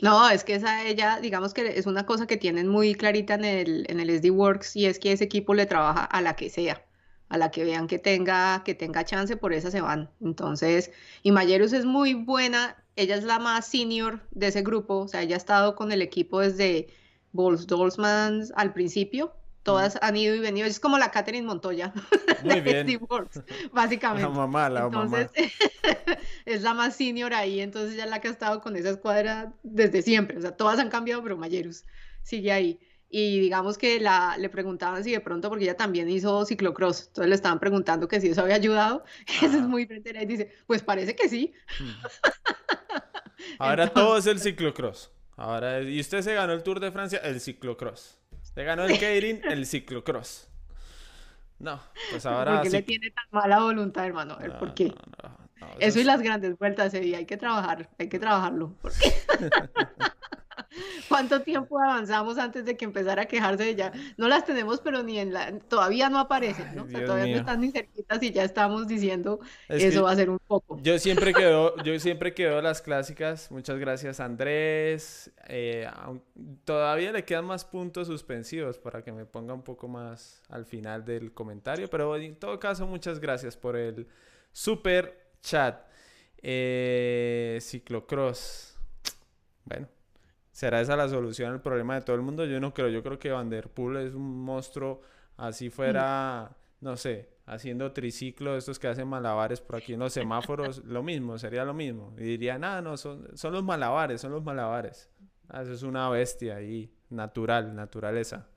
No, 0.00 0.28
es 0.30 0.44
que 0.44 0.54
esa 0.54 0.86
ella, 0.86 1.18
digamos 1.20 1.54
que 1.54 1.78
es 1.78 1.86
una 1.86 2.06
cosa 2.06 2.26
que 2.26 2.36
tienen 2.36 2.68
muy 2.68 2.94
clarita 2.94 3.34
en 3.34 3.44
el, 3.44 3.86
en 3.88 4.00
el 4.00 4.10
SD 4.10 4.30
Works 4.30 4.76
y 4.76 4.86
es 4.86 4.98
que 4.98 5.12
ese 5.12 5.24
equipo 5.24 5.54
le 5.54 5.66
trabaja 5.66 6.04
a 6.04 6.20
la 6.22 6.36
que 6.36 6.50
sea, 6.50 6.86
a 7.28 7.38
la 7.38 7.50
que 7.50 7.64
vean 7.64 7.88
que 7.88 7.98
tenga, 7.98 8.62
que 8.64 8.74
tenga 8.74 9.04
chance, 9.04 9.36
por 9.36 9.52
esa 9.52 9.70
se 9.70 9.80
van. 9.80 10.10
Entonces, 10.20 10.92
y 11.22 11.32
Mayerus 11.32 11.72
es 11.72 11.84
muy 11.84 12.14
buena, 12.14 12.76
ella 12.94 13.16
es 13.16 13.24
la 13.24 13.40
más 13.40 13.66
senior 13.66 14.20
de 14.30 14.48
ese 14.48 14.62
grupo, 14.62 14.98
o 14.98 15.08
sea, 15.08 15.22
ella 15.22 15.34
ha 15.34 15.38
estado 15.38 15.74
con 15.74 15.90
el 15.90 16.02
equipo 16.02 16.40
desde 16.40 16.88
Bols 17.32 17.66
Dolzmans 17.66 18.52
al 18.56 18.72
principio, 18.72 19.32
todas 19.68 19.98
han 20.00 20.16
ido 20.16 20.34
y 20.34 20.40
venido. 20.40 20.66
Es 20.66 20.80
como 20.80 20.96
la 20.96 21.10
Catherine 21.10 21.46
Montoya 21.46 21.92
Muy 22.42 22.60
bien. 22.62 22.86
básicamente. 23.72 24.22
La 24.22 24.34
mamá, 24.34 24.70
la 24.70 24.86
entonces, 24.86 25.30
es 26.46 26.62
la 26.62 26.72
más 26.72 26.96
senior 26.96 27.34
ahí, 27.34 27.60
entonces 27.60 27.96
ya 27.96 28.06
la 28.06 28.20
que 28.20 28.28
ha 28.28 28.30
estado 28.30 28.62
con 28.62 28.76
esa 28.76 28.88
escuadra 28.90 29.52
desde 29.62 30.00
siempre. 30.00 30.38
O 30.38 30.40
sea, 30.40 30.52
todas 30.56 30.78
han 30.78 30.88
cambiado, 30.88 31.22
pero 31.22 31.36
Mayerus 31.36 31.84
sigue 32.22 32.50
ahí. 32.50 32.80
Y 33.10 33.40
digamos 33.40 33.76
que 33.76 34.00
la, 34.00 34.36
le 34.38 34.48
preguntaban 34.48 35.04
si 35.04 35.12
de 35.12 35.20
pronto, 35.20 35.50
porque 35.50 35.64
ella 35.64 35.76
también 35.76 36.08
hizo 36.08 36.46
ciclocross, 36.46 37.08
entonces 37.08 37.28
le 37.28 37.34
estaban 37.34 37.58
preguntando 37.58 38.08
que 38.08 38.20
si 38.20 38.28
eso 38.28 38.40
había 38.40 38.54
ayudado. 38.54 39.04
Eso 39.42 39.58
es 39.58 39.62
muy 39.62 39.86
frente 39.86 40.12
y 40.18 40.26
dice, 40.26 40.50
pues 40.66 40.82
parece 40.82 41.14
que 41.14 41.28
sí. 41.28 41.52
Ahora 43.58 43.88
todo 43.88 44.16
es 44.16 44.26
el 44.26 44.40
ciclocross. 44.40 45.10
Ahora, 45.36 45.82
y 45.82 46.00
usted 46.00 46.22
se 46.22 46.34
ganó 46.34 46.54
el 46.54 46.62
Tour 46.62 46.80
de 46.80 46.90
Francia, 46.90 47.20
el 47.22 47.40
ciclocross. 47.40 48.17
Se 48.58 48.64
ganó 48.64 48.86
el 48.86 48.98
Keirin, 48.98 49.40
el 49.44 49.66
ciclocross. 49.66 50.48
No, 51.60 51.80
pues 52.10 52.26
ahora. 52.26 52.54
¿Por 52.54 52.62
qué 52.64 52.70
le 52.70 52.82
tiene 52.82 53.12
tan 53.12 53.24
mala 53.30 53.60
voluntad, 53.60 54.04
hermano? 54.04 54.34
A 54.34 54.38
ver, 54.38 54.58
¿por 54.58 54.74
qué? 54.74 54.92
eso, 55.78 56.00
y 56.00 56.02
las 56.02 56.20
grandes 56.20 56.58
vueltas, 56.58 56.92
Eddie, 56.92 57.14
hay 57.14 57.24
que 57.24 57.36
trabajar, 57.36 57.88
hay 58.00 58.08
que 58.08 58.18
trabajarlo. 58.18 58.74
¿Cuánto 61.08 61.42
tiempo 61.42 61.78
avanzamos 61.78 62.38
antes 62.38 62.64
de 62.64 62.76
que 62.76 62.84
empezara 62.84 63.22
a 63.22 63.26
quejarse 63.26 63.64
de 63.64 63.70
ella? 63.70 63.92
No 64.16 64.28
las 64.28 64.44
tenemos, 64.44 64.80
pero 64.80 65.02
ni 65.02 65.18
en 65.18 65.32
la, 65.32 65.58
todavía 65.58 66.08
no 66.10 66.18
aparecen, 66.18 66.74
¿no? 66.74 66.86
todavía 66.86 67.34
no 67.34 67.40
están 67.40 67.60
ni 67.60 67.70
cerquitas 67.70 68.22
y 68.22 68.30
ya 68.30 68.44
estamos 68.44 68.86
diciendo 68.86 69.40
eso 69.68 70.02
va 70.02 70.12
a 70.12 70.16
ser 70.16 70.30
un 70.30 70.38
poco. 70.38 70.78
Yo 70.82 70.98
siempre 70.98 71.32
quedo, 71.32 71.76
yo 71.84 71.98
siempre 71.98 72.34
quedo 72.34 72.60
las 72.62 72.82
clásicas. 72.82 73.50
Muchas 73.50 73.78
gracias, 73.78 74.20
Andrés. 74.20 75.30
Eh, 75.48 75.88
todavía 76.64 77.12
le 77.12 77.24
quedan 77.24 77.44
más 77.44 77.64
puntos 77.64 78.06
suspensivos 78.06 78.78
para 78.78 79.02
que 79.02 79.12
me 79.12 79.24
ponga 79.24 79.54
un 79.54 79.62
poco 79.62 79.88
más 79.88 80.42
al 80.48 80.66
final 80.66 81.04
del 81.04 81.32
comentario, 81.32 81.88
pero 81.88 82.16
en 82.16 82.36
todo 82.36 82.58
caso, 82.58 82.86
muchas 82.86 83.20
gracias 83.20 83.56
por 83.56 83.76
el 83.76 84.06
super 84.52 85.28
chat. 85.42 85.86
Eh, 86.40 87.58
ciclocross. 87.60 88.76
Bueno, 89.64 89.88
¿Será 90.58 90.80
esa 90.80 90.96
la 90.96 91.08
solución 91.08 91.52
al 91.52 91.62
problema 91.62 91.94
de 91.94 92.00
todo 92.00 92.16
el 92.16 92.22
mundo? 92.22 92.44
Yo 92.44 92.58
no 92.58 92.74
creo. 92.74 92.88
Yo 92.88 93.00
creo 93.00 93.16
que 93.16 93.30
Vanderpool 93.30 93.96
es 93.98 94.12
un 94.12 94.42
monstruo. 94.42 95.02
Así 95.36 95.70
fuera, 95.70 96.50
no 96.80 96.96
sé, 96.96 97.28
haciendo 97.46 97.92
triciclo, 97.92 98.56
estos 98.56 98.76
que 98.80 98.88
hacen 98.88 99.06
malabares 99.06 99.60
por 99.60 99.76
aquí 99.76 99.92
en 99.92 100.00
los 100.00 100.12
semáforos, 100.12 100.78
lo 100.84 101.04
mismo, 101.04 101.38
sería 101.38 101.64
lo 101.64 101.74
mismo. 101.74 102.12
Y 102.18 102.24
diría, 102.24 102.58
nada, 102.58 102.82
no, 102.82 102.96
son, 102.96 103.28
son 103.36 103.52
los 103.52 103.62
malabares, 103.62 104.20
son 104.20 104.32
los 104.32 104.42
malabares. 104.42 105.08
Ah, 105.48 105.62
eso 105.62 105.74
es 105.74 105.84
una 105.84 106.08
bestia 106.08 106.56
ahí, 106.56 106.92
natural, 107.08 107.76
naturaleza. 107.76 108.48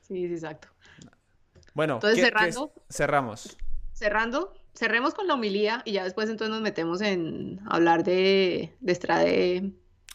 Sí, 0.00 0.26
sí, 0.26 0.34
exacto. 0.34 0.66
Bueno, 1.74 1.94
entonces 1.94 2.24
cerrando. 2.24 2.72
cerramos. 2.90 3.56
Cerrando, 3.92 4.52
cerremos 4.74 5.14
con 5.14 5.28
la 5.28 5.34
humilía 5.34 5.80
y 5.84 5.92
ya 5.92 6.02
después 6.02 6.28
entonces 6.28 6.52
nos 6.52 6.60
metemos 6.60 7.00
en 7.02 7.60
hablar 7.66 8.02
de, 8.02 8.74
de 8.80 8.92
Estrade 8.92 9.74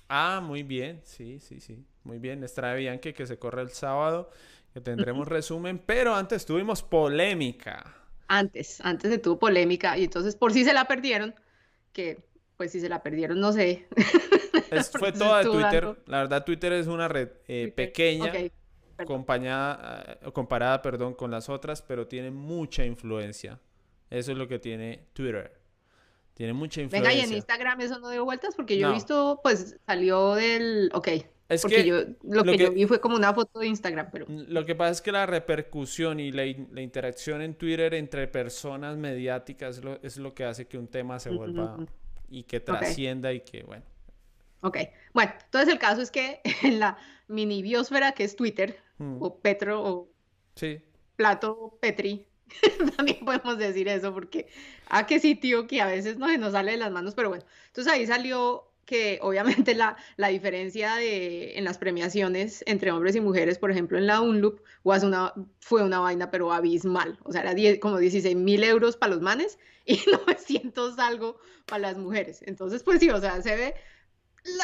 Ah, 0.09 0.41
muy 0.43 0.63
bien, 0.63 1.01
sí, 1.03 1.39
sí, 1.39 1.59
sí. 1.59 1.85
Muy 2.03 2.17
bien. 2.17 2.43
Estrada 2.43 2.73
Bianchi 2.73 3.13
que 3.13 3.27
se 3.27 3.37
corre 3.37 3.61
el 3.61 3.69
sábado, 3.69 4.31
que 4.73 4.81
tendremos 4.81 5.27
resumen, 5.27 5.79
pero 5.85 6.15
antes 6.15 6.45
tuvimos 6.45 6.81
polémica. 6.81 7.95
Antes, 8.27 8.81
antes 8.81 9.11
se 9.11 9.19
tuvo 9.19 9.37
polémica 9.37 9.97
y 9.97 10.05
entonces 10.05 10.35
por 10.35 10.51
si 10.51 10.63
se 10.65 10.73
la 10.73 10.85
perdieron, 10.85 11.35
que 11.93 12.27
pues 12.57 12.71
si 12.71 12.81
se 12.81 12.89
la 12.89 13.03
perdieron, 13.03 13.39
no 13.39 13.53
sé. 13.53 13.87
fue 14.99 15.11
toda 15.11 15.39
de 15.39 15.45
Twitter. 15.45 15.95
La 16.07 16.17
verdad, 16.17 16.43
Twitter 16.43 16.73
es 16.73 16.87
una 16.87 17.07
red 17.07 17.29
eh, 17.47 17.71
pequeña, 17.75 18.33
acompañada, 18.97 20.19
eh, 20.21 20.31
comparada 20.33 20.81
perdón, 20.81 21.13
con 21.13 21.29
las 21.29 21.49
otras, 21.49 21.83
pero 21.83 22.07
tiene 22.07 22.31
mucha 22.31 22.83
influencia. 22.83 23.59
Eso 24.09 24.31
es 24.31 24.37
lo 24.39 24.47
que 24.47 24.57
tiene 24.57 25.05
Twitter. 25.13 25.58
Tiene 26.39 26.53
mucha 26.53 26.79
influencia. 26.79 27.09
Venga, 27.09 27.21
y 27.21 27.29
en 27.29 27.35
Instagram 27.35 27.81
eso 27.81 27.99
no 27.99 28.09
dio 28.09 28.23
vueltas 28.23 28.55
porque 28.55 28.77
yo 28.77 28.89
he 28.89 28.93
visto, 28.93 29.41
pues 29.43 29.75
salió 29.85 30.35
del. 30.35 30.89
Ok. 30.93 31.09
Es 31.49 31.61
porque 31.61 31.75
que 31.75 31.85
yo, 31.85 31.97
lo, 32.23 32.45
que, 32.45 32.57
yo 32.57 32.71
vi 32.71 32.85
fue 32.85 33.01
como 33.01 33.17
una 33.17 33.33
foto 33.33 33.59
de 33.59 33.67
Instagram, 33.67 34.07
pero. 34.09 34.25
Lo 34.29 34.65
que 34.65 34.73
pasa 34.73 34.91
es 34.91 35.01
que 35.01 35.11
la 35.11 35.25
repercusión 35.25 36.21
y 36.21 36.31
la, 36.31 36.45
interacción 36.45 37.41
en 37.41 37.55
Twitter 37.55 37.93
entre 37.93 38.25
personas 38.29 38.95
mediáticas 38.95 39.81
es 40.01 40.15
lo, 40.15 40.33
que 40.33 40.45
hace 40.45 40.65
que 40.65 40.77
un 40.77 40.87
tema 40.87 41.19
se 41.19 41.29
vuelva 41.29 41.75
y 42.29 42.43
que 42.43 42.61
trascienda 42.61 43.33
y 43.33 43.41
que, 43.41 43.63
bueno. 43.63 43.83
Ok. 44.61 44.77
Bueno, 45.13 45.33
entonces 45.43 45.73
el 45.73 45.77
caso 45.77 46.01
es 46.01 46.09
que 46.09 46.39
en 46.63 46.79
la 46.79 46.97
mini 47.27 47.61
biosfera 47.61 48.13
que 48.13 48.23
es 48.23 48.37
Twitter, 48.37 48.79
o 48.97 49.41
Petro, 49.41 49.83
o 49.83 50.09
sí. 50.55 50.81
Plato 51.17 51.77
Petri, 51.81 52.28
también 52.97 53.23
podemos 53.25 53.57
decir 53.57 53.87
eso, 53.87 54.13
porque, 54.13 54.47
ah, 54.87 55.05
que 55.05 55.19
sí, 55.19 55.35
tío, 55.35 55.67
que 55.67 55.81
a 55.81 55.87
veces 55.87 56.17
no 56.17 56.27
se 56.27 56.37
nos 56.37 56.53
sale 56.53 56.71
de 56.71 56.77
las 56.77 56.91
manos, 56.91 57.15
pero 57.15 57.29
bueno, 57.29 57.45
entonces 57.67 57.91
ahí 57.91 58.05
salió 58.05 58.65
que 58.85 59.19
obviamente 59.21 59.75
la, 59.75 59.97
la 60.17 60.29
diferencia 60.29 60.95
de, 60.95 61.57
en 61.57 61.63
las 61.63 61.77
premiaciones 61.77 62.63
entre 62.65 62.91
hombres 62.91 63.15
y 63.15 63.21
mujeres, 63.21 63.59
por 63.59 63.69
ejemplo, 63.69 63.99
en 63.99 64.07
la 64.07 64.19
UNLUP, 64.19 64.61
una, 64.83 65.33
fue 65.59 65.83
una 65.83 65.99
vaina, 65.99 66.31
pero 66.31 66.51
abismal, 66.51 67.19
o 67.23 67.31
sea, 67.31 67.41
era 67.41 67.79
como 67.79 67.99
16 67.99 68.35
mil 68.35 68.63
euros 68.63 68.97
para 68.97 69.13
los 69.13 69.21
manes 69.21 69.59
y 69.85 69.99
900 70.27 70.97
algo 70.97 71.39
para 71.67 71.79
las 71.79 71.97
mujeres, 71.97 72.41
entonces, 72.45 72.81
pues 72.81 72.99
sí, 72.99 73.09
o 73.11 73.19
sea, 73.21 73.41
se 73.41 73.55
ve 73.55 73.75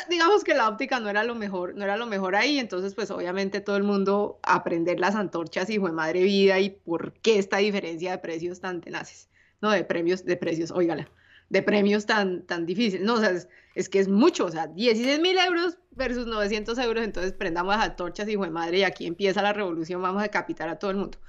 digamos 0.10 0.44
que 0.44 0.54
la 0.54 0.70
óptica 0.70 1.00
no 1.00 1.10
era 1.10 1.24
lo 1.24 1.36
mejor, 1.36 1.76
no 1.76 1.84
era 1.84 1.98
lo 1.98 2.06
mejor 2.06 2.36
ahí, 2.36 2.60
entonces 2.60 2.96
pues 2.96 3.12
obviamente 3.12 3.62
todo 3.62 3.78
el 3.78 3.84
mundo 3.84 4.40
aprender 4.44 5.00
las 5.00 5.16
antorchas 5.16 5.70
y 5.70 5.80
fue 5.80 5.92
madre 5.92 6.24
vida 6.24 6.60
y 6.60 6.70
por 6.70 7.14
qué 7.14 7.38
esta 7.40 7.58
diferencia 7.58 8.12
de 8.12 8.18
precios 8.20 8.62
tan 8.62 8.82
tenaces, 8.82 9.30
no 9.62 9.72
de 9.72 9.84
premios, 9.84 10.26
de 10.26 10.38
precios, 10.38 10.72
óigala, 10.72 11.10
de 11.50 11.62
premios 11.62 12.06
tan, 12.06 12.46
tan 12.46 12.66
difíciles, 12.66 13.06
no, 13.06 13.16
o 13.16 13.20
sea, 13.20 13.34
es, 13.76 13.90
que 13.90 14.00
es 14.00 14.08
mucho, 14.08 14.46
o 14.46 14.52
sea, 14.52 14.68
16 14.68 15.20
mil 15.20 15.38
euros 15.38 15.78
versus 15.92 16.26
900 16.26 16.78
euros, 16.80 17.04
entonces 17.04 17.34
prendamos 17.34 17.76
las 17.76 17.86
antorchas 17.86 18.28
y 18.30 18.36
fue 18.36 18.50
madre 18.50 18.80
y 18.80 18.84
aquí 18.84 19.06
empieza 19.06 19.42
la 19.42 19.54
revolución, 19.54 20.02
vamos 20.02 20.22
a 20.22 20.24
decapitar 20.24 20.70
a 20.70 20.80
todo 20.80 20.92
el 20.92 20.98
mundo. 20.98 21.20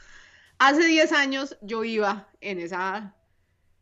Hace 0.58 0.86
10 0.86 1.12
años 1.12 1.58
yo 1.60 1.84
iba 1.84 2.28
en 2.40 2.60
esa, 2.60 3.14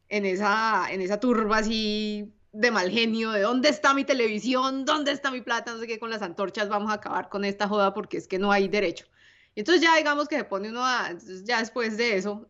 en 0.09 0.27
esa, 0.27 0.87
en 0.91 1.03
esa 1.03 1.21
turba 1.21 1.59
así 1.59 2.34
de 2.55 2.71
mal 2.71 2.91
genio, 2.91 3.33
de 3.33 3.43
dónde 3.43 3.69
está 3.69 3.95
mi 3.95 4.05
televisión, 4.05 4.85
dónde 4.85 5.11
está 5.13 5.31
mi 5.31 5.41
plata, 5.41 5.73
no 5.73 5.81
sé 5.81 5.87
qué, 5.87 5.99
con 5.99 6.11
las 6.11 6.23
antorchas 6.23 6.69
vamos 6.69 6.91
a 6.91 6.95
acabar 6.95 7.29
con 7.29 7.45
esta 7.45 7.69
joda 7.69 7.93
porque 7.93 8.17
es 8.17 8.29
que 8.29 8.39
no 8.39 8.53
hay 8.53 8.69
derecho. 8.69 9.07
Y 9.55 9.61
entonces 9.61 9.83
ya 9.83 9.97
digamos 9.97 10.29
que 10.29 10.37
se 10.37 10.45
pone 10.45 10.71
uno 10.71 10.85
a, 10.85 11.11
ya 11.45 11.59
después 11.59 11.97
de 11.97 12.17
eso, 12.17 12.49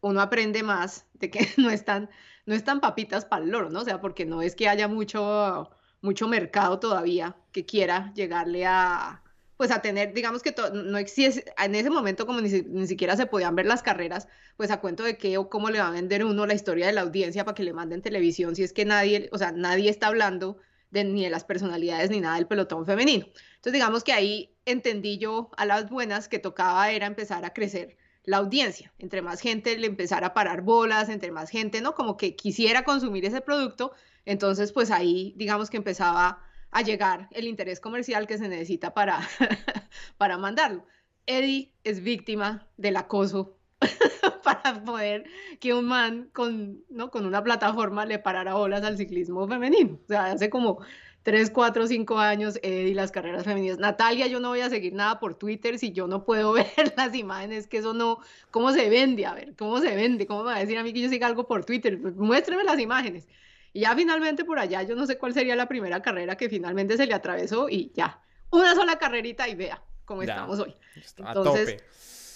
uno 0.00 0.20
aprende 0.20 0.62
más 0.62 1.06
de 1.14 1.30
que 1.30 1.48
no 1.56 1.70
están, 1.70 2.10
no 2.46 2.54
están 2.54 2.80
papitas 2.80 3.24
para 3.24 3.44
el 3.44 3.50
loro, 3.50 3.70
¿no? 3.70 3.80
O 3.80 3.84
sea, 3.84 4.00
porque 4.00 4.26
no 4.26 4.42
es 4.42 4.54
que 4.56 4.68
haya 4.68 4.88
mucho, 4.88 5.70
mucho 6.00 6.28
mercado 6.28 6.80
todavía 6.80 7.36
que 7.52 7.64
quiera 7.64 8.12
llegarle 8.14 8.66
a, 8.66 9.22
pues 9.58 9.72
a 9.72 9.82
tener, 9.82 10.14
digamos 10.14 10.42
que 10.42 10.54
no 10.72 10.98
existe, 10.98 11.52
en 11.58 11.74
ese 11.74 11.90
momento 11.90 12.26
como 12.26 12.40
ni, 12.40 12.48
ni, 12.48 12.86
siquiera 12.86 13.16
se 13.16 13.26
podían 13.26 13.56
ver 13.56 13.66
las 13.66 13.82
carreras, 13.82 14.28
pues 14.56 14.70
a 14.70 14.80
cuento 14.80 15.02
de 15.02 15.18
qué 15.18 15.36
o 15.36 15.50
cómo 15.50 15.68
le 15.68 15.80
va 15.80 15.88
a 15.88 15.90
vender 15.90 16.24
uno 16.24 16.46
la 16.46 16.54
historia 16.54 16.86
de 16.86 16.92
la 16.92 17.00
audiencia 17.00 17.44
para 17.44 17.56
que 17.56 17.64
le 17.64 17.72
manden 17.72 18.00
televisión, 18.00 18.54
si 18.54 18.62
es 18.62 18.72
que 18.72 18.84
nadie, 18.84 19.28
o 19.32 19.36
sea, 19.36 19.50
nadie 19.50 19.90
está 19.90 20.06
hablando 20.06 20.58
de, 20.92 21.02
ni 21.02 21.24
de 21.24 21.30
las 21.30 21.42
personalidades 21.42 22.08
ni 22.08 22.20
nada 22.20 22.36
del 22.36 22.46
pelotón 22.46 22.86
femenino. 22.86 23.26
Entonces 23.26 23.72
digamos 23.72 24.04
que 24.04 24.12
ahí 24.12 24.54
entendí 24.64 25.18
yo 25.18 25.50
a 25.56 25.66
las 25.66 25.90
buenas 25.90 26.28
que 26.28 26.38
tocaba 26.38 26.92
era 26.92 27.06
empezar 27.06 27.44
a 27.44 27.52
crecer 27.52 27.96
la 28.22 28.36
audiencia, 28.36 28.92
entre 29.00 29.22
más 29.22 29.40
gente 29.40 29.76
le 29.76 29.88
empezara 29.88 30.28
a 30.28 30.34
parar 30.34 30.62
bolas, 30.62 31.08
entre 31.08 31.32
más 31.32 31.50
gente, 31.50 31.80
¿no? 31.80 31.96
Como 31.96 32.16
que 32.16 32.36
quisiera 32.36 32.84
consumir 32.84 33.24
ese 33.24 33.40
producto, 33.40 33.92
entonces 34.24 34.70
pues 34.70 34.92
ahí 34.92 35.34
digamos 35.36 35.68
que 35.68 35.78
empezaba 35.78 36.47
a 36.70 36.82
llegar 36.82 37.28
el 37.32 37.46
interés 37.46 37.80
comercial 37.80 38.26
que 38.26 38.38
se 38.38 38.48
necesita 38.48 38.94
para, 38.94 39.20
para 40.18 40.38
mandarlo. 40.38 40.84
Eddie 41.26 41.72
es 41.84 42.02
víctima 42.02 42.66
del 42.76 42.96
acoso 42.96 43.58
para 44.44 44.82
poder 44.82 45.24
que 45.60 45.74
un 45.74 45.86
man 45.86 46.30
con, 46.32 46.84
¿no? 46.88 47.10
con 47.10 47.26
una 47.26 47.42
plataforma 47.42 48.06
le 48.06 48.18
parara 48.18 48.54
bolas 48.54 48.82
al 48.82 48.96
ciclismo 48.96 49.46
femenino. 49.46 49.98
O 50.04 50.06
sea, 50.08 50.26
hace 50.26 50.50
como 50.50 50.80
3, 51.22 51.50
4, 51.50 51.86
5 51.86 52.18
años 52.18 52.58
Eddie 52.62 52.94
las 52.94 53.10
carreras 53.10 53.44
femeninas. 53.44 53.78
Natalia, 53.78 54.26
yo 54.26 54.40
no 54.40 54.48
voy 54.48 54.60
a 54.60 54.70
seguir 54.70 54.94
nada 54.94 55.20
por 55.20 55.34
Twitter 55.34 55.78
si 55.78 55.92
yo 55.92 56.06
no 56.06 56.24
puedo 56.24 56.52
ver 56.54 56.94
las 56.96 57.14
imágenes, 57.14 57.66
que 57.66 57.78
eso 57.78 57.92
no, 57.92 58.20
¿cómo 58.50 58.72
se 58.72 58.88
vende? 58.88 59.26
A 59.26 59.34
ver, 59.34 59.54
¿cómo 59.56 59.80
se 59.80 59.94
vende? 59.94 60.26
¿Cómo 60.26 60.44
me 60.44 60.52
va 60.52 60.56
a 60.56 60.60
decir 60.60 60.78
a 60.78 60.82
mí 60.82 60.92
que 60.92 61.02
yo 61.02 61.08
siga 61.10 61.26
algo 61.26 61.46
por 61.46 61.64
Twitter? 61.64 61.98
Muéstreme 61.98 62.64
las 62.64 62.80
imágenes. 62.80 63.28
Y 63.72 63.80
ya 63.80 63.94
finalmente 63.94 64.44
por 64.44 64.58
allá, 64.58 64.82
yo 64.82 64.94
no 64.94 65.06
sé 65.06 65.18
cuál 65.18 65.34
sería 65.34 65.56
la 65.56 65.66
primera 65.66 66.02
carrera 66.02 66.36
que 66.36 66.48
finalmente 66.48 66.96
se 66.96 67.06
le 67.06 67.14
atravesó 67.14 67.68
y 67.68 67.92
ya, 67.94 68.20
una 68.50 68.74
sola 68.74 68.98
carrerita 68.98 69.48
y 69.48 69.54
vea 69.54 69.82
cómo 70.04 70.22
estamos 70.22 70.58
hoy. 70.58 70.74
Entonces, 71.18 71.82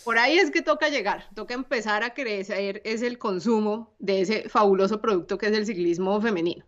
por 0.05 0.19
ahí 0.19 0.39
es 0.39 0.51
que 0.51 0.63
toca 0.63 0.89
llegar, 0.89 1.29
toca 1.35 1.55
empezar 1.55 2.03
a 2.03 2.13
crecer 2.13 2.83
es 2.85 3.03
el 3.03 3.19
consumo 3.19 3.95
de 3.99 4.21
ese 4.21 4.49
fabuloso 4.49 5.01
producto 5.01 5.39
que 5.39 5.47
es 5.47 5.53
el 5.53 5.67
ciclismo 5.67 6.21
femenino. 6.21 6.65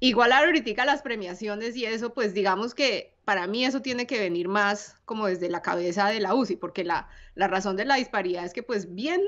Igual 0.00 0.32
ahorita 0.32 0.84
las 0.84 1.00
premiaciones 1.00 1.76
y 1.76 1.86
eso, 1.86 2.12
pues 2.12 2.34
digamos 2.34 2.74
que 2.74 3.14
para 3.24 3.46
mí 3.46 3.64
eso 3.64 3.82
tiene 3.82 4.04
que 4.06 4.18
venir 4.18 4.48
más 4.48 4.96
como 5.04 5.28
desde 5.28 5.48
la 5.48 5.62
cabeza 5.62 6.08
de 6.08 6.18
la 6.18 6.34
UCI, 6.34 6.56
porque 6.56 6.82
la, 6.82 7.08
la 7.36 7.46
razón 7.46 7.76
de 7.76 7.84
la 7.84 7.94
disparidad 7.94 8.44
es 8.44 8.52
que 8.52 8.64
pues 8.64 8.92
bien 8.94 9.22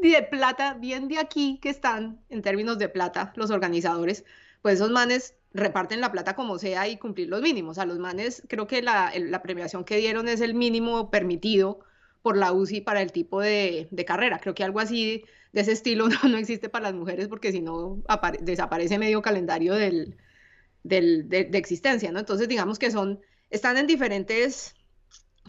de 0.00 0.22
plata, 0.22 0.74
bien 0.74 1.08
de 1.08 1.18
aquí 1.18 1.58
que 1.62 1.70
están 1.70 2.20
en 2.28 2.42
términos 2.42 2.78
de 2.78 2.88
plata 2.88 3.32
los 3.36 3.50
organizadores, 3.50 4.24
pues 4.62 4.76
esos 4.76 4.90
manes 4.90 5.34
reparten 5.52 6.00
la 6.00 6.12
plata 6.12 6.34
como 6.34 6.58
sea 6.58 6.88
y 6.88 6.96
cumplir 6.96 7.28
los 7.28 7.42
mínimos. 7.42 7.78
A 7.78 7.86
los 7.86 7.98
manes 7.98 8.42
creo 8.48 8.66
que 8.66 8.82
la, 8.82 9.12
la 9.16 9.42
premiación 9.42 9.84
que 9.84 9.96
dieron 9.96 10.28
es 10.28 10.40
el 10.40 10.54
mínimo 10.54 11.10
permitido 11.10 11.80
por 12.22 12.36
la 12.36 12.52
UCI 12.52 12.82
para 12.82 13.02
el 13.02 13.12
tipo 13.12 13.40
de, 13.40 13.88
de 13.90 14.04
carrera. 14.04 14.38
Creo 14.38 14.54
que 14.54 14.64
algo 14.64 14.80
así 14.80 15.24
de 15.52 15.60
ese 15.62 15.72
estilo 15.72 16.08
no, 16.08 16.28
no 16.28 16.38
existe 16.38 16.68
para 16.68 16.84
las 16.84 16.94
mujeres 16.94 17.28
porque 17.28 17.52
si 17.52 17.60
no 17.60 18.02
desaparece 18.40 18.98
medio 18.98 19.22
calendario 19.22 19.74
del, 19.74 20.16
del, 20.82 21.28
de, 21.28 21.44
de, 21.44 21.58
existencia, 21.58 22.12
¿no? 22.12 22.20
Entonces 22.20 22.48
digamos 22.48 22.78
que 22.78 22.90
son, 22.90 23.20
están 23.50 23.76
en 23.78 23.86
diferentes 23.86 24.74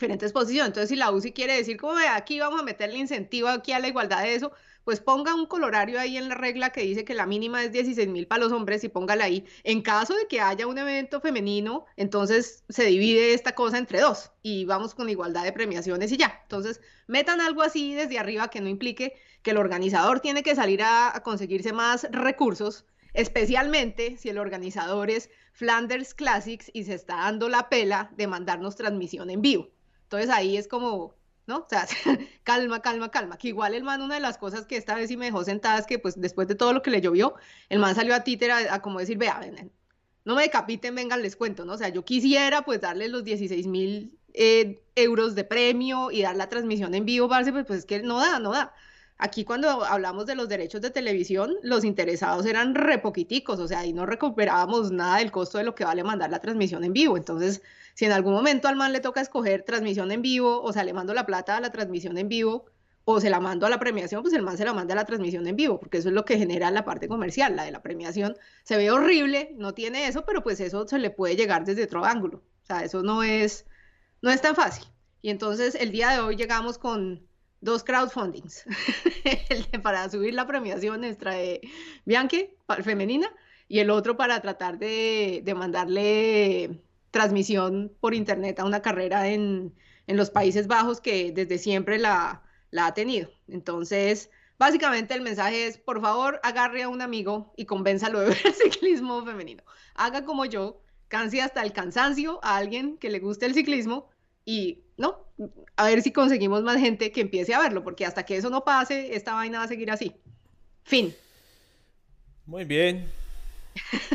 diferentes 0.01 0.31
posiciones. 0.33 0.69
Entonces, 0.69 0.89
si 0.89 0.95
la 0.95 1.11
UCI 1.11 1.31
quiere 1.31 1.55
decir, 1.55 1.77
como 1.77 1.93
aquí 2.09 2.39
vamos 2.39 2.59
a 2.59 2.63
meterle 2.63 2.97
incentivo 2.97 3.47
aquí 3.47 3.71
a 3.71 3.79
la 3.79 3.87
igualdad 3.87 4.23
de 4.23 4.33
eso, 4.33 4.51
pues 4.83 4.99
ponga 4.99 5.35
un 5.35 5.45
colorario 5.45 5.99
ahí 5.99 6.17
en 6.17 6.27
la 6.27 6.33
regla 6.33 6.71
que 6.71 6.81
dice 6.81 7.05
que 7.05 7.13
la 7.13 7.27
mínima 7.27 7.63
es 7.63 7.71
16 7.71 8.07
mil 8.07 8.25
para 8.25 8.43
los 8.43 8.51
hombres 8.51 8.83
y 8.83 8.89
póngala 8.89 9.25
ahí. 9.25 9.45
En 9.63 9.83
caso 9.83 10.15
de 10.15 10.27
que 10.27 10.41
haya 10.41 10.65
un 10.65 10.79
evento 10.79 11.21
femenino, 11.21 11.85
entonces 11.97 12.63
se 12.67 12.85
divide 12.85 13.35
esta 13.35 13.53
cosa 13.53 13.77
entre 13.77 13.99
dos 13.99 14.31
y 14.41 14.65
vamos 14.65 14.95
con 14.95 15.07
igualdad 15.07 15.43
de 15.43 15.53
premiaciones 15.53 16.11
y 16.11 16.17
ya. 16.17 16.39
Entonces, 16.41 16.81
metan 17.05 17.41
algo 17.41 17.61
así 17.61 17.93
desde 17.93 18.17
arriba 18.17 18.49
que 18.49 18.61
no 18.61 18.69
implique 18.69 19.13
que 19.43 19.51
el 19.51 19.57
organizador 19.57 20.19
tiene 20.19 20.41
que 20.41 20.55
salir 20.55 20.81
a 20.83 21.21
conseguirse 21.23 21.73
más 21.73 22.07
recursos, 22.11 22.85
especialmente 23.13 24.17
si 24.17 24.29
el 24.29 24.39
organizador 24.39 25.11
es 25.11 25.29
Flanders 25.53 26.15
Classics 26.15 26.71
y 26.73 26.85
se 26.85 26.95
está 26.95 27.17
dando 27.17 27.49
la 27.49 27.69
pela 27.69 28.11
de 28.17 28.27
mandarnos 28.27 28.75
transmisión 28.75 29.29
en 29.29 29.41
vivo. 29.41 29.69
Entonces 30.11 30.29
ahí 30.29 30.57
es 30.57 30.67
como, 30.67 31.15
¿no? 31.47 31.59
O 31.59 31.67
sea, 31.69 31.87
calma, 32.43 32.81
calma, 32.81 33.09
calma. 33.11 33.37
Que 33.37 33.47
igual 33.47 33.73
el 33.73 33.83
man, 33.83 34.01
una 34.01 34.15
de 34.15 34.21
las 34.21 34.37
cosas 34.37 34.65
que 34.65 34.75
esta 34.75 34.93
vez 34.93 35.07
sí 35.07 35.15
me 35.15 35.23
dejó 35.25 35.45
sentada 35.45 35.79
es 35.79 35.85
que, 35.85 35.99
pues, 35.99 36.19
después 36.19 36.49
de 36.49 36.55
todo 36.55 36.73
lo 36.73 36.81
que 36.81 36.91
le 36.91 36.99
llovió, 36.99 37.35
el 37.69 37.79
man 37.79 37.95
salió 37.95 38.13
a 38.13 38.21
Twitter 38.25 38.51
a, 38.51 38.81
como 38.81 38.99
decir, 38.99 39.17
vea, 39.17 39.39
ven, 39.39 39.71
no 40.25 40.35
me 40.35 40.41
decapiten, 40.43 40.95
vengan, 40.95 41.21
les 41.21 41.37
cuento, 41.37 41.63
¿no? 41.63 41.73
O 41.73 41.77
sea, 41.77 41.87
yo 41.87 42.03
quisiera, 42.03 42.63
pues, 42.63 42.81
darles 42.81 43.09
los 43.09 43.23
16 43.23 43.67
mil 43.67 44.19
eh, 44.33 44.83
euros 44.95 45.33
de 45.33 45.45
premio 45.45 46.11
y 46.11 46.23
dar 46.23 46.35
la 46.35 46.49
transmisión 46.49 46.93
en 46.93 47.05
vivo, 47.05 47.29
parce, 47.29 47.53
pues, 47.53 47.65
pues 47.65 47.79
es 47.79 47.85
que 47.85 48.03
no 48.03 48.19
da, 48.19 48.39
no 48.39 48.51
da. 48.51 48.73
Aquí 49.23 49.45
cuando 49.45 49.85
hablamos 49.85 50.25
de 50.25 50.33
los 50.33 50.49
derechos 50.49 50.81
de 50.81 50.89
televisión, 50.89 51.53
los 51.61 51.83
interesados 51.83 52.43
eran 52.47 52.73
re 52.73 52.97
poquiticos, 52.97 53.59
o 53.59 53.67
sea, 53.67 53.81
ahí 53.81 53.93
no 53.93 54.07
recuperábamos 54.07 54.91
nada 54.91 55.17
del 55.19 55.31
costo 55.31 55.59
de 55.59 55.63
lo 55.63 55.75
que 55.75 55.85
vale 55.85 56.03
mandar 56.03 56.31
la 56.31 56.39
transmisión 56.39 56.83
en 56.83 56.91
vivo. 56.91 57.17
Entonces, 57.17 57.61
si 57.93 58.05
en 58.05 58.13
algún 58.13 58.33
momento 58.33 58.67
al 58.67 58.75
man 58.75 58.91
le 58.91 58.99
toca 58.99 59.21
escoger 59.21 59.61
transmisión 59.61 60.11
en 60.11 60.23
vivo, 60.23 60.59
o 60.63 60.73
sea, 60.73 60.83
le 60.83 60.93
mando 60.93 61.13
la 61.13 61.27
plata 61.27 61.57
a 61.57 61.61
la 61.61 61.71
transmisión 61.71 62.17
en 62.17 62.29
vivo, 62.29 62.65
o 63.05 63.21
se 63.21 63.29
la 63.29 63.39
mando 63.39 63.67
a 63.67 63.69
la 63.69 63.79
premiación, 63.79 64.23
pues 64.23 64.33
el 64.33 64.41
man 64.41 64.57
se 64.57 64.65
la 64.65 64.73
manda 64.73 64.93
a 64.93 64.95
la 64.95 65.05
transmisión 65.05 65.45
en 65.45 65.55
vivo, 65.55 65.79
porque 65.79 65.99
eso 65.99 66.09
es 66.09 66.15
lo 66.15 66.25
que 66.25 66.39
genera 66.39 66.71
la 66.71 66.83
parte 66.83 67.07
comercial, 67.07 67.55
la 67.55 67.63
de 67.63 67.71
la 67.71 67.83
premiación. 67.83 68.35
Se 68.63 68.75
ve 68.75 68.89
horrible, 68.89 69.53
no 69.55 69.75
tiene 69.75 70.07
eso, 70.07 70.25
pero 70.25 70.41
pues 70.41 70.59
eso 70.59 70.87
se 70.87 70.97
le 70.97 71.11
puede 71.11 71.35
llegar 71.35 71.63
desde 71.63 71.83
otro 71.83 72.05
ángulo. 72.05 72.41
O 72.63 72.65
sea, 72.65 72.83
eso 72.83 73.03
no 73.03 73.21
es, 73.21 73.67
no 74.23 74.31
es 74.31 74.41
tan 74.41 74.55
fácil. 74.55 74.85
Y 75.21 75.29
entonces 75.29 75.75
el 75.75 75.91
día 75.91 76.09
de 76.09 76.21
hoy 76.21 76.35
llegamos 76.35 76.79
con 76.79 77.27
dos 77.61 77.83
crowdfundings. 77.83 78.65
el 79.49 79.65
de 79.71 79.79
para 79.79 80.09
subir 80.09 80.33
la 80.33 80.45
premiación 80.45 81.01
nuestra 81.01 81.35
de 81.35 81.61
Bianchi, 82.05 82.49
femenina, 82.83 83.31
y 83.67 83.79
el 83.79 83.89
otro 83.89 84.17
para 84.17 84.41
tratar 84.41 84.77
de, 84.77 85.41
de 85.45 85.55
mandarle 85.55 86.81
transmisión 87.11 87.95
por 87.99 88.13
internet 88.13 88.59
a 88.59 88.65
una 88.65 88.81
carrera 88.81 89.29
en, 89.29 89.73
en 90.07 90.17
los 90.17 90.29
Países 90.29 90.67
Bajos 90.67 90.99
que 90.99 91.31
desde 91.31 91.57
siempre 91.57 91.97
la, 91.97 92.43
la, 92.71 92.87
ha 92.87 92.93
tenido. 92.93 93.29
Entonces, 93.47 94.29
básicamente 94.57 95.13
el 95.13 95.21
mensaje 95.21 95.67
es, 95.67 95.77
por 95.77 96.01
favor, 96.01 96.39
agarre 96.43 96.83
a 96.83 96.89
un 96.89 97.01
amigo 97.01 97.53
y 97.55 97.65
convénzalo 97.65 98.19
de 98.19 98.29
ver 98.29 98.41
el 98.45 98.53
ciclismo 98.53 99.23
femenino. 99.23 99.63
Haga 99.95 100.25
como 100.25 100.45
yo, 100.45 100.81
canse 101.07 101.41
hasta 101.41 101.61
el 101.61 101.73
cansancio 101.73 102.39
a 102.43 102.57
alguien 102.57 102.97
que 102.97 103.09
le 103.09 103.19
guste 103.19 103.45
el 103.45 103.53
ciclismo 103.53 104.09
y, 104.45 104.83
¿no? 104.97 105.27
A 105.75 105.85
ver 105.85 106.01
si 106.01 106.11
conseguimos 106.11 106.63
más 106.63 106.79
gente 106.79 107.11
que 107.11 107.21
empiece 107.21 107.53
a 107.53 107.59
verlo, 107.59 107.83
porque 107.83 108.05
hasta 108.05 108.23
que 108.23 108.37
eso 108.37 108.49
no 108.49 108.63
pase, 108.63 109.15
esta 109.15 109.33
vaina 109.33 109.59
va 109.59 109.65
a 109.65 109.67
seguir 109.67 109.91
así. 109.91 110.15
Fin. 110.83 111.13
Muy 112.45 112.65
bien. 112.65 113.09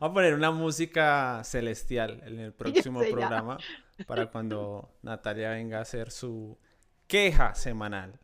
Vamos 0.00 0.12
a 0.12 0.14
poner 0.14 0.34
una 0.34 0.50
música 0.50 1.42
celestial 1.44 2.22
en 2.24 2.38
el 2.40 2.52
próximo 2.52 3.00
programa 3.10 3.58
para 4.06 4.30
cuando 4.30 4.96
Natalia 5.02 5.50
venga 5.50 5.78
a 5.78 5.82
hacer 5.82 6.10
su 6.10 6.58
queja 7.06 7.54
semanal. 7.54 8.18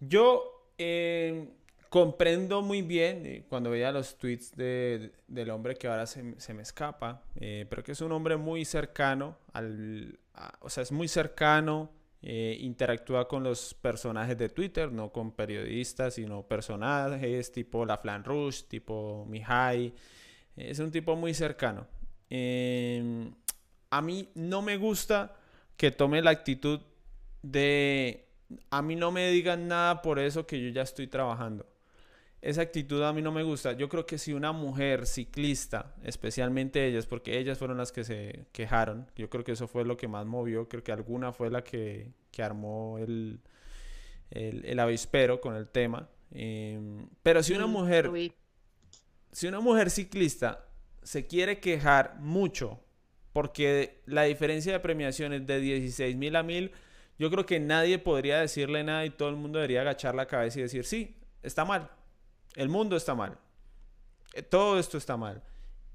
Yo 0.00 0.68
eh, 0.76 1.48
comprendo 1.92 2.62
muy 2.62 2.80
bien 2.80 3.26
eh, 3.26 3.44
cuando 3.50 3.68
veía 3.68 3.92
los 3.92 4.16
tweets 4.16 4.56
de, 4.56 5.12
del 5.28 5.50
hombre 5.50 5.76
que 5.76 5.88
ahora 5.88 6.06
se, 6.06 6.40
se 6.40 6.54
me 6.54 6.62
escapa, 6.62 7.22
eh, 7.36 7.66
pero 7.68 7.82
que 7.82 7.92
es 7.92 8.00
un 8.00 8.12
hombre 8.12 8.38
muy 8.38 8.64
cercano 8.64 9.36
al, 9.52 10.18
o 10.60 10.70
sea, 10.70 10.82
es 10.82 10.90
muy 10.90 11.06
cercano, 11.06 11.90
eh, 12.22 12.56
interactúa 12.60 13.28
con 13.28 13.42
los 13.42 13.74
personajes 13.74 14.38
de 14.38 14.48
Twitter, 14.48 14.90
no 14.90 15.12
con 15.12 15.32
periodistas, 15.32 16.14
sino 16.14 16.46
personajes 16.46 17.52
tipo 17.52 17.84
La 17.84 17.98
Flan 17.98 18.24
Rush, 18.24 18.62
tipo 18.68 19.26
Mihai. 19.28 19.92
Es 20.56 20.78
un 20.78 20.90
tipo 20.90 21.14
muy 21.14 21.34
cercano. 21.34 21.86
Eh, 22.30 23.30
a 23.90 24.00
mí 24.00 24.30
no 24.34 24.62
me 24.62 24.76
gusta 24.78 25.36
que 25.76 25.90
tome 25.90 26.22
la 26.22 26.30
actitud 26.30 26.80
de 27.42 28.28
a 28.70 28.82
mí 28.82 28.96
no 28.96 29.10
me 29.10 29.30
digan 29.30 29.66
nada 29.68 30.02
por 30.02 30.18
eso 30.18 30.46
que 30.46 30.62
yo 30.62 30.68
ya 30.70 30.82
estoy 30.82 31.08
trabajando. 31.08 31.66
Esa 32.42 32.62
actitud 32.62 33.00
a 33.04 33.12
mí 33.12 33.22
no 33.22 33.30
me 33.30 33.44
gusta. 33.44 33.72
Yo 33.72 33.88
creo 33.88 34.04
que 34.04 34.18
si 34.18 34.32
una 34.32 34.50
mujer 34.50 35.06
ciclista, 35.06 35.94
especialmente 36.02 36.84
ellas, 36.84 37.06
porque 37.06 37.38
ellas 37.38 37.56
fueron 37.56 37.78
las 37.78 37.92
que 37.92 38.02
se 38.02 38.46
quejaron, 38.50 39.08
yo 39.14 39.30
creo 39.30 39.44
que 39.44 39.52
eso 39.52 39.68
fue 39.68 39.84
lo 39.84 39.96
que 39.96 40.08
más 40.08 40.26
movió, 40.26 40.68
creo 40.68 40.82
que 40.82 40.90
alguna 40.90 41.32
fue 41.32 41.50
la 41.50 41.62
que, 41.62 42.10
que 42.32 42.42
armó 42.42 42.98
el, 42.98 43.40
el, 44.30 44.64
el, 44.64 44.78
avispero 44.80 45.40
con 45.40 45.54
el 45.54 45.68
tema. 45.68 46.08
Eh, 46.32 47.06
pero 47.22 47.44
si 47.44 47.52
una 47.54 47.66
mujer 47.66 48.10
si 49.30 49.46
una 49.46 49.60
mujer 49.60 49.90
ciclista 49.90 50.66
se 51.02 51.26
quiere 51.26 51.60
quejar 51.60 52.16
mucho 52.20 52.80
porque 53.32 54.02
la 54.04 54.24
diferencia 54.24 54.72
de 54.72 54.80
premiación 54.80 55.32
es 55.32 55.46
de 55.46 55.58
16 55.60 56.16
mil 56.16 56.36
a 56.36 56.42
mil, 56.42 56.72
yo 57.18 57.30
creo 57.30 57.46
que 57.46 57.60
nadie 57.60 57.98
podría 57.98 58.40
decirle 58.40 58.84
nada 58.84 59.06
y 59.06 59.10
todo 59.10 59.30
el 59.30 59.36
mundo 59.36 59.58
debería 59.58 59.80
agachar 59.80 60.14
la 60.14 60.26
cabeza 60.26 60.58
y 60.58 60.62
decir, 60.62 60.84
sí, 60.84 61.16
está 61.42 61.64
mal, 61.64 61.90
el 62.56 62.68
mundo 62.68 62.96
está 62.96 63.14
mal, 63.14 63.38
eh, 64.34 64.42
todo 64.42 64.78
esto 64.78 64.98
está 64.98 65.16
mal. 65.16 65.42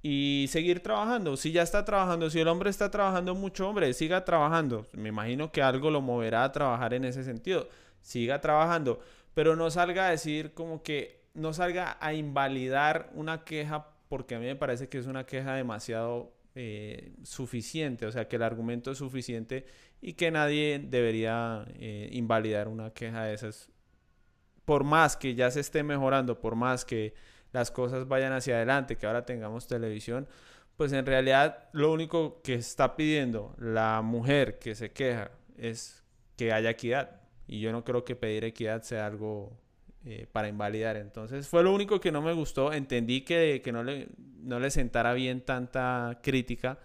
Y 0.04 0.46
seguir 0.50 0.82
trabajando, 0.82 1.36
si 1.38 1.52
ya 1.52 1.64
está 1.64 1.84
trabajando, 1.84 2.30
si 2.30 2.40
el 2.40 2.48
hombre 2.48 2.70
está 2.70 2.90
trabajando 2.92 3.36
mucho, 3.36 3.68
hombre, 3.68 3.94
siga 3.94 4.24
trabajando. 4.24 4.86
Me 4.94 5.10
imagino 5.10 5.52
que 5.52 5.62
algo 5.62 5.90
lo 5.90 6.02
moverá 6.02 6.44
a 6.44 6.52
trabajar 6.52 6.94
en 6.94 7.04
ese 7.04 7.24
sentido. 7.24 7.68
Siga 8.00 8.40
trabajando, 8.40 9.02
pero 9.34 9.56
no 9.56 9.70
salga 9.72 10.08
a 10.08 10.12
decir 10.12 10.54
como 10.54 10.84
que 10.84 11.26
no 11.34 11.52
salga 11.54 11.98
a 12.00 12.14
invalidar 12.14 13.10
una 13.14 13.44
queja 13.44 13.88
porque 14.10 14.36
a 14.36 14.40
mí 14.40 14.46
me 14.46 14.56
parece 14.56 14.88
que 14.90 14.98
es 14.98 15.08
una 15.08 15.26
queja 15.26 15.56
demasiado 15.56 16.34
eh, 16.56 17.14
suficiente, 17.24 18.06
o 18.06 18.12
sea 18.12 18.28
que 18.28 18.38
el 18.38 18.44
argumento 18.44 18.92
es 18.92 18.98
suficiente 18.98 19.66
y 20.02 20.14
que 20.14 20.32
nadie 20.32 20.80
debería 20.84 21.66
eh, 21.76 22.10
invalidar 22.12 22.68
una 22.68 22.92
queja 22.92 23.26
de 23.26 23.34
esas. 23.34 23.70
Por 24.68 24.84
más 24.84 25.16
que 25.16 25.34
ya 25.34 25.50
se 25.50 25.62
esté 25.62 25.82
mejorando, 25.82 26.42
por 26.42 26.56
más 26.56 26.84
que 26.84 27.14
las 27.54 27.72
cosas 27.72 28.06
vayan 28.06 28.34
hacia 28.34 28.56
adelante, 28.58 28.98
que 28.98 29.06
ahora 29.06 29.26
tengamos 29.26 29.66
televisión, 29.66 30.28
pues 30.76 30.92
en 30.92 31.06
realidad 31.06 31.70
lo 31.72 31.94
único 31.94 32.42
que 32.42 32.56
está 32.56 32.98
pidiendo 32.98 33.56
la 33.60 34.02
mujer 34.02 34.60
que 34.60 34.76
se 34.76 34.92
queja 34.92 35.32
es 35.58 36.04
que 36.36 36.52
haya 36.52 36.72
equidad. 36.72 37.22
Y 37.48 37.62
yo 37.62 37.72
no 37.72 37.86
creo 37.86 38.04
que 38.04 38.18
pedir 38.18 38.44
equidad 38.44 38.82
sea 38.82 39.06
algo 39.06 39.54
eh, 40.04 40.28
para 40.34 40.50
invalidar. 40.50 40.98
Entonces 40.98 41.48
fue 41.48 41.64
lo 41.64 41.74
único 41.74 42.02
que 42.02 42.12
no 42.12 42.22
me 42.22 42.34
gustó. 42.34 42.74
Entendí 42.74 43.22
que, 43.22 43.62
que 43.64 43.72
no, 43.72 43.86
le, 43.86 44.10
no 44.42 44.60
le 44.60 44.70
sentara 44.70 45.14
bien 45.14 45.40
tanta 45.40 46.20
crítica. 46.22 46.78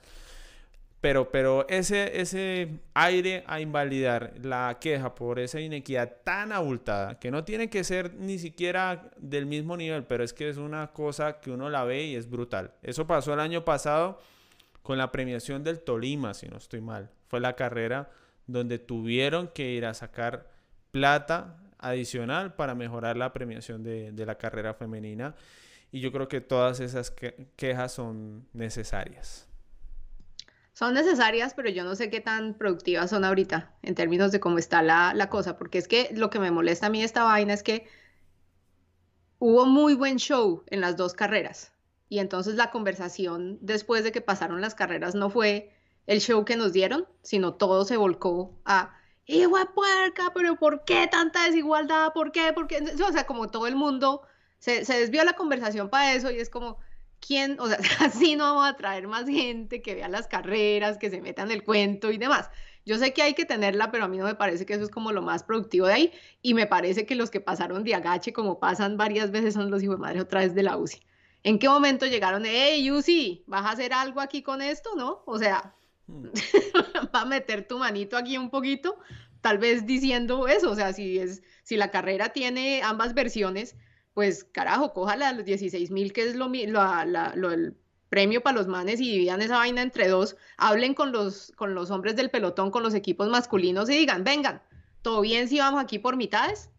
Pero, 1.02 1.32
pero 1.32 1.66
ese, 1.68 2.20
ese 2.20 2.78
aire 2.94 3.42
a 3.48 3.60
invalidar 3.60 4.34
la 4.40 4.78
queja 4.80 5.16
por 5.16 5.40
esa 5.40 5.60
inequidad 5.60 6.18
tan 6.22 6.52
abultada, 6.52 7.18
que 7.18 7.32
no 7.32 7.42
tiene 7.42 7.68
que 7.68 7.82
ser 7.82 8.14
ni 8.14 8.38
siquiera 8.38 9.10
del 9.16 9.46
mismo 9.46 9.76
nivel, 9.76 10.04
pero 10.04 10.22
es 10.22 10.32
que 10.32 10.48
es 10.48 10.58
una 10.58 10.92
cosa 10.92 11.40
que 11.40 11.50
uno 11.50 11.68
la 11.70 11.82
ve 11.82 12.04
y 12.04 12.14
es 12.14 12.30
brutal. 12.30 12.70
Eso 12.84 13.04
pasó 13.08 13.34
el 13.34 13.40
año 13.40 13.64
pasado 13.64 14.20
con 14.84 14.96
la 14.96 15.10
premiación 15.10 15.64
del 15.64 15.80
Tolima, 15.80 16.34
si 16.34 16.46
no 16.46 16.56
estoy 16.56 16.80
mal. 16.80 17.10
Fue 17.26 17.40
la 17.40 17.56
carrera 17.56 18.08
donde 18.46 18.78
tuvieron 18.78 19.48
que 19.48 19.72
ir 19.72 19.86
a 19.86 19.94
sacar 19.94 20.52
plata 20.92 21.56
adicional 21.78 22.54
para 22.54 22.76
mejorar 22.76 23.16
la 23.16 23.32
premiación 23.32 23.82
de, 23.82 24.12
de 24.12 24.24
la 24.24 24.36
carrera 24.36 24.72
femenina. 24.74 25.34
y 25.90 25.98
yo 25.98 26.12
creo 26.12 26.28
que 26.28 26.40
todas 26.40 26.78
esas 26.78 27.12
quejas 27.56 27.90
son 27.90 28.46
necesarias. 28.52 29.51
Son 30.72 30.94
necesarias, 30.94 31.52
pero 31.54 31.68
yo 31.68 31.84
no 31.84 31.94
sé 31.94 32.08
qué 32.08 32.20
tan 32.20 32.54
productivas 32.54 33.10
son 33.10 33.24
ahorita 33.24 33.74
en 33.82 33.94
términos 33.94 34.32
de 34.32 34.40
cómo 34.40 34.58
está 34.58 34.82
la, 34.82 35.12
la 35.14 35.28
cosa, 35.28 35.58
porque 35.58 35.78
es 35.78 35.86
que 35.86 36.10
lo 36.14 36.30
que 36.30 36.38
me 36.38 36.50
molesta 36.50 36.86
a 36.86 36.90
mí 36.90 37.02
esta 37.02 37.24
vaina 37.24 37.52
es 37.52 37.62
que 37.62 37.86
hubo 39.38 39.66
muy 39.66 39.94
buen 39.94 40.18
show 40.18 40.64
en 40.68 40.80
las 40.80 40.96
dos 40.96 41.12
carreras 41.12 41.72
y 42.08 42.18
entonces 42.20 42.54
la 42.54 42.70
conversación 42.70 43.58
después 43.60 44.04
de 44.04 44.12
que 44.12 44.20
pasaron 44.20 44.60
las 44.60 44.74
carreras 44.74 45.14
no 45.14 45.30
fue 45.30 45.74
el 46.06 46.20
show 46.20 46.44
que 46.44 46.56
nos 46.56 46.72
dieron, 46.72 47.06
sino 47.22 47.54
todo 47.54 47.84
se 47.84 47.96
volcó 47.96 48.58
a 48.64 48.96
¡Hijo 49.26 49.56
de 49.56 49.66
puerca! 49.66 50.32
¿Pero 50.34 50.56
por 50.56 50.84
qué 50.84 51.06
tanta 51.06 51.44
desigualdad? 51.44 52.12
¿Por 52.12 52.32
qué? 52.32 52.52
¿Por 52.52 52.66
qué? 52.66 52.82
O 53.08 53.12
sea, 53.12 53.24
como 53.24 53.48
todo 53.48 53.66
el 53.66 53.76
mundo 53.76 54.22
se, 54.58 54.84
se 54.84 54.98
desvió 54.98 55.24
la 55.24 55.34
conversación 55.34 55.88
para 55.88 56.14
eso 56.14 56.30
y 56.30 56.38
es 56.38 56.50
como, 56.50 56.78
¿quién? 57.26 57.58
O 57.60 57.68
sea, 57.68 57.78
así 58.00 58.36
no 58.36 58.44
vamos 58.44 58.68
a 58.68 58.76
traer 58.76 59.08
más 59.08 59.26
gente 59.26 59.80
que 59.80 59.94
vea 59.94 60.08
las 60.08 60.26
carreras, 60.26 60.98
que 60.98 61.08
se 61.08 61.22
meta 61.22 61.42
en 61.42 61.50
el 61.50 61.64
cuento 61.64 62.10
y 62.10 62.18
demás. 62.18 62.50
Yo 62.84 62.98
sé 62.98 63.12
que 63.14 63.22
hay 63.22 63.34
que 63.34 63.44
tenerla, 63.44 63.92
pero 63.92 64.04
a 64.04 64.08
mí 64.08 64.18
no 64.18 64.24
me 64.24 64.34
parece 64.34 64.66
que 64.66 64.74
eso 64.74 64.82
es 64.82 64.90
como 64.90 65.12
lo 65.12 65.22
más 65.22 65.44
productivo 65.44 65.86
de 65.86 65.92
ahí. 65.94 66.12
Y 66.42 66.54
me 66.54 66.66
parece 66.66 67.06
que 67.06 67.14
los 67.14 67.30
que 67.30 67.40
pasaron 67.40 67.84
de 67.84 67.94
agache, 67.94 68.32
como 68.32 68.58
pasan 68.58 68.96
varias 68.96 69.30
veces, 69.30 69.54
son 69.54 69.70
los 69.70 69.82
hijos 69.82 69.96
de 69.96 70.02
madre 70.02 70.20
otra 70.20 70.40
vez 70.40 70.54
de 70.54 70.64
la 70.64 70.76
UCI. 70.76 71.00
¿En 71.44 71.58
qué 71.58 71.68
momento 71.68 72.06
llegaron? 72.06 72.42
Hey, 72.44 72.90
UCI, 72.90 73.44
¿vas 73.46 73.64
a 73.64 73.70
hacer 73.70 73.92
algo 73.92 74.20
aquí 74.20 74.42
con 74.42 74.62
esto? 74.62 74.90
¿No? 74.96 75.22
O 75.26 75.38
sea, 75.38 75.74
mm. 76.08 76.24
va 77.14 77.20
a 77.22 77.24
meter 77.24 77.66
tu 77.66 77.78
manito 77.78 78.16
aquí 78.16 78.36
un 78.36 78.50
poquito, 78.50 78.98
tal 79.40 79.58
vez 79.58 79.86
diciendo 79.86 80.48
eso. 80.48 80.70
O 80.70 80.74
sea, 80.74 80.92
si, 80.92 81.18
es, 81.18 81.42
si 81.62 81.76
la 81.76 81.92
carrera 81.92 82.30
tiene 82.30 82.82
ambas 82.82 83.14
versiones, 83.14 83.76
pues 84.14 84.44
carajo, 84.44 84.92
cójala 84.92 85.28
a 85.28 85.32
los 85.32 85.44
16 85.44 85.90
mil, 85.90 86.12
que 86.12 86.22
es 86.24 86.34
lo, 86.36 86.48
lo, 86.48 87.50
el 87.52 87.76
premio 88.08 88.42
para 88.42 88.58
los 88.58 88.68
manes 88.68 89.00
y 89.00 89.10
dividan 89.10 89.40
esa 89.40 89.56
vaina 89.56 89.80
entre 89.80 90.08
dos, 90.08 90.36
hablen 90.58 90.94
con 90.94 91.12
los, 91.12 91.52
con 91.56 91.74
los 91.74 91.90
hombres 91.90 92.14
del 92.14 92.30
pelotón, 92.30 92.70
con 92.70 92.82
los 92.82 92.94
equipos 92.94 93.28
masculinos 93.28 93.88
y 93.88 93.96
digan, 93.96 94.22
vengan, 94.24 94.62
todo 95.00 95.22
bien 95.22 95.48
si 95.48 95.58
vamos 95.58 95.82
aquí 95.82 95.98
por 95.98 96.16
mitades, 96.16 96.70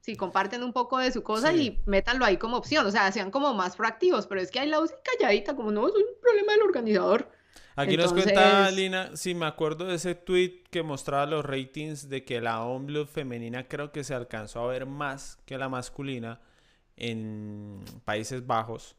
si 0.00 0.16
comparten 0.16 0.62
un 0.62 0.72
poco 0.72 0.98
de 0.98 1.12
su 1.12 1.22
cosa 1.22 1.52
y 1.52 1.82
métanlo 1.86 2.24
ahí 2.24 2.36
como 2.36 2.56
opción, 2.56 2.86
o 2.86 2.90
sea, 2.90 3.10
sean 3.12 3.30
como 3.30 3.52
más 3.52 3.76
proactivos, 3.76 4.26
pero 4.26 4.40
es 4.40 4.50
que 4.50 4.60
hay 4.60 4.68
la 4.68 4.80
UCI 4.80 4.94
calladita, 5.04 5.56
como 5.56 5.72
no, 5.72 5.88
es 5.88 5.94
un 5.94 6.04
problema 6.22 6.52
del 6.52 6.62
organizador. 6.62 7.30
Aquí 7.76 7.96
nos 7.96 8.12
cuenta 8.12 8.70
Lina, 8.70 9.16
si 9.16 9.34
me 9.34 9.46
acuerdo 9.46 9.86
de 9.86 9.96
ese 9.96 10.14
tweet 10.14 10.64
que 10.70 10.82
mostraba 10.82 11.26
los 11.26 11.44
ratings 11.44 12.08
de 12.08 12.24
que 12.24 12.40
la 12.40 12.62
OMBLU 12.62 13.06
femenina 13.06 13.68
creo 13.68 13.90
que 13.90 14.04
se 14.04 14.14
alcanzó 14.14 14.60
a 14.60 14.68
ver 14.68 14.86
más 14.86 15.38
que 15.46 15.58
la 15.58 15.68
masculina 15.68 16.40
en 17.00 17.84
Países 18.04 18.46
Bajos. 18.46 18.96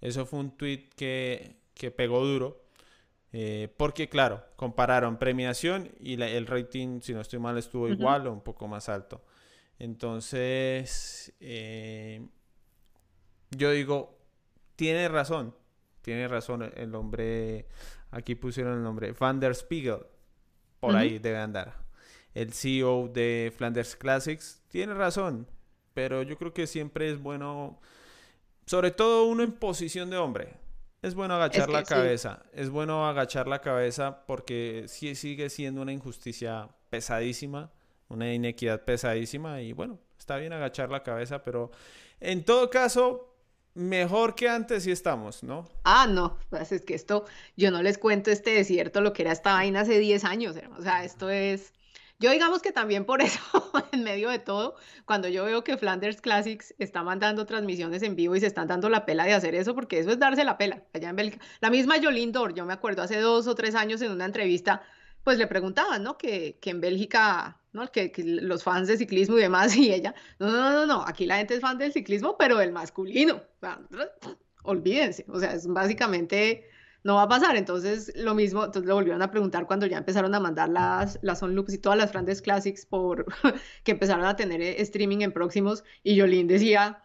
Eso 0.00 0.26
fue 0.26 0.38
un 0.38 0.56
tweet 0.56 0.88
que, 0.96 1.56
pegó 1.96 2.24
duro. 2.24 2.64
Eh, 3.32 3.74
porque 3.76 4.08
claro, 4.08 4.42
compararon 4.56 5.18
premiación 5.18 5.90
y 6.00 6.20
el 6.22 6.46
rating, 6.46 7.00
si 7.02 7.12
no 7.12 7.20
estoy 7.20 7.38
mal, 7.38 7.58
estuvo 7.58 7.88
igual 7.88 8.26
o 8.26 8.32
un 8.32 8.40
poco 8.40 8.68
más 8.68 8.88
alto. 8.88 9.22
Entonces, 9.78 11.32
eh, 11.40 12.26
yo 13.50 13.70
digo, 13.70 14.18
tiene 14.76 15.08
razón, 15.08 15.54
tiene 16.02 16.26
razón 16.26 16.72
el 16.74 16.94
hombre, 16.94 17.66
aquí 18.10 18.34
pusieron 18.34 18.78
el 18.78 18.82
nombre, 18.82 19.12
Van 19.12 19.40
der 19.40 19.54
Spiegel, 19.54 20.06
por 20.80 20.96
ahí 20.96 21.18
debe 21.18 21.38
andar. 21.38 21.74
El 22.34 22.52
CEO 22.52 23.08
de 23.08 23.52
Flanders 23.56 23.94
Classics 23.96 24.62
tiene 24.68 24.94
razón, 24.94 25.48
pero 25.98 26.22
yo 26.22 26.38
creo 26.38 26.54
que 26.54 26.68
siempre 26.68 27.10
es 27.10 27.20
bueno 27.20 27.80
sobre 28.66 28.92
todo 28.92 29.24
uno 29.24 29.42
en 29.42 29.50
posición 29.50 30.10
de 30.10 30.16
hombre. 30.16 30.54
Es 31.02 31.16
bueno 31.16 31.34
agachar 31.34 31.68
la 31.68 31.82
cabeza. 31.82 32.44
Es 32.52 32.70
bueno 32.70 33.08
agachar 33.08 33.48
la 33.48 33.60
cabeza 33.60 34.24
porque 34.24 34.84
sí 34.86 35.16
sigue 35.16 35.50
siendo 35.50 35.82
una 35.82 35.90
injusticia 35.90 36.68
pesadísima, 36.88 37.72
una 38.06 38.32
inequidad 38.32 38.84
pesadísima. 38.84 39.60
Y 39.60 39.72
bueno, 39.72 39.98
está 40.16 40.36
bien 40.36 40.52
agachar 40.52 40.88
la 40.88 41.02
cabeza, 41.02 41.42
pero 41.42 41.72
en 42.20 42.44
todo 42.44 42.70
caso, 42.70 43.34
mejor 43.74 44.36
que 44.36 44.48
antes 44.48 44.84
sí 44.84 44.92
estamos, 44.92 45.42
¿no? 45.42 45.68
Ah, 45.82 46.06
no, 46.08 46.38
pues 46.48 46.70
es 46.70 46.82
que 46.82 46.94
esto, 46.94 47.24
yo 47.56 47.72
no 47.72 47.82
les 47.82 47.98
cuento 47.98 48.30
este 48.30 48.50
desierto, 48.50 49.00
lo 49.00 49.12
que 49.12 49.22
era 49.22 49.32
esta 49.32 49.54
vaina 49.54 49.80
hace 49.80 49.98
10 49.98 50.24
años. 50.24 50.54
O 50.78 50.82
sea, 50.82 51.02
esto 51.02 51.28
es 51.28 51.72
yo 52.20 52.32
digamos 52.32 52.62
que 52.62 52.72
también 52.72 53.04
por 53.04 53.22
eso, 53.22 53.40
en 53.92 54.02
medio 54.02 54.28
de 54.30 54.38
todo, 54.38 54.74
cuando 55.04 55.28
yo 55.28 55.44
veo 55.44 55.62
que 55.62 55.76
Flanders 55.76 56.20
Classics 56.20 56.74
está 56.78 57.02
mandando 57.02 57.46
transmisiones 57.46 58.02
en 58.02 58.16
vivo 58.16 58.34
y 58.34 58.40
se 58.40 58.46
están 58.46 58.66
dando 58.66 58.88
la 58.88 59.06
pela 59.06 59.24
de 59.24 59.34
hacer 59.34 59.54
eso, 59.54 59.74
porque 59.74 60.00
eso 60.00 60.10
es 60.10 60.18
darse 60.18 60.44
la 60.44 60.58
pela. 60.58 60.82
Allá 60.92 61.10
en 61.10 61.16
Bélgica. 61.16 61.44
La 61.60 61.70
misma 61.70 62.02
Jolín 62.02 62.32
Dor, 62.32 62.54
yo 62.54 62.64
me 62.66 62.72
acuerdo 62.72 63.02
hace 63.02 63.20
dos 63.20 63.46
o 63.46 63.54
tres 63.54 63.74
años 63.76 64.02
en 64.02 64.10
una 64.10 64.24
entrevista, 64.24 64.82
pues 65.22 65.38
le 65.38 65.46
preguntaban, 65.46 66.02
¿no? 66.02 66.18
Que, 66.18 66.58
que 66.60 66.70
en 66.70 66.80
Bélgica, 66.80 67.60
¿no? 67.72 67.90
Que, 67.92 68.10
que, 68.10 68.24
los 68.24 68.64
fans 68.64 68.88
de 68.88 68.96
ciclismo 68.96 69.38
y 69.38 69.42
demás, 69.42 69.76
y 69.76 69.92
ella, 69.92 70.14
no, 70.40 70.50
no, 70.50 70.70
no, 70.72 70.86
no, 70.86 71.04
aquí 71.06 71.24
la 71.24 71.36
gente 71.36 71.54
es 71.54 71.60
fan 71.60 71.78
del 71.78 71.92
ciclismo, 71.92 72.36
pero 72.36 72.58
del 72.58 72.72
masculino. 72.72 73.42
Olvídense, 74.64 75.24
o 75.28 75.38
sea, 75.38 75.54
es 75.54 75.66
básicamente 75.68 76.68
no 77.08 77.14
va 77.14 77.22
a 77.22 77.28
pasar. 77.28 77.56
Entonces, 77.56 78.12
lo 78.16 78.34
mismo, 78.34 78.66
entonces 78.66 78.86
lo 78.86 78.94
volvieron 78.94 79.22
a 79.22 79.30
preguntar 79.30 79.66
cuando 79.66 79.86
ya 79.86 79.96
empezaron 79.96 80.34
a 80.34 80.40
mandar 80.40 80.68
las, 80.68 81.18
las 81.22 81.42
On 81.42 81.54
Loops 81.54 81.72
y 81.72 81.78
todas 81.78 81.96
las 81.96 82.12
Frandes 82.12 82.42
Classics 82.42 82.84
por 82.84 83.24
que 83.82 83.92
empezaron 83.92 84.26
a 84.26 84.36
tener 84.36 84.60
eh, 84.60 84.82
streaming 84.82 85.22
en 85.22 85.32
próximos. 85.32 85.84
Y 86.02 86.20
Jolín 86.20 86.46
decía, 86.46 87.02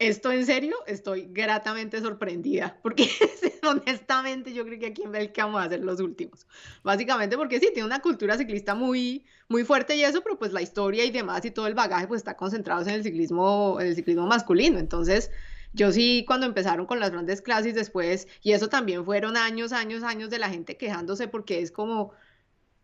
¿esto 0.00 0.32
en 0.32 0.44
serio? 0.44 0.74
Estoy 0.88 1.28
gratamente 1.30 2.00
sorprendida, 2.00 2.76
porque 2.82 3.08
honestamente 3.62 4.52
yo 4.52 4.64
creo 4.64 4.80
que 4.80 4.86
aquí 4.86 5.02
en 5.04 5.12
Belka 5.12 5.46
vamos 5.46 5.64
a 5.64 5.68
ser 5.68 5.84
los 5.84 6.00
últimos. 6.00 6.48
Básicamente 6.82 7.36
porque 7.36 7.60
sí, 7.60 7.70
tiene 7.72 7.86
una 7.86 8.00
cultura 8.00 8.36
ciclista 8.36 8.74
muy, 8.74 9.24
muy 9.48 9.62
fuerte 9.62 9.94
y 9.94 10.02
eso, 10.02 10.22
pero 10.24 10.40
pues 10.40 10.52
la 10.52 10.60
historia 10.60 11.04
y 11.04 11.12
demás 11.12 11.44
y 11.44 11.52
todo 11.52 11.68
el 11.68 11.74
bagaje 11.74 12.08
pues 12.08 12.18
está 12.18 12.36
concentrado 12.36 12.82
en 12.82 12.88
el 12.88 13.04
ciclismo, 13.04 13.78
en 13.80 13.86
el 13.86 13.94
ciclismo 13.94 14.26
masculino. 14.26 14.80
Entonces, 14.80 15.30
yo 15.76 15.92
sí, 15.92 16.24
cuando 16.26 16.46
empezaron 16.46 16.86
con 16.86 16.98
las 17.00 17.10
grandes 17.10 17.42
clases 17.42 17.74
después, 17.74 18.26
y 18.42 18.52
eso 18.52 18.68
también 18.68 19.04
fueron 19.04 19.36
años, 19.36 19.72
años, 19.72 20.02
años 20.02 20.30
de 20.30 20.38
la 20.38 20.48
gente 20.48 20.78
quejándose 20.78 21.28
porque 21.28 21.60
es 21.60 21.70
como, 21.70 22.12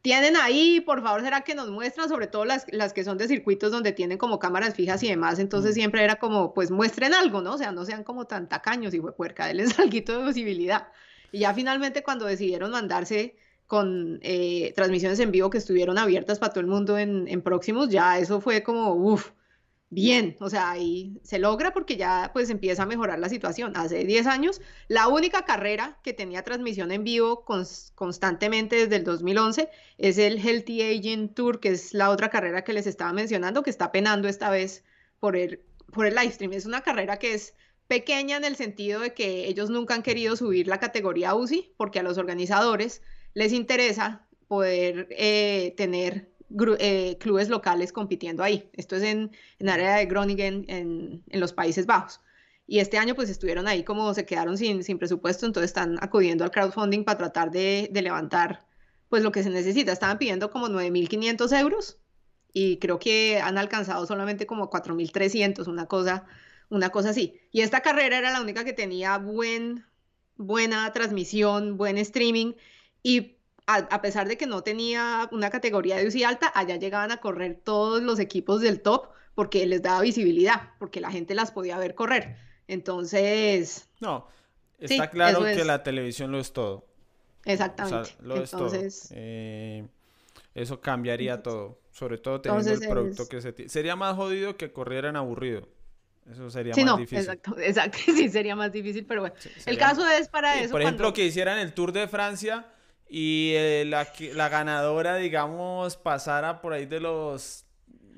tienen 0.02 0.36
ahí, 0.36 0.80
por 0.80 1.02
favor, 1.02 1.22
será 1.22 1.40
que 1.40 1.54
nos 1.54 1.70
muestran, 1.70 2.10
sobre 2.10 2.26
todo 2.26 2.44
las, 2.44 2.66
las 2.70 2.92
que 2.92 3.02
son 3.02 3.16
de 3.16 3.28
circuitos 3.28 3.72
donde 3.72 3.92
tienen 3.92 4.18
como 4.18 4.38
cámaras 4.38 4.74
fijas 4.74 5.02
y 5.02 5.08
demás, 5.08 5.38
entonces 5.38 5.72
mm. 5.72 5.74
siempre 5.74 6.04
era 6.04 6.16
como, 6.16 6.52
pues 6.52 6.70
muestren 6.70 7.14
algo, 7.14 7.40
¿no? 7.40 7.54
O 7.54 7.58
sea, 7.58 7.72
no 7.72 7.86
sean 7.86 8.04
como 8.04 8.26
tan 8.26 8.48
tacaños 8.48 8.92
y 8.92 9.00
puerca, 9.00 9.46
denles 9.46 9.78
algo 9.78 9.90
de 9.92 10.24
visibilidad. 10.26 10.88
Y 11.32 11.40
ya 11.40 11.54
finalmente 11.54 12.02
cuando 12.02 12.26
decidieron 12.26 12.72
mandarse 12.72 13.36
con 13.66 14.18
eh, 14.22 14.74
transmisiones 14.76 15.18
en 15.20 15.30
vivo 15.30 15.48
que 15.48 15.56
estuvieron 15.58 15.96
abiertas 15.96 16.38
para 16.38 16.52
todo 16.52 16.60
el 16.60 16.66
mundo 16.66 16.98
en, 16.98 17.26
en 17.26 17.40
próximos, 17.40 17.88
ya 17.88 18.18
eso 18.18 18.38
fue 18.42 18.62
como, 18.62 18.92
uff, 18.92 19.30
bien, 19.92 20.38
o 20.40 20.48
sea, 20.48 20.70
ahí 20.70 21.20
se 21.22 21.38
logra 21.38 21.74
porque 21.74 21.98
ya 21.98 22.30
pues 22.32 22.48
empieza 22.48 22.84
a 22.84 22.86
mejorar 22.86 23.18
la 23.18 23.28
situación. 23.28 23.72
Hace 23.76 24.04
10 24.04 24.26
años, 24.26 24.62
la 24.88 25.08
única 25.08 25.44
carrera 25.44 25.98
que 26.02 26.14
tenía 26.14 26.42
transmisión 26.42 26.92
en 26.92 27.04
vivo 27.04 27.44
constantemente 27.44 28.76
desde 28.76 28.96
el 28.96 29.04
2011 29.04 29.68
es 29.98 30.16
el 30.16 30.38
Healthy 30.38 30.82
Aging 30.82 31.34
Tour, 31.34 31.60
que 31.60 31.68
es 31.68 31.92
la 31.92 32.08
otra 32.08 32.30
carrera 32.30 32.64
que 32.64 32.72
les 32.72 32.86
estaba 32.86 33.12
mencionando, 33.12 33.62
que 33.62 33.68
está 33.68 33.92
penando 33.92 34.28
esta 34.28 34.48
vez 34.48 34.82
por 35.20 35.36
el, 35.36 35.60
por 35.92 36.06
el 36.06 36.14
live 36.14 36.32
stream. 36.32 36.54
Es 36.54 36.64
una 36.64 36.80
carrera 36.80 37.18
que 37.18 37.34
es 37.34 37.54
pequeña 37.86 38.38
en 38.38 38.44
el 38.44 38.56
sentido 38.56 39.00
de 39.00 39.12
que 39.12 39.46
ellos 39.46 39.68
nunca 39.68 39.94
han 39.94 40.02
querido 40.02 40.36
subir 40.36 40.68
la 40.68 40.80
categoría 40.80 41.34
UCI 41.34 41.74
porque 41.76 41.98
a 41.98 42.02
los 42.02 42.16
organizadores 42.16 43.02
les 43.34 43.52
interesa 43.52 44.26
poder 44.48 45.08
eh, 45.10 45.74
tener 45.76 46.31
eh, 46.78 47.18
clubes 47.18 47.48
locales 47.48 47.92
compitiendo 47.92 48.42
ahí. 48.42 48.70
Esto 48.74 48.96
es 48.96 49.02
en, 49.02 49.30
en 49.58 49.68
área 49.68 49.96
de 49.96 50.06
Groningen, 50.06 50.64
en, 50.68 51.22
en, 51.28 51.40
los 51.40 51.52
Países 51.52 51.86
Bajos. 51.86 52.20
Y 52.66 52.78
este 52.78 52.98
año 52.98 53.14
pues 53.14 53.28
estuvieron 53.28 53.66
ahí 53.68 53.84
como 53.84 54.14
se 54.14 54.24
quedaron 54.24 54.56
sin, 54.56 54.82
sin 54.84 54.98
presupuesto, 54.98 55.46
entonces 55.46 55.70
están 55.70 55.98
acudiendo 56.00 56.44
al 56.44 56.50
crowdfunding 56.50 57.04
para 57.04 57.18
tratar 57.18 57.50
de, 57.50 57.88
de 57.90 58.02
levantar 58.02 58.66
pues 59.08 59.22
lo 59.22 59.32
que 59.32 59.42
se 59.42 59.50
necesita. 59.50 59.92
Estaban 59.92 60.18
pidiendo 60.18 60.50
como 60.50 60.68
9.500 60.68 61.60
euros 61.60 61.98
y 62.52 62.78
creo 62.78 62.98
que 62.98 63.40
han 63.40 63.58
alcanzado 63.58 64.06
solamente 64.06 64.46
como 64.46 64.70
4.300, 64.70 65.66
una 65.68 65.86
cosa, 65.86 66.24
una 66.70 66.90
cosa 66.90 67.10
así. 67.10 67.40
Y 67.50 67.62
esta 67.62 67.80
carrera 67.80 68.18
era 68.18 68.30
la 68.30 68.40
única 68.40 68.64
que 68.64 68.72
tenía 68.72 69.18
buen, 69.18 69.84
buena 70.36 70.92
transmisión, 70.92 71.76
buen 71.76 71.98
streaming 71.98 72.54
y 73.02 73.36
a, 73.66 74.02
pesar 74.02 74.28
de 74.28 74.36
que 74.36 74.46
no 74.46 74.62
tenía 74.62 75.28
una 75.32 75.50
categoría 75.50 75.96
de 75.96 76.06
UCI 76.06 76.24
alta, 76.24 76.52
allá 76.54 76.76
llegaban 76.76 77.12
a 77.12 77.18
correr 77.18 77.60
todos 77.62 78.02
los 78.02 78.18
equipos 78.18 78.60
del 78.60 78.80
top 78.80 79.08
porque 79.34 79.64
les 79.66 79.82
daba 79.82 80.00
visibilidad, 80.02 80.70
porque 80.78 81.00
la 81.00 81.10
gente 81.10 81.34
las 81.34 81.52
podía 81.52 81.78
ver 81.78 81.94
correr. 81.94 82.36
Entonces... 82.68 83.88
No, 84.00 84.26
está 84.78 85.10
claro 85.10 85.42
que 85.44 85.64
la 85.64 85.82
televisión 85.82 86.32
lo 86.32 86.38
es 86.38 86.52
todo. 86.52 86.84
Exactamente. 87.44 88.14
lo 88.20 88.36
Entonces... 88.36 88.94
es 88.94 89.08
todo. 89.08 89.18
Eh, 89.18 89.86
eso 90.54 90.80
cambiaría 90.80 91.42
todo, 91.42 91.78
sobre 91.92 92.18
todo 92.18 92.40
teniendo 92.40 92.72
el 92.72 92.88
producto 92.88 93.26
que 93.26 93.40
se 93.40 93.52
tiene. 93.52 93.70
Sería 93.70 93.96
más 93.96 94.16
jodido 94.16 94.56
que 94.56 94.70
corrieran 94.70 95.16
aburrido. 95.16 95.66
Eso 96.30 96.50
sería 96.50 96.74
Sí, 96.74 96.80
más 96.84 96.92
no, 96.92 96.96
difícil. 96.98 97.18
exacto, 97.18 97.58
exacto, 97.58 97.98
sí 98.04 98.28
sería 98.28 98.54
más 98.54 98.70
difícil, 98.70 99.04
pero 99.06 99.22
bueno. 99.22 99.34
Sí, 99.38 99.50
El 99.66 99.78
caso 99.78 100.06
es 100.06 100.28
para 100.28 100.54
Sí, 100.54 100.64
eso 100.64 100.72
Por 100.72 100.82
ejemplo, 100.82 101.04
cuando- 101.04 101.14
que 101.14 101.24
hicieran 101.24 101.58
el 101.58 101.72
Tour 101.72 101.92
de 101.92 102.06
Francia 102.06 102.66
y 103.14 103.52
eh, 103.56 103.84
la, 103.86 104.08
la 104.32 104.48
ganadora, 104.48 105.16
digamos, 105.16 105.98
pasara 105.98 106.62
por 106.62 106.72
ahí 106.72 106.86
de 106.86 106.98
los... 106.98 107.66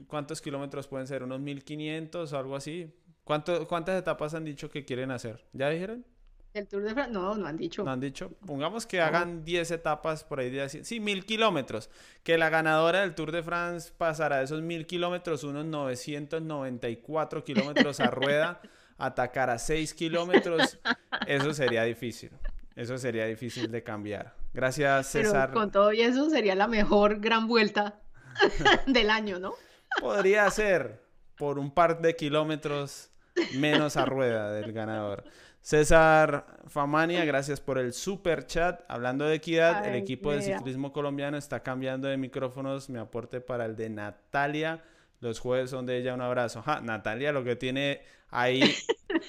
¿Cuántos 0.06 0.40
kilómetros 0.40 0.86
pueden 0.86 1.08
ser? 1.08 1.24
¿Unos 1.24 1.40
1500 1.40 2.32
o 2.32 2.38
algo 2.38 2.54
así? 2.54 2.94
¿Cuánto, 3.24 3.66
¿Cuántas 3.66 3.98
etapas 3.98 4.34
han 4.34 4.44
dicho 4.44 4.70
que 4.70 4.84
quieren 4.84 5.10
hacer? 5.10 5.44
¿Ya 5.52 5.68
dijeron? 5.68 6.06
el 6.52 6.68
Tour 6.68 6.84
de 6.84 6.94
Francia, 6.94 7.12
no, 7.12 7.34
no 7.34 7.44
han 7.44 7.56
dicho. 7.56 7.82
¿No 7.82 7.90
han 7.90 7.98
dicho? 7.98 8.30
Pongamos 8.46 8.86
que 8.86 9.00
hagan 9.00 9.44
10 9.44 9.72
etapas 9.72 10.22
por 10.22 10.38
ahí 10.38 10.50
de 10.50 10.62
así. 10.62 10.84
Sí, 10.84 11.00
1000 11.00 11.26
kilómetros. 11.26 11.90
Que 12.22 12.38
la 12.38 12.48
ganadora 12.48 13.00
del 13.00 13.16
Tour 13.16 13.32
de 13.32 13.42
France 13.42 13.92
pasará 13.98 14.36
de 14.38 14.44
esos 14.44 14.62
1000 14.62 14.86
kilómetros 14.86 15.42
unos 15.42 15.64
994 15.64 17.42
kilómetros 17.42 17.98
a 17.98 18.06
rueda, 18.12 18.60
atacar 18.96 19.50
a 19.50 19.58
6 19.58 19.92
kilómetros. 19.94 20.78
Eso 21.26 21.52
sería 21.52 21.82
difícil. 21.82 22.30
Eso 22.76 22.98
sería 22.98 23.26
difícil 23.26 23.70
de 23.70 23.82
cambiar. 23.82 24.34
Gracias, 24.54 25.10
Pero 25.12 25.30
César. 25.30 25.52
con 25.52 25.70
todo 25.70 25.92
y 25.92 26.02
eso 26.02 26.30
sería 26.30 26.54
la 26.54 26.68
mejor 26.68 27.20
gran 27.20 27.46
vuelta 27.46 28.00
del 28.86 29.10
año, 29.10 29.38
¿no? 29.38 29.54
Podría 30.00 30.50
ser 30.50 31.00
por 31.36 31.58
un 31.58 31.72
par 31.72 32.00
de 32.00 32.14
kilómetros 32.16 33.10
menos 33.54 33.96
a 33.96 34.04
rueda 34.04 34.52
del 34.52 34.72
ganador. 34.72 35.24
César 35.60 36.44
Famania, 36.66 37.24
gracias 37.24 37.58
por 37.58 37.78
el 37.78 37.94
super 37.94 38.46
chat. 38.46 38.82
Hablando 38.86 39.24
de 39.24 39.36
equidad, 39.36 39.86
el 39.86 39.94
equipo 39.94 40.30
de 40.30 40.42
ciclismo 40.42 40.92
colombiano 40.92 41.38
está 41.38 41.62
cambiando 41.62 42.06
de 42.06 42.18
micrófonos. 42.18 42.90
Mi 42.90 42.98
aporte 42.98 43.40
para 43.40 43.64
el 43.64 43.74
de 43.74 43.88
Natalia. 43.88 44.82
Los 45.20 45.40
jueves 45.40 45.70
son 45.70 45.86
de 45.86 45.96
ella. 45.96 46.12
Un 46.12 46.20
abrazo. 46.20 46.60
Ja, 46.60 46.82
Natalia, 46.82 47.32
lo 47.32 47.44
que 47.44 47.56
tiene 47.56 48.02
ahí, 48.28 48.62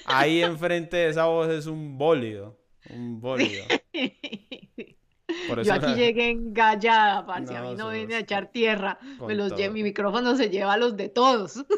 ahí 0.04 0.42
enfrente 0.42 0.98
de 0.98 1.08
esa 1.08 1.24
voz 1.24 1.48
es 1.48 1.64
un 1.66 1.96
bólido. 1.96 2.58
Un 2.90 3.20
bólido. 3.20 3.64
Por 5.48 5.62
Yo 5.64 5.72
aquí 5.74 5.86
la- 5.86 5.94
llegué 5.96 6.30
engallada, 6.30 7.26
parce, 7.26 7.54
a 7.56 7.60
No, 7.62 7.70
mí 7.70 7.76
no 7.76 7.90
viene 7.90 8.14
a 8.14 8.20
echar 8.20 8.46
tierra. 8.52 8.98
Me 9.26 9.34
los 9.34 9.54
todo. 9.54 9.70
mi 9.72 9.82
micrófono 9.82 10.36
se 10.36 10.50
lleva 10.50 10.74
a 10.74 10.76
los 10.76 10.96
de 10.96 11.08
todos. 11.08 11.64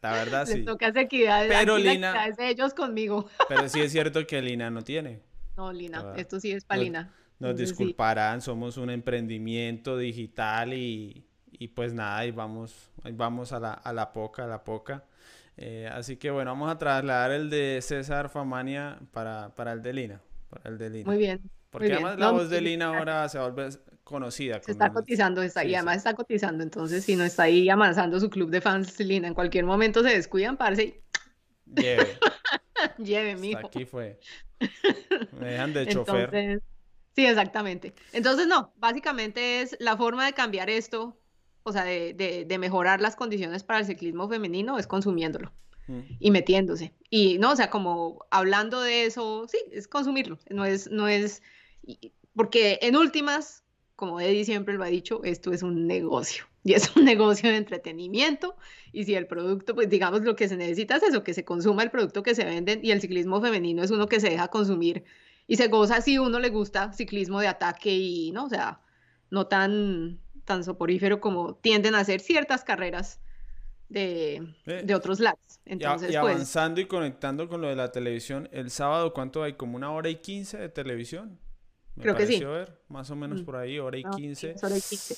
La 0.00 0.12
verdad 0.12 0.46
Les 0.46 0.54
sí. 0.58 0.64
toca 0.64 0.88
esa 0.88 1.00
equidad. 1.02 1.46
Pero, 1.48 1.74
aquí 1.74 1.82
la 1.84 1.92
Lina- 1.92 2.10
equidad 2.10 2.28
es 2.28 2.36
de 2.36 2.48
ellos 2.50 2.72
conmigo. 2.74 3.28
Pero 3.48 3.68
sí 3.68 3.80
es 3.80 3.90
cierto 3.90 4.24
que 4.26 4.40
Lina 4.40 4.70
no 4.70 4.82
tiene. 4.82 5.20
No, 5.56 5.72
Lina, 5.72 6.12
esto 6.16 6.38
sí 6.38 6.52
es 6.52 6.64
para 6.64 6.80
Lina. 6.82 7.12
Nos 7.40 7.56
sí. 7.56 7.64
disculparán, 7.64 8.40
somos 8.40 8.76
un 8.76 8.90
emprendimiento 8.90 9.96
digital 9.98 10.72
y, 10.72 11.26
y 11.50 11.68
pues 11.68 11.94
nada, 11.94 12.18
ahí 12.18 12.30
vamos, 12.30 12.90
ahí 13.02 13.12
vamos 13.12 13.52
a 13.52 13.58
la, 13.60 13.72
a 13.72 13.92
la 13.92 14.12
poca, 14.12 14.44
a 14.44 14.46
la 14.46 14.62
poca. 14.62 15.04
Eh, 15.60 15.88
así 15.92 16.16
que 16.16 16.30
bueno, 16.30 16.52
vamos 16.52 16.70
a 16.70 16.78
trasladar 16.78 17.32
el 17.32 17.50
de 17.50 17.80
César 17.82 18.28
Famania 18.28 19.00
para, 19.12 19.54
para 19.56 19.72
el 19.72 19.82
de 19.82 19.92
Lina. 19.92 20.20
Para 20.48 20.70
el 20.70 20.78
de 20.78 20.88
Lina. 20.90 21.06
Muy 21.10 21.18
bien. 21.18 21.40
Porque 21.70 21.88
muy 21.88 21.96
bien. 21.96 22.06
además 22.06 22.18
la 22.20 22.26
No, 22.26 22.32
voz 22.34 22.48
de 22.50 22.60
Lina 22.60 22.86
ahora 22.96 23.28
se 23.28 23.38
vuelve 23.38 23.68
conocida. 24.04 24.62
Se 24.62 24.70
está 24.72 24.86
el- 24.86 24.92
cotizando, 24.92 25.42
está, 25.42 25.62
sí, 25.62 25.68
y 25.68 25.74
además 25.74 25.96
está 25.98 26.14
cotizando, 26.14 26.62
entonces 26.62 27.04
si 27.04 27.16
no 27.16 27.24
está 27.24 27.42
ahí 27.44 27.68
avanzando 27.68 28.18
su 28.20 28.30
club 28.30 28.50
de 28.50 28.60
fans, 28.60 28.98
Lina, 29.00 29.26
en 29.28 29.34
cualquier 29.34 29.64
momento 29.64 30.02
se 30.02 30.10
descuidan, 30.10 30.56
parce, 30.56 31.02
Lleve, 31.66 32.18
y 32.98 33.04
lleve, 33.04 33.32
hasta 33.32 33.40
mijo. 33.42 33.66
aquí 33.66 33.84
fue. 33.84 34.18
Me 35.32 35.48
dejan 35.50 35.72
de 35.74 35.86
chofer. 35.88 36.34
Entonces, 36.34 36.62
sí, 37.14 37.26
exactamente. 37.26 37.94
Entonces, 38.12 38.46
no, 38.46 38.72
básicamente 38.76 39.60
es 39.60 39.76
la 39.80 39.96
forma 39.96 40.24
de 40.24 40.32
cambiar 40.32 40.70
esto, 40.70 41.18
o 41.68 41.72
sea, 41.72 41.84
de, 41.84 42.14
de- 42.14 42.44
de 42.44 42.58
mejorar 42.58 43.00
las 43.00 43.16
condiciones 43.16 43.62
para 43.62 43.78
el 43.80 43.86
ciclismo 43.86 44.28
femenino 44.28 44.78
es 44.78 44.86
consumiéndolo 44.86 45.52
Mm. 45.86 46.00
y 46.20 46.30
metiéndose. 46.30 46.92
Y 47.08 47.38
no, 47.38 47.52
o 47.52 47.56
sea, 47.56 47.70
como 47.70 48.26
hablando 48.30 48.82
de 48.82 49.06
eso, 49.06 49.46
sí, 49.48 49.56
es 49.72 49.88
consumirlo. 49.88 50.38
No 50.50 50.66
es, 50.66 50.90
no 50.90 51.08
es, 51.08 51.40
porque 52.34 52.78
en 52.82 52.94
últimas, 52.96 53.64
como 53.96 54.20
Eddie 54.20 54.44
siempre 54.44 54.74
lo 54.74 54.84
ha 54.84 54.88
dicho, 54.88 55.22
esto 55.24 55.52
es 55.52 55.62
un 55.62 55.86
negocio. 55.86 56.44
Y 56.64 56.74
es 56.74 56.94
un 56.96 57.06
negocio 57.06 57.48
de 57.48 57.56
entretenimiento. 57.56 58.54
Y 58.92 59.04
si 59.04 59.14
el 59.14 59.26
producto, 59.26 59.74
pues 59.74 59.88
digamos, 59.88 60.20
lo 60.22 60.36
que 60.36 60.48
se 60.48 60.56
necesita 60.58 60.96
es 60.96 61.02
eso, 61.04 61.24
que 61.24 61.32
se 61.32 61.42
consuma 61.42 61.82
el 61.82 61.90
producto 61.90 62.22
que 62.22 62.34
se 62.34 62.44
venden. 62.44 62.80
Y 62.82 62.90
el 62.90 63.00
ciclismo 63.00 63.40
femenino 63.40 63.82
es 63.82 63.90
uno 63.90 64.06
que 64.06 64.20
se 64.20 64.28
deja 64.28 64.48
consumir 64.48 65.04
y 65.46 65.56
se 65.56 65.68
goza 65.68 66.02
si 66.02 66.18
uno 66.18 66.38
le 66.40 66.50
gusta 66.50 66.92
ciclismo 66.92 67.40
de 67.40 67.46
ataque 67.46 67.96
y, 67.96 68.32
¿no? 68.32 68.44
O 68.44 68.48
sea, 68.50 68.82
no 69.30 69.46
tan, 69.46 70.18
tan 70.48 70.64
soporífero 70.64 71.20
como 71.20 71.54
tienden 71.54 71.94
a 71.94 72.00
hacer 72.00 72.20
ciertas 72.20 72.64
carreras 72.64 73.20
de, 73.88 74.36
Eh, 74.66 74.82
de 74.84 74.94
otros 74.94 75.20
lados. 75.20 75.38
Y 75.64 75.70
a- 75.70 75.72
Entonces, 75.74 76.10
y 76.10 76.18
pues, 76.18 76.34
avanzando 76.34 76.80
y 76.80 76.86
conectando 76.86 77.48
con 77.48 77.60
lo 77.60 77.68
de 77.68 77.76
la 77.76 77.92
televisión, 77.92 78.48
el 78.52 78.70
sábado, 78.70 79.12
¿cuánto 79.14 79.42
hay? 79.42 79.52
¿Como 79.54 79.76
una 79.76 79.92
hora 79.92 80.08
y 80.08 80.16
quince 80.16 80.58
de 80.58 80.68
televisión? 80.68 81.38
Me 81.94 82.02
Creo 82.02 82.16
que 82.16 82.26
sí. 82.26 82.32
pareció 82.34 82.50
ver, 82.52 82.80
más 82.88 83.10
o 83.10 83.16
menos 83.16 83.42
Mm. 83.42 83.44
por 83.44 83.56
ahí, 83.56 83.78
hora 83.78 83.96
y 83.98 84.02
No, 84.04 84.12
sí, 84.12 84.22
quince. 84.22 84.50
es 84.52 84.62
hora 84.64 84.76
y 84.76 84.80
15. 84.80 85.14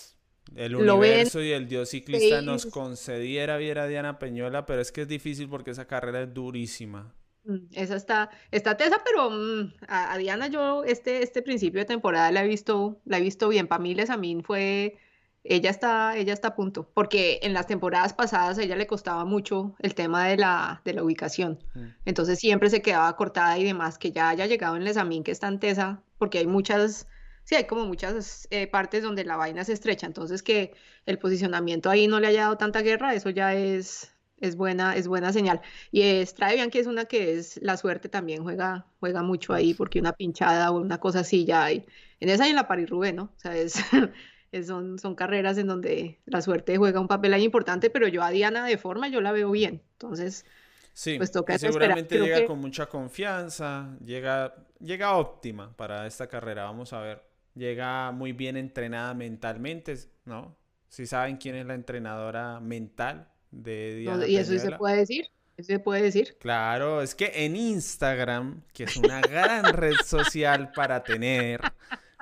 El 0.56 0.72
Lo 0.72 0.98
ven 0.98 1.10
universo 1.12 1.40
y 1.42 1.52
el 1.52 1.68
dios 1.68 1.90
ciclista 1.90 2.42
nos 2.42 2.66
concediera 2.66 3.56
viera 3.56 3.84
a 3.84 3.86
Diana 3.86 4.18
Peñuela, 4.18 4.66
pero 4.66 4.80
es 4.80 4.90
que 4.90 5.02
es 5.02 5.08
difícil 5.08 5.48
porque 5.48 5.70
esa 5.70 5.86
carrera 5.86 6.22
es 6.22 6.34
durísima. 6.34 7.14
Mm, 7.44 7.56
Esa 7.72 7.96
está, 7.96 8.30
está 8.50 8.76
tesa, 8.76 9.00
pero 9.04 9.30
mm, 9.30 9.74
a, 9.88 10.12
a 10.12 10.18
Diana 10.18 10.48
yo 10.48 10.84
este, 10.84 11.22
este 11.22 11.42
principio 11.42 11.80
de 11.80 11.84
temporada 11.86 12.30
la 12.32 12.44
he 12.44 12.48
visto, 12.48 13.00
la 13.04 13.18
he 13.18 13.20
visto 13.20 13.48
bien. 13.48 13.66
Para 13.68 13.82
mí, 13.82 13.94
Lesamín 13.94 14.42
fue, 14.42 14.96
ella 15.42 15.70
está, 15.70 16.16
ella 16.16 16.32
está 16.32 16.48
a 16.48 16.54
punto, 16.54 16.90
porque 16.92 17.40
en 17.42 17.54
las 17.54 17.66
temporadas 17.66 18.12
pasadas 18.12 18.58
a 18.58 18.62
ella 18.62 18.76
le 18.76 18.86
costaba 18.86 19.24
mucho 19.24 19.74
el 19.78 19.94
tema 19.94 20.26
de 20.26 20.36
la, 20.36 20.82
de 20.84 20.92
la 20.92 21.02
ubicación. 21.02 21.58
Entonces 22.04 22.38
siempre 22.38 22.68
se 22.68 22.82
quedaba 22.82 23.16
cortada 23.16 23.58
y 23.58 23.64
demás, 23.64 23.98
que 23.98 24.12
ya 24.12 24.28
haya 24.28 24.46
llegado 24.46 24.76
en 24.76 24.84
Lesamín, 24.84 25.24
que 25.24 25.30
está 25.30 25.48
en 25.48 25.58
tesa, 25.58 26.02
porque 26.18 26.38
hay 26.38 26.46
muchas, 26.46 27.08
sí, 27.44 27.54
hay 27.54 27.64
como 27.64 27.86
muchas 27.86 28.48
eh, 28.50 28.66
partes 28.66 29.02
donde 29.02 29.24
la 29.24 29.36
vaina 29.36 29.64
se 29.64 29.72
estrecha. 29.72 30.06
Entonces 30.06 30.42
que 30.42 30.74
el 31.06 31.18
posicionamiento 31.18 31.88
ahí 31.88 32.06
no 32.06 32.20
le 32.20 32.26
haya 32.26 32.42
dado 32.42 32.58
tanta 32.58 32.82
guerra, 32.82 33.14
eso 33.14 33.30
ya 33.30 33.54
es, 33.54 34.12
es 34.40 34.56
buena, 34.56 34.94
es 34.96 35.08
buena 35.08 35.32
señal. 35.32 35.62
Y 35.90 36.02
Estrade 36.02 36.56
Bianchi 36.56 36.80
es 36.80 36.86
una 36.86 37.06
que 37.06 37.38
es 37.38 37.58
la 37.62 37.78
suerte 37.78 38.10
también 38.10 38.42
juega, 38.42 38.86
juega 39.00 39.22
mucho 39.22 39.54
ahí, 39.54 39.72
porque 39.72 40.00
una 40.00 40.12
pinchada 40.12 40.70
o 40.70 40.80
una 40.80 40.98
cosa 40.98 41.20
así 41.20 41.46
ya 41.46 41.64
hay. 41.64 41.86
En 42.20 42.28
esa 42.28 42.46
y 42.46 42.50
en 42.50 42.56
la 42.56 42.68
Paris-Roubaix, 42.68 43.14
¿no? 43.14 43.24
O 43.24 43.38
sea, 43.38 43.56
es, 43.56 43.76
es- 44.52 44.66
son, 44.66 44.98
son 44.98 45.14
carreras 45.14 45.58
en 45.58 45.66
donde 45.66 46.18
la 46.26 46.42
suerte 46.42 46.76
juega 46.76 47.00
un 47.00 47.08
papel 47.08 47.32
ahí 47.34 47.44
importante, 47.44 47.90
pero 47.90 48.08
yo 48.08 48.22
a 48.22 48.30
Diana 48.30 48.64
de 48.66 48.76
forma 48.78 49.08
yo 49.08 49.20
la 49.20 49.32
veo 49.32 49.50
bien. 49.50 49.82
Entonces, 49.92 50.44
Sí, 50.92 51.16
Pues 51.18 51.30
toca 51.30 51.56
seguramente 51.56 52.18
llega 52.18 52.40
que- 52.40 52.46
con 52.46 52.58
mucha 52.58 52.86
confianza, 52.86 53.96
llega, 54.04 54.54
llega 54.80 55.16
óptima 55.16 55.74
para 55.76 56.04
esta 56.06 56.26
carrera, 56.26 56.64
vamos 56.64 56.92
a 56.92 57.00
ver. 57.00 57.22
Llega 57.54 58.10
muy 58.10 58.32
bien 58.32 58.56
entrenada 58.56 59.14
mentalmente, 59.14 59.96
¿no? 60.24 60.56
Si 60.88 61.06
saben 61.06 61.36
quién 61.36 61.54
es 61.54 61.64
la 61.64 61.74
entrenadora 61.74 62.58
mental 62.58 63.28
de 63.52 63.94
Diana 63.96 64.26
y 64.26 64.36
eso 64.36 64.58
se 64.58 64.72
puede 64.72 64.96
decir, 64.96 65.26
eso 65.56 65.68
se 65.68 65.78
puede 65.78 66.02
decir. 66.02 66.36
Claro, 66.40 67.02
es 67.02 67.14
que 67.14 67.30
en 67.46 67.54
Instagram, 67.54 68.62
que 68.72 68.84
es 68.84 68.96
una 68.96 69.20
gran 69.20 69.64
red 69.72 69.94
social 70.04 70.72
para 70.72 71.04
tener, 71.04 71.60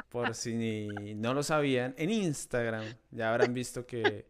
por 0.09 0.35
si 0.35 0.89
no 1.17 1.35
lo 1.35 1.43
sabían, 1.43 1.95
en 1.99 2.11
Instagram 2.11 2.85
ya 3.11 3.31
habrán 3.31 3.53
visto 3.53 3.87
que 3.87 4.27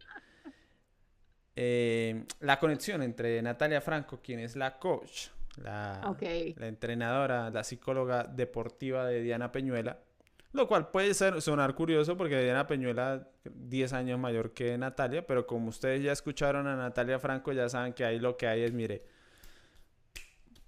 eh, 1.56 2.24
la 2.40 2.58
conexión 2.58 3.02
entre 3.02 3.40
Natalia 3.42 3.80
Franco, 3.80 4.20
quien 4.22 4.40
es 4.40 4.56
la 4.56 4.78
coach, 4.78 5.28
la, 5.56 6.16
la 6.56 6.66
entrenadora, 6.66 7.50
la 7.50 7.64
psicóloga 7.64 8.24
deportiva 8.24 9.06
de 9.06 9.22
Diana 9.22 9.50
Peñuela, 9.50 9.98
lo 10.52 10.66
cual 10.66 10.90
puede 10.90 11.14
ser, 11.14 11.40
sonar 11.42 11.74
curioso 11.74 12.16
porque 12.16 12.40
Diana 12.42 12.66
Peñuela 12.66 13.28
10 13.44 13.92
años 13.92 14.18
mayor 14.18 14.54
que 14.54 14.78
Natalia, 14.78 15.26
pero 15.26 15.46
como 15.46 15.68
ustedes 15.68 16.02
ya 16.02 16.12
escucharon 16.12 16.66
a 16.66 16.76
Natalia 16.76 17.18
Franco, 17.18 17.52
ya 17.52 17.68
saben 17.68 17.92
que 17.92 18.04
ahí 18.04 18.18
lo 18.18 18.36
que 18.36 18.46
hay 18.46 18.62
es, 18.62 18.72
mire, 18.72 19.04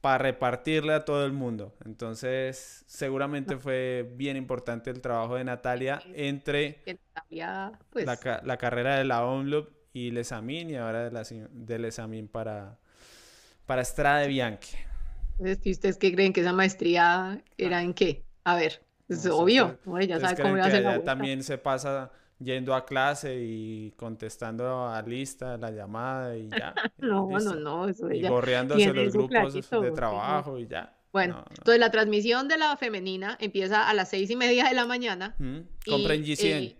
para 0.00 0.18
repartirle 0.18 0.94
a 0.94 1.04
todo 1.04 1.26
el 1.26 1.32
mundo. 1.32 1.74
Entonces, 1.84 2.84
seguramente 2.86 3.56
fue 3.58 4.10
bien 4.16 4.36
importante 4.36 4.90
el 4.90 5.00
trabajo 5.00 5.36
de 5.36 5.44
Natalia 5.44 6.02
entre 6.14 6.80
pues, 7.90 8.06
la, 8.06 8.16
ca- 8.18 8.42
la 8.44 8.56
carrera 8.56 8.96
de 8.96 9.04
la 9.04 9.24
ONLUP 9.24 9.68
y 9.92 10.10
Lesamin 10.10 10.70
y 10.70 10.76
ahora 10.76 11.04
de, 11.04 11.10
la, 11.10 11.22
de 11.50 11.78
Lesamin 11.78 12.28
para, 12.28 12.78
para 13.66 13.84
Strade 13.84 14.28
Bianchi. 14.28 14.76
entonces, 15.38 15.66
¿y 15.66 15.70
ustedes 15.72 15.96
qué 15.96 16.12
creen 16.12 16.32
que 16.32 16.40
esa 16.40 16.52
maestría 16.52 17.42
era 17.56 17.82
en 17.82 17.94
qué? 17.94 18.24
A 18.44 18.56
ver, 18.56 18.82
es 19.08 19.24
No 19.24 19.36
obvio, 19.38 19.78
¿Ustedes 19.86 20.22
sabe 20.22 20.36
cómo 20.42 20.54
que 20.54 20.68
hacer 20.68 20.82
la 20.82 20.90
también 21.04 21.42
se 21.42 21.58
pasa 21.58 22.12
yendo 22.42 22.74
a 22.74 22.84
clase 22.84 23.36
y 23.40 23.92
contestando 23.96 24.86
a 24.88 25.02
lista 25.02 25.56
la 25.56 25.70
llamada 25.70 26.36
y 26.36 26.48
ya? 26.50 26.74
No, 26.98 27.26
no, 27.28 27.38
listo? 27.38 27.56
no, 27.56 27.88
eso 27.88 28.10
Y 28.10 28.18
ella 28.18 28.28
gorreándose 28.28 28.92
los 28.94 29.12
grupos 29.12 29.28
clarito, 29.28 29.80
de 29.82 29.88
sí, 29.90 29.94
trabajo 29.96 30.58
y 30.58 30.66
ya. 30.66 30.96
Bueno, 31.12 31.34
No, 31.34 31.40
no. 31.40 31.46
entonces 31.50 31.80
la 31.80 31.90
transmisión 31.90 32.46
de 32.48 32.56
la 32.58 32.76
femenina 32.76 33.36
empieza 33.40 33.88
a 33.88 33.94
las 33.94 34.10
seis 34.10 34.30
y 34.30 34.36
media 34.36 34.64
de 34.68 34.74
la 34.74 34.86
mañana 34.86 35.34
Mm, 35.38 35.58
Compren 35.88 36.22
G100. 36.24 36.76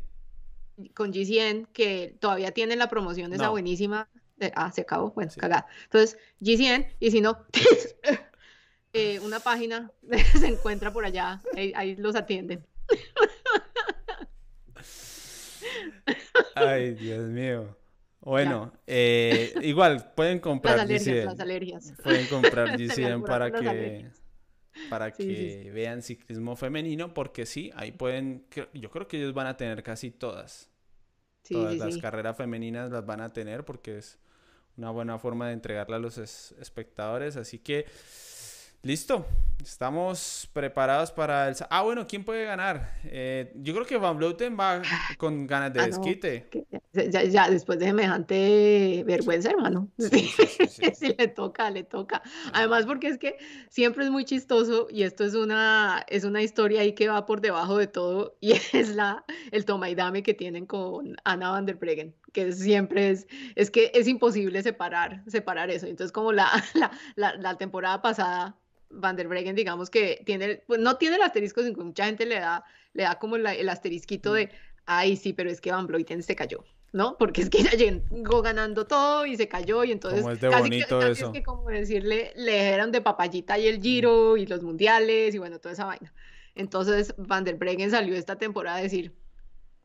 eh, 0.79 0.91
con 0.95 1.13
G100, 1.13 1.67
que 1.73 2.17
todavía 2.21 2.53
tienen 2.53 2.79
la 2.79 2.89
promoción 2.89 3.33
esa 3.33 3.45
No. 3.45 3.51
buenísima 3.53 4.09
Eh, 4.43 4.53
ah, 4.57 4.73
se 4.73 4.81
acabó, 4.83 5.11
bueno, 5.13 5.31
cagada. 5.37 5.67
Entonces, 5.85 6.17
GCN, 6.41 6.87
y 6.99 7.11
si 7.11 7.21
no, 7.21 7.45
eh, 8.93 9.21
una 9.21 9.41
página 9.41 9.91
se 10.39 10.47
encuentra 10.47 10.93
por 10.93 11.05
allá, 11.05 11.43
ahí, 11.75 11.97
los 11.97 12.17
atienden. 12.17 12.65
Ay, 16.55 16.95
Dios 16.95 17.29
mío. 17.29 17.77
Bueno, 18.21 18.73
eh, 18.87 19.55
igual 19.63 20.13
pueden 20.15 20.41
comprar 20.41 20.77
las 20.77 20.85
alergias, 20.85 21.25
Las 21.25 21.41
alergias. 21.41 21.95
Pueden 22.03 22.27
comprar 22.27 22.77
GCN 22.79 23.23
para 23.23 23.51
que 23.51 24.11
para 24.89 25.11
que 25.11 25.71
vean 25.75 26.03
ciclismo 26.03 26.57
femenino, 26.57 27.13
porque 27.13 27.45
sí, 27.45 27.71
ahí 27.75 27.93
pueden, 27.93 28.47
yo 28.73 28.91
creo 28.91 29.09
que 29.09 29.19
ellos 29.19 29.35
van 29.35 29.47
a 29.47 29.57
tener 29.57 29.83
casi 29.83 30.11
todas. 30.11 30.71
todas 31.49 31.75
las 31.77 31.99
carreras 31.99 32.37
femeninas 32.37 32.91
las 32.91 33.05
van 33.05 33.21
a 33.21 33.33
tener 33.33 33.65
porque 33.65 33.99
es 33.99 34.19
una 34.77 34.91
buena 34.91 35.19
forma 35.19 35.49
de 35.49 35.55
entregarla 35.55 35.97
a 35.97 35.99
los 35.99 36.19
espectadores. 36.19 37.37
Así 37.37 37.59
que 37.59 37.87
Listo, 38.83 39.27
estamos 39.63 40.49
preparados 40.55 41.13
para 41.13 41.49
el... 41.49 41.55
Ah, 41.69 41.83
bueno, 41.83 42.07
¿quién 42.07 42.25
puede 42.25 42.47
ganar? 42.47 42.95
Eh, 43.05 43.53
yo 43.57 43.75
creo 43.75 43.85
que 43.85 43.99
Van 43.99 44.17
Vleuten 44.17 44.57
va 44.59 44.81
con 45.19 45.47
ganas 45.47 45.75
de 45.75 45.81
ah, 45.81 45.87
desquite. 45.87 46.49
ya, 46.95 47.51
después 47.51 47.79
de 47.79 47.85
semejante 47.85 49.05
vergüenza, 49.07 49.51
hermano. 49.51 49.91
Sí, 49.99 50.31
le 51.19 51.29
toca, 51.29 51.71
le 51.71 51.85
toca. 51.85 52.23
Además, 52.55 52.87
porque 52.87 53.09
es 53.09 53.19
que 53.19 53.37
siempre 53.69 54.05
es 54.05 54.11
muy 54.11 54.25
chistoso 54.25 54.89
y 54.91 55.03
esto 55.03 55.25
es 55.25 55.35
una, 55.35 56.03
es 56.09 56.25
una 56.25 56.41
historia 56.41 56.81
ahí 56.81 56.95
que 56.95 57.09
va 57.09 57.27
por 57.27 57.43
debajo 57.43 57.77
de 57.77 57.87
todo 57.87 58.39
y 58.41 58.53
es 58.73 58.95
la, 58.95 59.27
el 59.51 59.67
toma 59.67 59.91
y 59.91 59.95
dame 59.95 60.23
que 60.23 60.33
tienen 60.33 60.65
con 60.65 61.17
Ana 61.25 61.51
van 61.51 61.67
der 61.67 61.77
Breggen 61.77 62.15
que 62.33 62.53
siempre 62.53 63.11
es, 63.11 63.27
es 63.57 63.71
que 63.71 63.91
es 63.93 64.09
imposible 64.09 64.63
separar, 64.63 65.23
separar 65.27 65.69
eso. 65.69 65.87
Entonces, 65.87 66.13
como 66.13 66.33
la, 66.33 66.49
la, 66.75 66.91
la, 67.17 67.37
la 67.37 67.59
temporada 67.59 68.01
pasada 68.01 68.57
Van 68.91 69.17
der 69.17 69.29
Breggen, 69.29 69.55
digamos 69.55 69.91
que 69.91 70.23
tiene, 70.27 70.63
pues 70.67 70.81
no 70.81 70.97
tiene 70.97 71.17
el 71.17 71.23
asterisco, 71.23 71.63
sino 71.63 71.77
que 71.77 71.85
mucha 71.85 72.07
gente 72.07 72.27
le 72.27 72.41
da, 72.41 72.65
le 72.93 73.05
da 73.05 73.19
como 73.19 73.37
el 73.37 73.69
asterisquito 73.69 74.35
de, 74.35 74.51
ay, 74.87 75.17
sí, 75.17 75.33
pero 75.33 75.51
es 75.51 75.61
que 75.61 75.71
Van 75.71 75.87
Vleuten 75.87 76.23
se 76.23 76.35
cayó, 76.35 76.65
¿no? 76.93 77.17
Porque 77.17 77.43
es 77.43 77.51
que 77.51 77.59
ella 77.61 77.73
llegó 77.73 78.43
ganando 78.43 78.87
todo 78.87 79.27
y 79.27 79.37
se 79.37 79.49
cayó 79.49 79.85
y 79.85 79.93
entonces 79.93 80.23
como 80.23 80.33
es 80.33 80.41
de 80.41 80.49
bonito 80.49 81.01
eso. 81.03 81.27
Es 81.27 81.33
que 81.33 81.43
como 81.43 81.69
decirle, 81.69 82.33
le 82.37 82.71
eran 82.71 82.91
de 82.91 83.01
papayita 83.01 83.59
y 83.59 83.69
el 83.69 83.81
Giro 83.81 84.37
y 84.37 84.47
los 84.47 84.63
mundiales 84.63 85.35
y 85.35 85.39
bueno, 85.39 85.61
toda 85.61 85.73
esa 85.73 85.87
vaina. 85.87 86.13
Entonces 86.55 87.15
Van 87.17 87.45
der 87.45 87.57
Breggen 87.57 87.91
salió 87.91 88.15
esta 88.17 88.37
temporada 88.37 88.79
a 88.79 88.83
decir, 88.83 89.15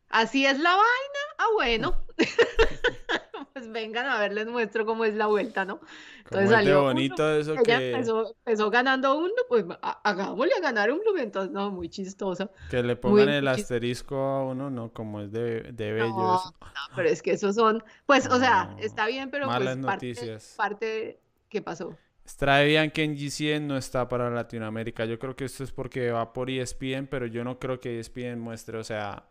así 0.09 0.45
es 0.45 0.59
la 0.59 0.71
vaina, 0.71 1.19
ah 1.37 1.47
bueno. 1.53 2.05
pues 3.53 3.71
vengan 3.71 4.07
a 4.07 4.19
ver, 4.19 4.33
les 4.33 4.47
muestro 4.47 4.85
cómo 4.85 5.05
es 5.05 5.15
la 5.15 5.27
vuelta, 5.27 5.65
¿no? 5.65 5.79
Entonces 6.23 6.49
salió 6.49 6.83
bonito 6.83 7.35
eso 7.35 7.55
que... 7.63 7.91
empezó, 7.91 8.71
ganando 8.71 9.17
uno, 9.17 9.33
pues 9.47 9.65
hagámosle 10.03 10.53
a 10.57 10.61
ganar 10.61 10.91
uno, 10.91 11.01
entonces 11.17 11.51
no, 11.51 11.71
muy 11.71 11.89
chistoso. 11.89 12.51
Que 12.69 12.81
le 12.81 12.95
pongan 12.95 13.29
el 13.29 13.47
asterisco 13.47 14.15
a 14.15 14.45
uno, 14.45 14.69
no, 14.69 14.91
como 14.91 15.21
es 15.21 15.31
de, 15.31 15.71
de 15.71 15.91
bello 15.93 16.09
no, 16.09 16.35
eso. 16.35 16.55
No, 16.59 16.95
pero 16.95 17.09
es 17.09 17.21
que 17.21 17.31
esos 17.31 17.55
son, 17.55 17.83
pues, 18.05 18.27
o 18.27 18.39
sea, 18.39 18.75
está 18.79 19.07
bien, 19.07 19.29
pero 19.29 19.47
Malas 19.47 19.75
pues 19.75 19.77
noticias. 19.77 20.53
parte, 20.57 21.19
¿qué 21.49 21.61
pasó? 21.61 21.95
Stravian 22.27 22.89
que 22.89 23.03
en 23.03 23.15
GCN 23.15 23.67
no 23.67 23.77
está 23.77 24.09
para 24.09 24.31
Latinoamérica. 24.31 25.05
Yo 25.05 25.19
creo 25.19 25.35
que 25.35 25.45
esto 25.45 25.63
es 25.63 25.71
porque 25.71 26.09
va 26.09 26.33
por 26.33 26.49
ESPN, 26.49 27.05
pero 27.07 27.27
yo 27.27 27.43
no 27.43 27.59
creo 27.59 27.79
que 27.79 27.99
ESPN 27.99 28.39
muestre, 28.39 28.79
o 28.79 28.83
sea, 28.83 29.27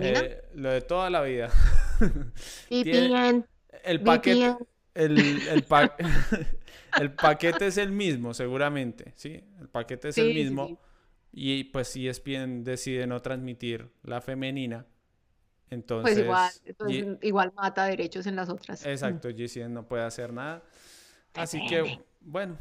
eh, 0.00 0.44
lo 0.54 0.70
de 0.70 0.80
toda 0.80 1.10
la 1.10 1.22
vida. 1.22 1.50
el 2.70 4.00
paquete, 4.02 4.56
el, 4.94 5.18
el, 5.18 5.46
el, 7.00 7.12
paquete 7.12 7.66
es 7.66 7.76
el 7.76 7.92
mismo, 7.92 8.34
seguramente, 8.34 9.12
¿sí? 9.16 9.44
El 9.60 9.68
paquete 9.68 10.08
es 10.08 10.18
el 10.18 10.34
mismo. 10.34 10.78
Y 11.32 11.64
pues 11.64 11.88
si 11.88 12.08
ESPN 12.08 12.62
decide 12.62 13.06
no 13.06 13.20
transmitir 13.22 13.90
la 14.02 14.20
femenina, 14.20 14.84
entonces... 15.70 16.26
Pues 16.26 16.62
igual, 16.68 17.18
igual 17.22 17.52
mata 17.56 17.86
derechos 17.86 18.26
en 18.26 18.36
las 18.36 18.50
otras. 18.50 18.84
Exacto, 18.84 19.30
GCN 19.30 19.72
no 19.72 19.88
puede 19.88 20.04
hacer 20.04 20.32
nada. 20.32 20.62
Así 21.34 21.64
que, 21.66 22.04
bueno, 22.20 22.58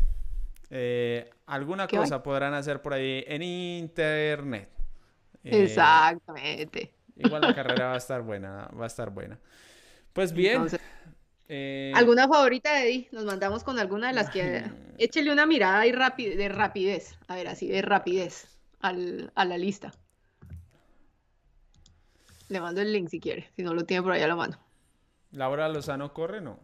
eh, 0.69 1.29
alguna 1.47 1.87
cosa 1.87 2.23
podrán 2.23 2.53
hacer 2.53 2.81
por 2.81 2.93
ahí 2.93 3.25
en 3.27 3.43
internet. 3.43 4.69
Eh, 5.43 5.63
Exactamente. 5.63 6.93
Igual 7.15 7.41
la 7.41 7.55
carrera 7.55 7.87
va 7.87 7.93
a 7.93 7.97
estar 7.97 8.21
buena, 8.21 8.69
va 8.77 8.83
a 8.85 8.87
estar 8.87 9.09
buena. 9.09 9.39
Pues 10.13 10.33
bien. 10.33 10.67
Eh, 11.47 11.91
¿Alguna 11.95 12.27
favorita, 12.27 12.81
Eddie? 12.81 13.09
Nos 13.11 13.25
mandamos 13.25 13.63
con 13.63 13.77
alguna 13.77 14.07
de 14.07 14.13
las 14.13 14.29
que... 14.29 14.63
Échele 14.97 15.31
una 15.31 15.45
mirada 15.45 15.79
ahí 15.79 15.91
de 15.91 16.49
rapidez, 16.49 17.17
a 17.27 17.35
ver, 17.35 17.47
así 17.47 17.67
de 17.67 17.81
rapidez 17.81 18.57
al, 18.79 19.31
a 19.35 19.45
la 19.45 19.57
lista. 19.57 19.91
Le 22.49 22.61
mando 22.61 22.81
el 22.81 22.93
link 22.93 23.09
si 23.09 23.19
quiere, 23.19 23.49
si 23.55 23.63
no 23.63 23.73
lo 23.73 23.85
tiene 23.85 24.03
por 24.03 24.11
ahí 24.11 24.21
a 24.21 24.27
la 24.27 24.35
mano. 24.35 24.59
¿Laura 25.31 25.67
Lozano 25.69 26.13
corre 26.13 26.41
no? 26.41 26.59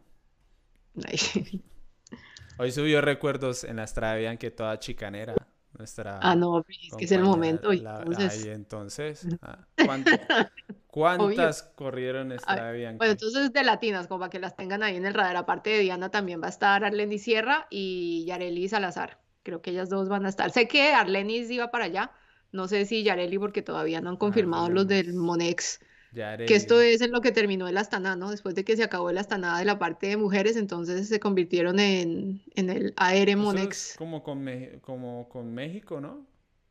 Hoy 2.60 2.72
subió 2.72 3.02
recuerdos 3.02 3.64
en 3.64 3.78
la 3.78 3.84
estrada, 3.84 4.36
que 4.38 4.52
toda 4.52 4.80
chicanera 4.80 5.36
nuestra 5.78 6.20
ah 6.22 6.36
no 6.36 6.64
pues, 6.64 6.78
es 6.88 6.96
que 6.96 7.06
es 7.06 7.12
el 7.12 7.24
momento 7.24 7.72
entonces 7.72 8.46
ahí 8.46 8.52
entonces 8.52 9.28
ah, 9.42 9.66
¿cuántas, 10.88 11.64
corrieron 11.76 12.32
esta 12.32 12.72
Bianchi? 12.72 12.98
bueno 12.98 13.12
entonces 13.14 13.54
de 13.54 13.64
latinas 13.64 14.08
como 14.08 14.22
para 14.22 14.30
que 14.30 14.40
las 14.40 14.56
tengan 14.56 14.84
ahí 14.84 14.96
en 14.96 15.06
el 15.06 15.14
radar 15.14 15.38
aparte 15.38 15.70
de 15.70 15.80
Diana 15.80 16.10
también 16.10 16.42
va 16.42 16.48
a 16.48 16.50
estar 16.50 16.84
Arlenis 16.84 17.24
Sierra 17.24 17.68
y 17.70 18.26
Yareli 18.26 18.68
Salazar 18.70 19.20
creo 19.44 19.62
que 19.62 19.72
ellas 19.72 19.90
dos 19.90 20.10
van 20.10 20.26
a 20.26 20.30
estar. 20.30 20.52
Sé 20.52 20.68
que 20.68 20.92
Arlenis 20.94 21.50
iba 21.50 21.72
para 21.72 21.86
allá 21.86 22.12
no 22.52 22.68
sé 22.68 22.86
si 22.86 23.04
Yareli 23.04 23.38
porque 23.38 23.62
todavía 23.62 24.02
no 24.02 24.10
han 24.10 24.18
confirmado 24.18 24.70
los 24.70 24.88
del 24.88 25.14
Monex 25.14 25.80
que 26.14 26.56
esto 26.56 26.82
es 26.82 27.02
en 27.02 27.12
lo 27.12 27.22
que 27.22 27.32
terminó 27.32 27.68
el 27.68 27.78
Astana, 27.78 28.16
¿no? 28.16 28.32
Después 28.32 28.56
de 28.56 28.64
que 28.64 28.76
se 28.76 28.84
acabó 28.84 29.10
el 29.10 29.18
Astana 29.18 29.60
de 29.60 29.66
la 29.66 29.78
parte 29.78 30.08
de 30.08 30.18
mujeres, 30.18 30.58
entonces 30.58 31.08
se 31.08 31.20
convirtieron 31.20 31.80
en, 31.80 32.42
en 32.56 32.70
el 32.70 32.94
AR 32.98 33.36
Monex. 33.36 33.96
como 33.98 34.24
con, 34.24 34.46
como 34.82 35.30
con 35.30 35.54
México, 35.54 36.02
¿no? 36.02 36.26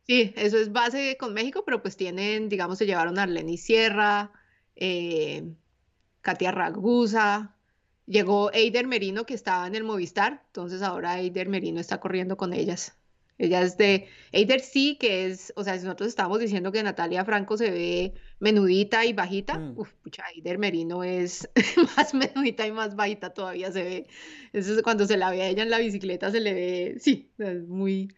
Sí, 0.06 0.32
eso 0.36 0.56
es 0.56 0.72
base 0.72 1.16
con 1.18 1.34
México, 1.34 1.64
pero 1.64 1.82
pues 1.82 1.96
tienen, 1.96 2.48
digamos, 2.48 2.78
se 2.78 2.86
llevaron 2.86 3.18
a 3.18 3.24
Arleni 3.24 3.58
Sierra, 3.58 4.30
eh, 4.76 5.42
Katia 6.20 6.52
Ragusa, 6.52 7.56
llegó 8.06 8.52
Eider 8.52 8.86
Merino 8.86 9.26
que 9.26 9.34
estaba 9.34 9.66
en 9.66 9.74
el 9.74 9.84
Movistar, 9.84 10.44
entonces 10.46 10.82
ahora 10.82 11.18
Eider 11.18 11.48
Merino 11.48 11.80
está 11.80 11.98
corriendo 11.98 12.36
con 12.36 12.52
ellas. 12.52 12.96
Ella 13.38 13.62
es 13.62 13.76
de 13.76 14.08
Eider 14.32 14.60
sí, 14.60 14.96
que 14.98 15.26
es, 15.26 15.52
o 15.56 15.64
sea, 15.64 15.78
si 15.78 15.84
nosotros 15.84 16.08
estamos 16.08 16.40
diciendo 16.40 16.72
que 16.72 16.82
Natalia 16.82 17.24
Franco 17.24 17.56
se 17.56 17.70
ve 17.70 18.14
menudita 18.38 19.04
y 19.04 19.12
bajita, 19.12 19.58
mm. 19.58 19.78
uf, 19.78 19.92
pucha, 20.02 20.24
Eider 20.34 20.58
Merino 20.58 21.04
es 21.04 21.48
más 21.96 22.14
menudita 22.14 22.66
y 22.66 22.72
más 22.72 22.96
bajita 22.96 23.30
todavía 23.30 23.70
se 23.72 23.84
ve. 23.84 24.06
Eso 24.52 24.82
cuando 24.82 25.06
se 25.06 25.16
la 25.16 25.30
ve 25.30 25.42
a 25.42 25.48
ella 25.48 25.62
en 25.62 25.70
la 25.70 25.78
bicicleta 25.78 26.30
se 26.30 26.40
le 26.40 26.54
ve, 26.54 26.96
sí, 26.98 27.30
es 27.38 27.66
muy, 27.68 28.14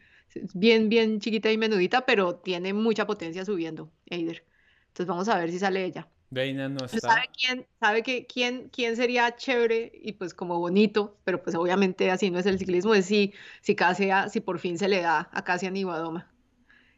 bien, 0.55 0.89
bien 0.89 1.21
chiquita 1.21 1.51
y 1.51 1.59
menudita, 1.59 2.07
pero 2.07 2.37
tiene 2.37 2.73
mucha 2.73 3.07
potencia 3.07 3.45
subiendo, 3.45 3.91
Eider. 4.07 4.45
Entonces 4.89 5.07
vamos 5.07 5.29
a 5.29 5.39
ver 5.39 5.51
si 5.51 5.59
sale 5.59 5.85
ella. 5.85 6.09
No 6.31 6.85
está. 6.85 6.99
¿Sabe 6.99 7.22
quién, 7.33 7.66
sabe 7.81 8.03
que, 8.03 8.26
quién, 8.26 8.68
quién 8.70 8.97
sería 8.97 9.35
chévere 9.35 9.91
y 9.95 10.12
pues 10.12 10.35
como 10.35 10.59
bonito, 10.59 11.18
pero 11.24 11.43
pues 11.43 11.57
obviamente 11.57 12.11
así 12.11 12.31
no 12.31 12.39
es 12.39 12.47
el 12.47 12.59
ciclismo, 12.59 12.95
es 12.95 13.07
si, 13.07 13.33
si, 13.62 13.74
Casia, 13.74 14.29
si 14.29 14.41
por 14.41 14.59
fin 14.59 14.79
se 14.79 14.89
le 14.89 15.01
da 15.01 15.31
a 15.33 15.45
Casia 15.45 15.70
Niwadoma. 15.70 16.31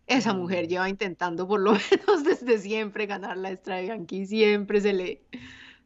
Esa 0.07 0.35
mujer 0.35 0.65
mm. 0.65 0.69
lleva 0.69 0.89
intentando 0.89 1.47
por 1.47 1.61
lo 1.61 1.73
menos 1.91 2.25
desde 2.25 2.59
siempre 2.59 3.07
ganar 3.07 3.37
la 3.37 3.55
Bianchi, 3.55 4.27
siempre 4.27 4.81
se 4.81 4.93
le, 4.93 5.23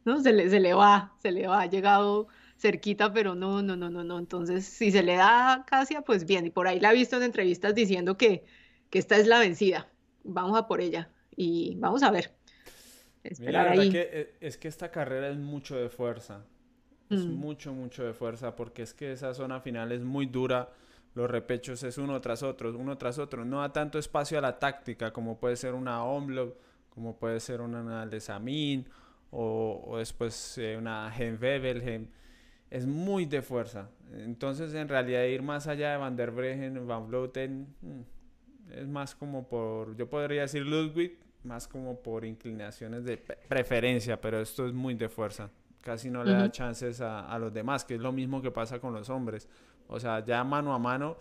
¿no? 0.05 0.21
Se 0.21 0.33
le, 0.33 0.49
se 0.49 0.59
le 0.59 0.73
va, 0.73 1.13
se 1.21 1.31
le 1.31 1.47
va, 1.47 1.61
ha 1.61 1.65
llegado 1.67 2.27
cerquita, 2.57 3.13
pero 3.13 3.35
no, 3.35 3.61
no, 3.61 3.75
no, 3.75 3.91
no, 3.91 4.03
no. 4.03 4.17
Entonces, 4.17 4.65
si 4.65 4.91
se 4.91 5.03
le 5.03 5.17
da 5.17 5.53
a 5.53 5.65
Casia, 5.65 6.01
pues 6.01 6.25
bien, 6.25 6.47
y 6.47 6.49
por 6.49 6.67
ahí 6.67 6.79
la 6.79 6.91
he 6.91 6.95
visto 6.95 7.17
en 7.17 7.23
entrevistas 7.23 7.75
diciendo 7.75 8.17
que, 8.17 8.43
que 8.89 8.97
esta 8.97 9.17
es 9.17 9.27
la 9.27 9.39
vencida. 9.39 9.87
Vamos 10.23 10.57
a 10.57 10.67
por 10.67 10.81
ella 10.81 11.11
y 11.35 11.75
vamos 11.77 12.01
a 12.01 12.09
ver. 12.09 12.33
Mira, 13.39 13.75
la 13.75 13.81
que 13.89 14.09
eh, 14.11 14.35
es 14.41 14.57
que 14.57 14.67
esta 14.67 14.91
carrera 14.91 15.29
es 15.29 15.37
mucho 15.37 15.75
de 15.75 15.89
fuerza. 15.89 16.45
Es 17.09 17.25
mm. 17.25 17.33
mucho, 17.33 17.73
mucho 17.73 18.03
de 18.03 18.13
fuerza 18.13 18.55
porque 18.55 18.81
es 18.81 18.93
que 18.93 19.11
esa 19.11 19.33
zona 19.33 19.59
final 19.59 19.91
es 19.91 20.03
muy 20.03 20.25
dura. 20.25 20.69
Los 21.13 21.29
repechos 21.29 21.83
es 21.83 21.97
uno 21.97 22.19
tras 22.19 22.43
otro, 22.43 22.77
uno 22.77 22.97
tras 22.97 23.19
otro. 23.19 23.45
No 23.45 23.61
da 23.61 23.71
tanto 23.71 23.99
espacio 23.99 24.37
a 24.37 24.41
la 24.41 24.59
táctica 24.59 25.13
como 25.13 25.39
puede 25.39 25.55
ser 25.55 25.73
una 25.73 26.03
Omlop, 26.03 26.57
como 26.89 27.17
puede 27.17 27.39
ser 27.39 27.61
una 27.61 28.05
de 28.05 28.19
Samin 28.19 28.87
o, 29.31 29.83
o 29.85 29.97
después 29.97 30.57
eh, 30.57 30.75
una 30.77 31.11
Gen 31.11 32.09
Es 32.69 32.85
muy 32.85 33.25
de 33.25 33.41
fuerza. 33.41 33.89
Entonces, 34.13 34.73
en 34.73 34.87
realidad, 34.87 35.23
ir 35.23 35.41
más 35.41 35.67
allá 35.67 35.91
de 35.91 35.97
Van 35.97 36.15
der 36.15 36.31
Breggen, 36.31 36.87
Van 36.87 37.07
Vleuten, 37.07 37.67
mm, 37.81 38.71
es 38.71 38.87
más 38.87 39.15
como 39.15 39.47
por, 39.47 39.95
yo 39.95 40.09
podría 40.09 40.41
decir 40.41 40.65
Ludwig, 40.65 41.17
más 41.45 41.67
como 41.67 41.99
por 41.99 42.25
inclinaciones 42.25 43.05
de 43.05 43.17
preferencia, 43.17 44.19
pero 44.19 44.39
esto 44.39 44.67
es 44.67 44.73
muy 44.73 44.95
de 44.95 45.09
fuerza. 45.09 45.49
casi 45.81 46.09
no 46.09 46.23
le 46.23 46.33
da 46.33 46.51
chances 46.51 46.99
a, 47.01 47.37
los 47.39 47.53
demás, 47.53 47.85
que 47.85 47.95
es 47.95 48.01
lo 48.01 48.11
mismo 48.11 48.41
que 48.41 48.51
pasa 48.51 48.79
con 48.79 48.93
los 48.93 49.09
hombres. 49.09 49.47
O 49.87 49.99
sea, 49.99 50.25
ya 50.25 50.43
mano 50.43 50.73
a 50.73 50.79
mano, 50.79 51.17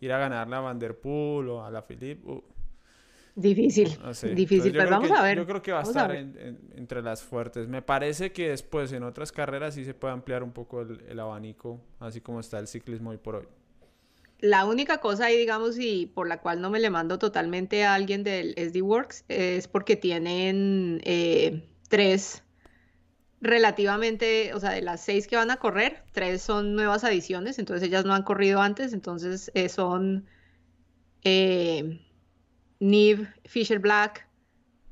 ir 0.00 0.12
a 0.12 0.18
ganarle 0.18 0.56
a 0.56 0.60
Van 0.60 0.78
Der 0.78 0.98
Poel 0.98 1.48
o 1.50 1.64
a 1.64 1.70
la 1.70 1.82
Philippe. 1.82 2.26
Uh, 2.26 2.42
difícil, 3.34 3.88
difícil, 4.34 4.72
pero 4.72 4.88
vamos 4.88 5.10
a 5.10 5.22
ver. 5.22 5.36
Yo 5.36 5.46
creo 5.46 5.60
que 5.60 5.72
va 5.72 5.80
a 5.80 5.82
estar 5.82 6.14
entre 6.14 7.02
las 7.02 7.22
fuertes. 7.22 7.68
Me 7.68 7.82
parece 7.82 8.32
que 8.32 8.48
después 8.48 8.90
en 8.92 9.02
otras 9.02 9.32
carreras 9.32 9.74
sí 9.74 9.84
se 9.84 9.92
puede 9.92 10.14
ampliar 10.14 10.42
un 10.42 10.52
poco 10.52 10.80
el, 10.80 11.20
abanico, 11.20 11.80
así 12.00 12.22
como 12.22 12.40
está 12.40 12.58
el 12.58 12.68
ciclismo 12.68 13.10
hoy 13.10 13.18
por 13.18 13.36
hoy. 13.36 13.46
La 14.38 14.66
única 14.66 14.98
cosa 14.98 15.26
ahí, 15.26 15.38
digamos, 15.38 15.78
y 15.78 16.06
por 16.06 16.28
la 16.28 16.40
cual 16.40 16.60
no 16.60 16.68
me 16.68 16.78
le 16.78 16.90
mando 16.90 17.18
totalmente 17.18 17.84
a 17.84 17.94
alguien 17.94 18.22
del 18.22 18.54
SD 18.54 18.82
Works 18.82 19.24
es 19.28 19.66
porque 19.66 19.96
tienen 19.96 21.00
eh, 21.04 21.66
tres 21.88 22.42
relativamente, 23.40 24.52
o 24.54 24.60
sea, 24.60 24.70
de 24.70 24.82
las 24.82 25.02
seis 25.02 25.26
que 25.26 25.36
van 25.36 25.50
a 25.50 25.56
correr, 25.56 26.04
tres 26.12 26.42
son 26.42 26.74
nuevas 26.74 27.04
adiciones, 27.04 27.58
entonces 27.58 27.86
ellas 27.86 28.04
no 28.04 28.14
han 28.14 28.22
corrido 28.22 28.60
antes, 28.60 28.92
entonces 28.92 29.50
eh, 29.54 29.68
son 29.68 30.26
eh, 31.22 32.00
Neve 32.80 33.28
Fisher 33.44 33.78
Black, 33.78 34.26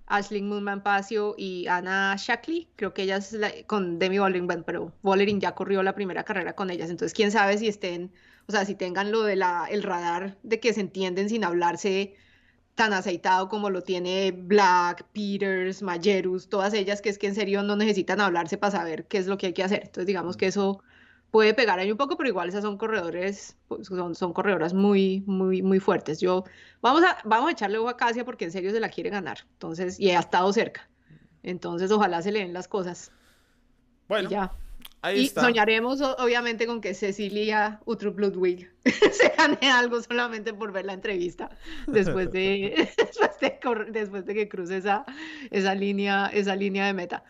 Ashley 0.07 0.43
Moonman 0.43 0.83
Pacio 0.83 1.35
y 1.37 1.67
Anna 1.67 2.15
Shackley, 2.19 2.69
creo 2.77 2.93
que 2.93 3.03
ellas 3.03 3.37
con 3.67 3.99
Demi 3.99 4.19
Bollering, 4.19 4.47
pero 4.65 4.93
Bollering 5.03 5.41
ya 5.41 5.55
corrió 5.55 5.83
la 5.83 5.95
primera 5.95 6.25
carrera 6.25 6.55
con 6.55 6.71
ellas, 6.71 6.91
entonces 6.91 7.15
quién 7.15 7.31
sabe 7.31 7.57
si 7.59 7.69
estén, 7.69 8.13
o 8.47 8.53
sea, 8.53 8.65
si 8.65 8.75
tengan 8.75 9.11
lo 9.11 9.23
de 9.23 9.37
la, 9.37 9.67
el 9.71 9.83
radar 9.83 10.37
de 10.43 10.61
que 10.61 10.73
se 10.73 10.81
entienden 10.81 11.29
sin 11.29 11.45
hablarse 11.45 12.17
tan 12.75 12.93
aceitado 12.93 13.49
como 13.49 13.71
lo 13.71 13.83
tiene 13.83 14.33
Black, 14.33 15.07
Peters, 15.13 15.83
Mayerus, 15.83 16.49
todas 16.49 16.75
ellas 16.75 17.01
que 17.01 17.09
es 17.09 17.19
que 17.19 17.29
en 17.29 17.35
serio 17.35 17.63
no 17.63 17.77
necesitan 17.77 18.21
hablarse 18.21 18.59
para 18.59 18.73
saber 18.73 19.07
qué 19.07 19.19
es 19.19 19.27
lo 19.27 19.39
que 19.39 19.47
hay 19.47 19.53
que 19.53 19.63
hacer. 19.63 19.83
Entonces 19.85 20.07
digamos 20.07 20.37
que 20.37 20.47
eso 20.47 20.83
puede 21.31 21.55
pegar 21.55 21.79
ahí 21.79 21.91
un 21.91 21.97
poco, 21.97 22.17
pero 22.17 22.29
igual 22.29 22.49
esas 22.49 22.63
son 22.63 22.77
corredores, 22.77 23.57
pues, 23.69 23.87
son, 23.87 24.15
son 24.15 24.33
corredoras 24.33 24.75
muy, 24.75 25.23
muy, 25.27 25.63
muy 25.63 25.81
fuertes. 25.81 26.21
Yo, 26.21 26.45
vamos 26.81 27.03
a, 27.05 27.19
vamos 27.25 27.49
a 27.49 27.53
echarle 27.53 27.79
ojo 27.79 27.89
a 27.89 27.97
Casia 27.97 28.25
porque 28.25 28.45
en 28.45 28.53
serio 28.53 28.71
se 28.73 28.81
la 28.81 28.89
quiere 28.89 29.11
ganar. 29.11 29.39
Entonces, 29.53 29.99
y 29.99 30.11
ha 30.11 30.21
estado 30.21 30.53
cerca. 30.53 30.89
Entonces, 31.43 31.91
ojalá 31.91 32.23
se 32.23 32.33
le 32.33 32.41
den 32.41 32.53
las 32.53 32.69
cosas. 32.69 33.13
Bueno, 34.09 34.29
ya 34.29 34.53
y 35.13 35.29
soñaremos 35.29 36.01
obviamente 36.01 36.67
con 36.67 36.81
que 36.81 36.95
Cecilia 36.95 37.81
Utrup 37.85 38.19
Ludwig 38.19 38.71
se 39.13 39.33
gane 39.37 39.71
algo 39.71 40.03
solamente 40.03 40.55
por 40.55 40.73
ver 40.73 40.87
la 40.87 40.95
entrevista 40.95 41.51
después 41.87 42.31
de, 42.33 42.89
después 43.93 44.25
de, 44.27 44.35
que 44.35 44.49
cruce 44.49 44.79
esa, 44.79 45.05
esa, 45.51 45.75
línea, 45.75 46.31
esa 46.33 46.57
línea 46.57 46.87
de 46.87 46.93
meta. 46.93 47.25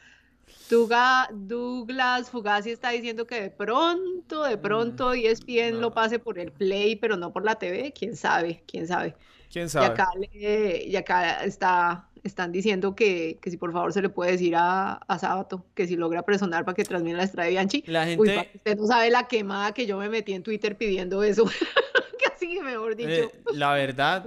Douglas 0.71 2.31
Fugazi 2.31 2.71
está 2.71 2.91
diciendo 2.91 3.27
que 3.27 3.41
de 3.41 3.51
pronto, 3.51 4.45
de 4.45 4.57
pronto 4.57 5.11
mm, 5.11 5.15
ESPN 5.15 5.81
lo 5.81 5.93
pase 5.93 6.19
por 6.19 6.39
el 6.39 6.53
Play, 6.53 6.97
pero 6.97 7.17
no 7.17 7.33
por 7.33 7.45
la 7.45 7.57
TV. 7.57 7.93
¿Quién 7.93 8.17
sabe? 8.17 8.63
¿Quién 8.67 8.89
sabe? 8.89 9.15
¿Quién 9.53 9.69
sabe? 9.69 9.87
Y 9.87 9.91
acá, 9.91 10.09
y 10.33 10.97
acá 10.97 11.45
está 11.45 12.09
están 12.25 12.53
diciendo 12.53 12.95
que, 12.95 13.39
que, 13.41 13.51
si 13.51 13.57
por 13.57 13.73
favor 13.73 13.93
se 13.93 14.03
le 14.03 14.09
puede 14.09 14.33
decir 14.33 14.57
a, 14.57 14.95
a 14.95 15.19
Sábato 15.19 15.65
que 15.75 15.87
si 15.87 15.97
logra 15.97 16.23
presionar 16.23 16.65
para 16.65 16.75
que 16.75 16.85
transmita 16.85 17.19
la 17.19 17.25
estrada 17.25 17.47
de 17.47 17.53
Bianchi. 17.53 17.85
La 17.87 18.07
gente... 18.07 18.51
usted 18.55 18.77
no 18.77 18.87
sabe 18.87 19.11
la 19.11 19.29
quemada 19.29 19.73
que 19.73 19.87
yo 19.87 19.99
me 19.99 20.09
metí 20.09 20.33
en 20.33 20.43
Twitter 20.43 20.77
pidiendo 20.77 21.23
eso. 21.23 21.45
Casi 22.25 22.61
mejor 22.61 22.97
dicho. 22.97 23.11
Eh, 23.11 23.31
la 23.53 23.75
verdad, 23.75 24.27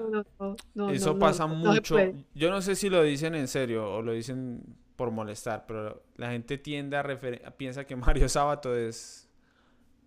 eso 0.92 1.18
pasa 1.18 1.48
mucho. 1.48 1.98
yo 2.36 2.50
no 2.52 2.62
sé 2.62 2.76
si 2.76 2.90
lo 2.90 3.02
dicen 3.04 3.36
en 3.36 3.48
serio 3.48 3.92
o 3.92 4.02
lo 4.02 4.14
dicen 4.14 4.62
por 4.96 5.12
molestar, 5.12 5.66
pero 5.68 6.04
la 6.16 6.32
gente 6.32 6.58
tiende 6.58 6.98
a 6.98 7.04
referir, 7.04 7.42
piensa 7.58 7.86
que 7.86 7.96
Mario 7.96 8.28
Sábato 8.30 8.76
es 8.76 9.30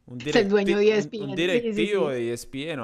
un, 0.07 0.19
el 0.21 0.49
dueño 0.49 0.79
de 0.79 0.97
ESPN. 0.97 1.23
un, 1.23 1.37
directivo 1.37 2.11
de 2.11 2.33
ESPN. 2.33 2.81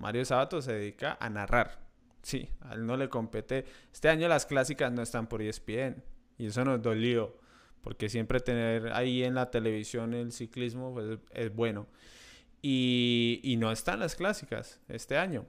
Mario 0.00 0.24
Sábato 0.24 0.62
se 0.62 0.72
dedica 0.72 1.16
a 1.20 1.28
narrar. 1.28 1.87
Sí, 2.22 2.48
a 2.60 2.74
él 2.74 2.84
no 2.84 2.96
le 2.96 3.08
compete. 3.08 3.64
Este 3.92 4.08
año 4.08 4.28
las 4.28 4.46
clásicas 4.46 4.92
no 4.92 5.02
están 5.02 5.28
por 5.28 5.42
ESPN 5.42 6.02
y 6.36 6.46
eso 6.46 6.64
nos 6.64 6.82
dolió 6.82 7.36
porque 7.82 8.08
siempre 8.08 8.40
tener 8.40 8.92
ahí 8.92 9.22
en 9.22 9.34
la 9.34 9.50
televisión 9.50 10.14
el 10.14 10.32
ciclismo 10.32 10.92
pues, 10.92 11.18
es 11.32 11.54
bueno. 11.54 11.86
Y, 12.60 13.40
y, 13.44 13.56
no 13.56 13.70
están 13.70 14.00
las 14.00 14.16
clásicas 14.16 14.80
este 14.88 15.16
año. 15.16 15.46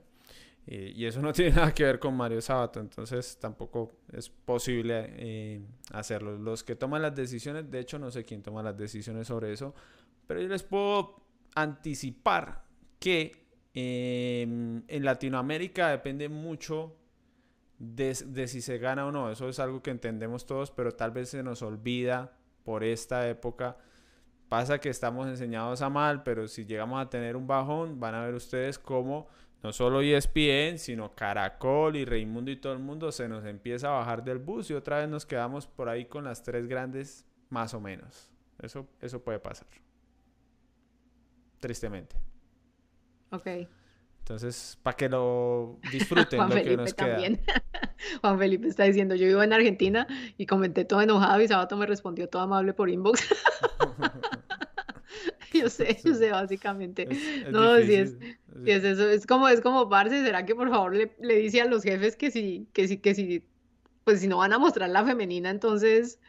Y, 0.66 1.04
eso 1.04 1.20
no 1.20 1.32
tiene 1.34 1.52
nada 1.56 1.74
que 1.74 1.84
ver 1.84 1.98
con 1.98 2.16
Mario 2.16 2.40
Sabato, 2.40 2.80
entonces 2.80 3.38
tampoco 3.38 3.92
es 4.12 4.28
posible 4.28 5.06
eh, 5.16 5.60
hacerlo. 5.92 6.38
Los 6.38 6.62
que 6.62 6.76
toman 6.76 7.02
las 7.02 7.14
decisiones, 7.14 7.70
de 7.70 7.80
hecho 7.80 7.98
no 7.98 8.10
sé 8.10 8.24
quién 8.24 8.42
toma 8.42 8.62
las 8.62 8.76
decisiones 8.76 9.26
sobre 9.26 9.52
eso, 9.52 9.74
pero 10.26 10.40
yo 10.40 10.48
les 10.48 10.62
puedo 10.62 11.16
anticipar 11.54 12.64
que 13.00 13.49
Em, 13.72 14.82
en 14.88 15.04
Latinoamérica 15.04 15.90
depende 15.90 16.28
mucho 16.28 16.96
de, 17.78 18.14
si 18.14 18.60
se 18.60 18.78
gana 18.78 19.06
o 19.06 19.12
no. 19.12 19.30
Eso 19.30 19.48
es 19.48 19.58
algo 19.58 19.82
que 19.82 19.90
entendemos 19.90 20.46
todos, 20.46 20.70
pero 20.70 20.92
tal 20.92 21.10
vez 21.12 21.30
se 21.30 21.42
nos 21.42 21.62
olvida 21.62 22.36
por 22.64 22.84
esta 22.84 23.28
época. 23.28 23.76
Pasa 24.48 24.78
que 24.78 24.88
estamos 24.88 25.28
enseñados 25.28 25.80
a 25.82 25.88
mal, 25.88 26.22
pero 26.22 26.48
si 26.48 26.66
llegamos 26.66 27.00
a 27.00 27.08
tener 27.08 27.36
un 27.36 27.46
bajón, 27.46 28.00
van 28.00 28.14
a 28.14 28.24
ver 28.24 28.34
ustedes 28.34 28.78
cómo 28.78 29.28
no 29.62 29.72
solo 29.72 30.00
ESPN, 30.00 30.78
sino 30.78 31.14
Caracol 31.14 31.96
y 31.96 32.04
Raimundo 32.04 32.50
y 32.50 32.56
todo 32.56 32.72
el 32.72 32.78
mundo 32.78 33.12
se 33.12 33.28
nos 33.28 33.44
empieza 33.44 33.88
a 33.88 33.98
bajar 33.98 34.24
del 34.24 34.38
bus 34.38 34.70
y 34.70 34.74
otra 34.74 34.98
vez 34.98 35.08
nos 35.08 35.26
quedamos 35.26 35.66
por 35.66 35.88
ahí 35.88 36.06
con 36.06 36.24
las 36.24 36.42
tres 36.42 36.66
grandes 36.66 37.26
más 37.50 37.74
o 37.74 37.80
menos. 37.80 38.30
Eso, 38.60 38.88
eso 39.00 39.22
puede 39.22 39.38
pasar. 39.38 39.68
Tristemente. 41.60 42.29
Ok. 43.30 43.46
Entonces, 44.20 44.78
para 44.82 44.96
que 44.96 45.08
lo 45.08 45.78
disfruten 45.90 46.40
lo 46.48 46.54
que 46.54 46.76
nos 46.76 46.94
también. 46.94 47.36
queda. 47.36 47.64
Juan 48.20 48.38
Felipe 48.38 48.68
está 48.68 48.84
diciendo, 48.84 49.14
yo 49.14 49.26
vivo 49.26 49.42
en 49.42 49.52
Argentina 49.52 50.06
y 50.38 50.46
comenté 50.46 50.84
todo 50.84 51.00
enojado 51.00 51.40
y 51.40 51.48
Sabato 51.48 51.76
me 51.76 51.86
respondió 51.86 52.28
todo 52.28 52.42
amable 52.42 52.72
por 52.72 52.90
inbox. 52.90 53.28
yo 55.52 55.68
sé, 55.68 55.98
yo 56.04 56.14
sé, 56.14 56.30
básicamente. 56.30 57.08
no, 57.50 57.76
si 57.78 57.94
es, 57.94 58.16
es, 58.66 58.84
eso, 58.84 59.08
es 59.08 59.26
como, 59.26 59.48
es 59.48 59.60
como, 59.60 59.88
parce, 59.88 60.24
¿será 60.24 60.44
que 60.44 60.54
por 60.54 60.70
favor 60.70 60.94
le, 60.94 61.16
le 61.20 61.36
dice 61.36 61.60
a 61.60 61.64
los 61.64 61.82
jefes 61.82 62.16
que 62.16 62.30
si, 62.30 62.68
que 62.72 62.86
si, 62.86 62.98
que 62.98 63.14
si, 63.14 63.44
pues 64.04 64.20
si 64.20 64.28
no 64.28 64.38
van 64.38 64.52
a 64.52 64.58
mostrar 64.58 64.90
la 64.90 65.04
femenina, 65.04 65.50
entonces 65.50 66.20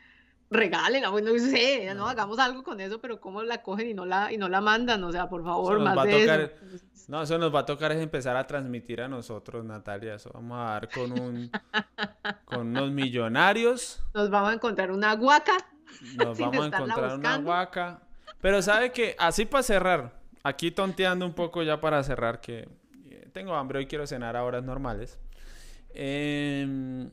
regalen, 0.52 1.10
bueno, 1.10 1.32
no 1.32 1.40
sé, 1.40 1.92
no 1.96 2.08
hagamos 2.08 2.38
algo 2.38 2.62
con 2.62 2.82
eso, 2.82 3.00
pero 3.00 3.22
cómo 3.22 3.42
la 3.42 3.64
cogen 3.64 3.90
y 3.90 3.94
no 3.94 4.06
la 4.06 4.32
y 4.32 4.38
no 4.38 4.50
la 4.50 4.60
mandan, 4.60 5.02
o 5.04 5.12
sea, 5.12 5.30
por 5.30 5.44
favor, 5.44 5.80
más 5.80 6.04
de 6.04 6.24
eso. 6.24 6.54
No, 7.08 7.24
eso 7.24 7.38
nos 7.38 7.56
va 7.56 7.62
a 7.62 7.66
tocar 7.66 7.92
es 7.94 8.02
empezar 8.02 8.36
a 8.36 8.46
transmitir 8.46 9.02
a 9.02 9.08
nosotros, 9.08 9.64
Natalia, 9.64 10.16
eso 10.16 10.30
vamos 10.34 10.58
a 10.60 10.72
dar 10.72 10.90
con 10.90 11.12
un 11.20 11.50
con 12.46 12.68
unos 12.68 12.92
millonarios. 12.92 14.04
Nos 14.14 14.30
vamos 14.30 14.52
a 14.52 14.54
encontrar 14.54 14.92
una 14.92 15.16
guaca. 15.16 15.58
Nos 16.18 16.38
vamos 16.38 16.64
a 16.64 16.68
encontrar 16.68 17.16
una 17.16 17.38
guaca. 17.38 18.02
Pero 18.42 18.62
sabe 18.62 18.92
que 18.92 19.16
así 19.20 19.46
para 19.46 19.64
cerrar, 19.64 20.22
aquí 20.44 20.72
tonteando 20.72 21.26
un 21.26 21.34
poco 21.34 21.64
ya 21.64 21.80
para 21.80 22.04
cerrar 22.04 22.42
que 22.42 22.68
eh, 23.10 23.30
tengo 23.32 23.56
hambre 23.56 23.80
hoy 23.80 23.88
quiero 23.88 24.06
cenar 24.06 24.36
a 24.36 24.44
horas 24.44 24.64
normales. 24.64 25.20
Em, 25.94 27.10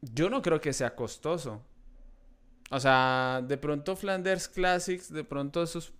yo 0.00 0.30
no 0.30 0.42
creo 0.42 0.60
que 0.60 0.72
sea 0.72 0.94
costoso. 0.94 1.64
O 2.70 2.78
sea, 2.78 3.42
de 3.46 3.58
pronto 3.58 3.96
Flanders 3.96 4.48
Classics, 4.48 5.12
de 5.12 5.24
pronto 5.24 5.62
eso 5.62 5.80
es 5.80 5.92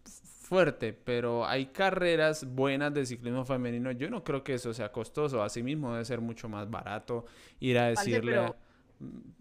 fuerte, 0.50 0.92
pero 0.92 1.46
hay 1.46 1.66
carreras 1.66 2.44
buenas 2.44 2.94
de 2.94 3.06
ciclismo 3.06 3.44
femenino. 3.44 3.90
Yo 3.90 4.08
no 4.08 4.22
creo 4.22 4.44
que 4.44 4.54
eso 4.54 4.72
sea 4.72 4.90
costoso. 4.90 5.42
Asimismo, 5.42 5.92
debe 5.92 6.04
ser 6.04 6.20
mucho 6.20 6.48
más 6.48 6.70
barato 6.70 7.24
ir 7.58 7.76
a 7.78 7.86
decirle. 7.86 8.52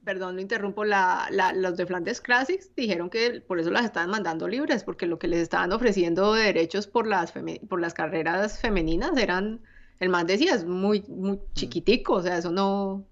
perdón, 0.04 0.36
lo 0.36 0.42
interrumpo. 0.42 0.86
La, 0.86 1.28
la, 1.32 1.54
los 1.54 1.78
de 1.78 1.86
Flanders 1.86 2.20
Classics 2.20 2.72
dijeron 2.76 3.12
que 3.12 3.42
por 3.42 3.60
eso 3.60 3.70
las 3.70 3.86
estaban 3.86 4.10
mandando 4.10 4.48
libres, 4.48 4.84
porque 4.84 5.06
lo 5.06 5.20
que 5.20 5.28
les 5.28 5.42
estaban 5.42 5.72
ofreciendo 5.72 6.34
de 6.34 6.44
derechos 6.44 6.88
por 6.88 7.06
las, 7.06 7.34
por 7.68 7.80
las 7.80 7.94
carreras 7.94 8.60
femeninas 8.60 9.18
eran. 9.18 9.62
El 10.00 10.10
man 10.10 10.26
decía, 10.26 10.56
es 10.56 10.66
muy, 10.66 11.04
muy 11.08 11.38
mm. 11.38 11.54
chiquitico, 11.54 12.14
o 12.14 12.22
sea, 12.24 12.38
eso 12.38 12.52
no. 12.52 13.04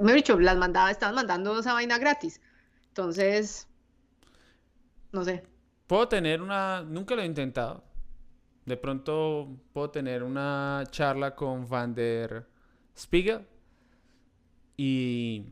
Me 0.00 0.12
he 0.12 0.14
dicho, 0.14 0.38
las 0.38 0.56
mandaba, 0.56 0.90
estaban 0.90 1.14
mandando 1.14 1.58
esa 1.58 1.72
vaina 1.72 1.98
gratis. 1.98 2.40
Entonces, 2.94 3.66
no 5.10 5.24
sé. 5.24 5.42
Puedo 5.88 6.06
tener 6.06 6.40
una, 6.40 6.80
nunca 6.82 7.16
lo 7.16 7.22
he 7.22 7.26
intentado. 7.26 7.82
De 8.64 8.76
pronto 8.76 9.48
puedo 9.72 9.90
tener 9.90 10.22
una 10.22 10.84
charla 10.90 11.34
con 11.34 11.68
Van 11.68 11.92
der 11.92 12.46
Spiegel 12.96 13.48
y 14.76 15.46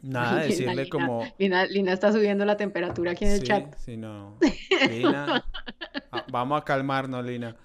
nada, 0.00 0.42
decirle 0.46 0.88
como... 0.88 1.26
Lina, 1.38 1.66
Lina, 1.66 1.92
está 1.92 2.12
subiendo 2.12 2.44
la 2.44 2.56
temperatura 2.56 3.10
aquí 3.10 3.24
en 3.24 3.32
el 3.32 3.42
chat. 3.42 3.74
Sí, 3.76 3.96
no. 3.96 4.38
Lina, 4.88 5.44
vamos 6.30 6.62
a 6.62 6.64
calmarnos, 6.64 7.24
Lina. 7.24 7.56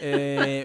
Eh, 0.00 0.64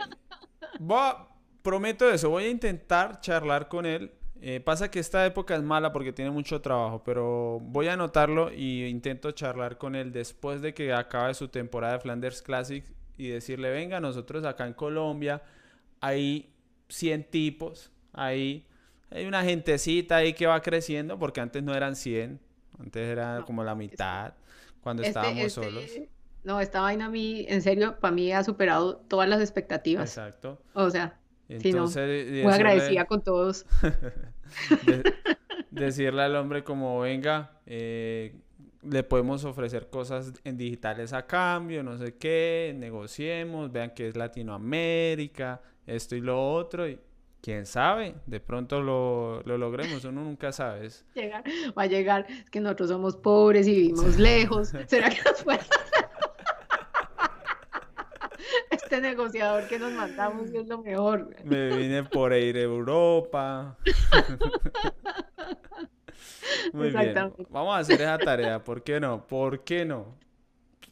prometo 1.61 2.09
eso, 2.09 2.30
voy 2.30 2.45
a 2.45 2.49
intentar 2.49 3.20
charlar 3.20 3.68
con 3.68 3.86
él 3.86 4.16
Eh, 4.39 4.59
pasa 4.59 4.91
que 4.91 4.99
esta 4.99 5.25
época 5.25 5.55
es 5.55 5.63
mala 5.63 5.91
porque 5.91 6.13
tiene 6.13 6.29
mucho 6.31 6.61
trabajo, 6.61 7.03
pero 7.03 7.59
voy 7.61 7.88
a 7.88 7.93
anotarlo 7.93 8.51
y 8.53 8.85
intento 8.85 9.31
charlar 9.31 9.77
con 9.79 9.95
él 9.95 10.11
después 10.11 10.61
de 10.61 10.73
que 10.75 10.93
acabe 10.93 11.33
su 11.33 11.47
temporada 11.47 11.93
de 11.93 11.99
Flanders 11.99 12.41
Classic 12.43 12.85
y 13.17 13.29
decirle, 13.29 13.71
venga, 13.71 13.99
nosotros 13.99 14.45
acá 14.45 14.67
en 14.67 14.73
Colombia 14.73 15.41
hay 16.01 16.53
100 16.89 17.29
tipos, 17.31 17.91
hay, 18.13 18.67
hay 19.09 19.25
una 19.25 19.43
gentecita 19.43 20.17
ahí 20.17 20.33
que 20.33 20.45
va 20.47 20.61
creciendo 20.61 21.17
porque 21.17 21.41
antes 21.41 21.63
no 21.63 21.73
eran 21.75 21.95
100, 21.95 22.39
antes 22.79 23.07
era 23.09 23.43
como 23.43 23.63
la 23.63 23.73
mitad 23.75 24.33
cuando 24.81 25.01
Este, 25.01 25.09
estábamos 25.19 25.47
este, 25.47 25.49
solos. 25.49 26.01
no, 26.43 26.59
esta 26.61 26.81
vaina 26.81 27.05
a 27.05 27.09
mí, 27.09 27.45
en 27.49 27.61
serio, 27.61 27.99
para 27.99 28.13
mí 28.13 28.31
ha 28.31 28.43
superado 28.43 28.97
todas 29.07 29.27
las 29.29 29.41
expectativas. 29.41 30.09
Exacto. 30.09 30.61
O 30.73 30.89
sea, 30.89 31.19
sí, 31.47 31.53
no, 31.55 31.57
Entonces, 31.85 32.27
muy 32.27 32.35
decirle- 32.41 32.53
agradecida 32.53 33.05
con 33.05 33.23
todos. 33.23 33.65
de- 34.85 35.03
decirle 35.71 36.21
al 36.23 36.35
hombre 36.35 36.63
como 36.63 36.99
venga, 37.01 37.59
eh, 37.65 38.35
le 38.83 39.03
podemos 39.03 39.43
ofrecer 39.43 39.89
cosas 39.89 40.33
en 40.43 40.57
digitales 40.57 41.13
a 41.13 41.25
cambio, 41.27 41.83
no 41.83 41.97
sé 41.97 42.15
qué, 42.15 42.73
negociemos, 42.77 43.71
vean 43.71 43.91
que 43.93 44.07
es 44.07 44.15
Latinoamérica, 44.15 45.61
esto 45.85 46.15
y 46.15 46.21
lo 46.21 46.53
otro, 46.53 46.87
y 46.87 46.99
quién 47.41 47.65
sabe, 47.65 48.15
de 48.25 48.39
pronto 48.39 48.81
lo, 48.81 49.41
lo 49.43 49.57
logremos, 49.57 50.03
uno 50.05 50.23
nunca 50.23 50.51
sabe. 50.51 50.89
Llegar, 51.15 51.43
va 51.77 51.83
a 51.83 51.87
llegar, 51.87 52.25
es 52.29 52.49
que 52.49 52.59
nosotros 52.59 52.89
somos 52.89 53.15
pobres 53.17 53.67
y 53.67 53.71
vivimos 53.75 54.17
lejos. 54.17 54.73
¿Será 54.87 55.09
que 55.09 55.21
nos 55.23 55.43
puede 55.43 55.59
Este 58.88 59.01
negociador 59.01 59.67
que 59.67 59.79
nos 59.79 59.91
mandamos 59.91 60.49
es 60.49 60.65
lo 60.65 60.81
mejor. 60.81 61.35
Me 61.43 61.75
vine 61.75 62.05
por 62.05 62.31
ir 62.31 62.55
a 62.55 62.61
Europa. 62.61 63.77
Muy 66.71 66.91
bien, 66.91 67.33
vamos 67.49 67.75
a 67.75 67.79
hacer 67.79 68.01
esa 68.01 68.17
tarea, 68.17 68.63
¿por 68.63 68.83
qué 68.83 69.01
no? 69.01 69.27
¿Por 69.27 69.65
qué 69.65 69.83
no? 69.83 70.15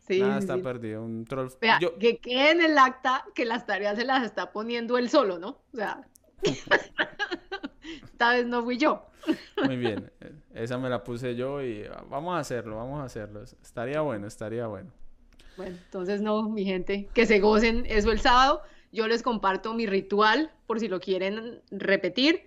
Sí, 0.05 0.19
Nada 0.19 0.39
está 0.39 0.55
sí. 0.55 0.61
perdido, 0.61 1.03
un 1.03 1.23
troll. 1.23 1.47
Vea, 1.61 1.79
Yo, 1.79 1.97
que 1.97 2.17
quede 2.17 2.51
en 2.51 2.61
el 2.63 2.77
acta 2.77 3.23
que 3.33 3.45
las 3.45 3.65
tareas 3.65 3.97
se 3.97 4.03
las 4.03 4.25
está 4.25 4.51
poniendo 4.51 4.97
él 4.97 5.09
solo, 5.09 5.39
¿no? 5.39 5.61
O 5.71 5.77
sea, 5.77 6.05
esta 8.03 8.33
vez 8.33 8.45
no 8.45 8.61
fui 8.61 8.77
yo. 8.77 9.05
Muy 9.65 9.77
bien, 9.77 10.11
esa 10.53 10.77
me 10.77 10.89
la 10.89 11.01
puse 11.01 11.37
yo 11.37 11.61
y 11.61 11.87
vamos 12.09 12.35
a 12.35 12.39
hacerlo, 12.39 12.75
vamos 12.75 12.99
a 12.99 13.05
hacerlo. 13.05 13.43
Estaría 13.43 14.01
bueno, 14.01 14.27
estaría 14.27 14.67
bueno. 14.67 14.91
Bueno, 15.57 15.75
entonces 15.85 16.21
no, 16.21 16.49
mi 16.49 16.65
gente, 16.65 17.07
que 17.13 17.25
se 17.25 17.39
gocen 17.39 17.85
eso 17.87 18.11
el 18.11 18.19
sábado. 18.19 18.61
Yo 18.91 19.07
les 19.07 19.23
comparto 19.23 19.73
mi 19.73 19.85
ritual 19.87 20.51
por 20.67 20.79
si 20.79 20.87
lo 20.87 20.99
quieren 20.99 21.61
repetir. 21.71 22.43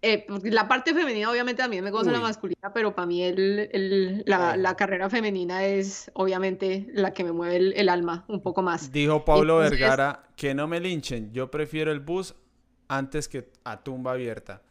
Eh, 0.00 0.24
porque 0.28 0.52
la 0.52 0.68
parte 0.68 0.94
femenina 0.94 1.28
obviamente 1.28 1.60
también 1.60 1.82
me 1.82 1.90
gozo 1.90 2.12
la 2.12 2.18
Uy. 2.18 2.22
masculina, 2.22 2.72
pero 2.72 2.94
para 2.94 3.06
mí 3.06 3.24
el, 3.24 3.68
el- 3.72 4.22
la, 4.26 4.56
la 4.56 4.76
carrera 4.76 5.10
femenina 5.10 5.64
es 5.64 6.08
obviamente 6.14 6.86
la 6.94 7.12
que 7.12 7.24
me 7.24 7.32
mueve 7.32 7.56
el, 7.56 7.72
el 7.76 7.88
alma 7.88 8.24
un 8.28 8.40
poco 8.40 8.62
más. 8.62 8.92
Dijo 8.92 9.24
Pablo 9.24 9.60
Entonces- 9.60 9.80
Vergara 9.80 10.22
que 10.36 10.54
no 10.54 10.68
me 10.68 10.78
linchen, 10.78 11.32
yo 11.32 11.50
prefiero 11.50 11.90
el 11.90 11.98
bus 11.98 12.36
antes 12.86 13.26
que 13.26 13.50
a 13.64 13.82
tumba 13.82 14.12
abierta. 14.12 14.62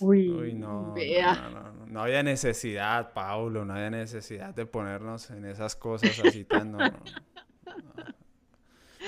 Uy, 0.00 0.28
Uy, 0.30 0.52
no, 0.54 0.94
no, 0.94 1.50
no, 1.50 1.86
no, 1.86 2.02
había 2.02 2.22
necesidad, 2.22 3.12
Pablo, 3.12 3.64
no 3.64 3.74
había 3.74 3.90
necesidad 3.90 4.54
de 4.54 4.66
ponernos 4.66 5.30
en 5.30 5.44
esas 5.44 5.76
cosas 5.76 6.18
así 6.24 6.44
tan... 6.44 6.72
no. 6.72 6.78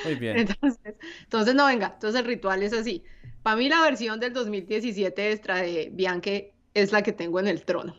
Muy 0.05 0.15
bien, 0.15 0.39
Entonces, 0.39 0.95
entonces 1.23 1.55
no 1.55 1.67
venga, 1.67 1.93
entonces 1.95 2.21
el 2.21 2.27
ritual 2.27 2.63
es 2.63 2.73
así. 2.73 3.03
Para 3.43 3.57
mí 3.57 3.69
la 3.69 3.81
versión 3.83 4.21
del 4.21 4.33
2017 4.33 5.33
extra 5.33 5.57
de 5.57 5.91
Bianche 5.93 6.55
es 6.75 6.93
la 6.93 7.03
que 7.03 7.13
tengo 7.13 7.41
en 7.41 7.49
el 7.49 7.65
trono. 7.65 7.97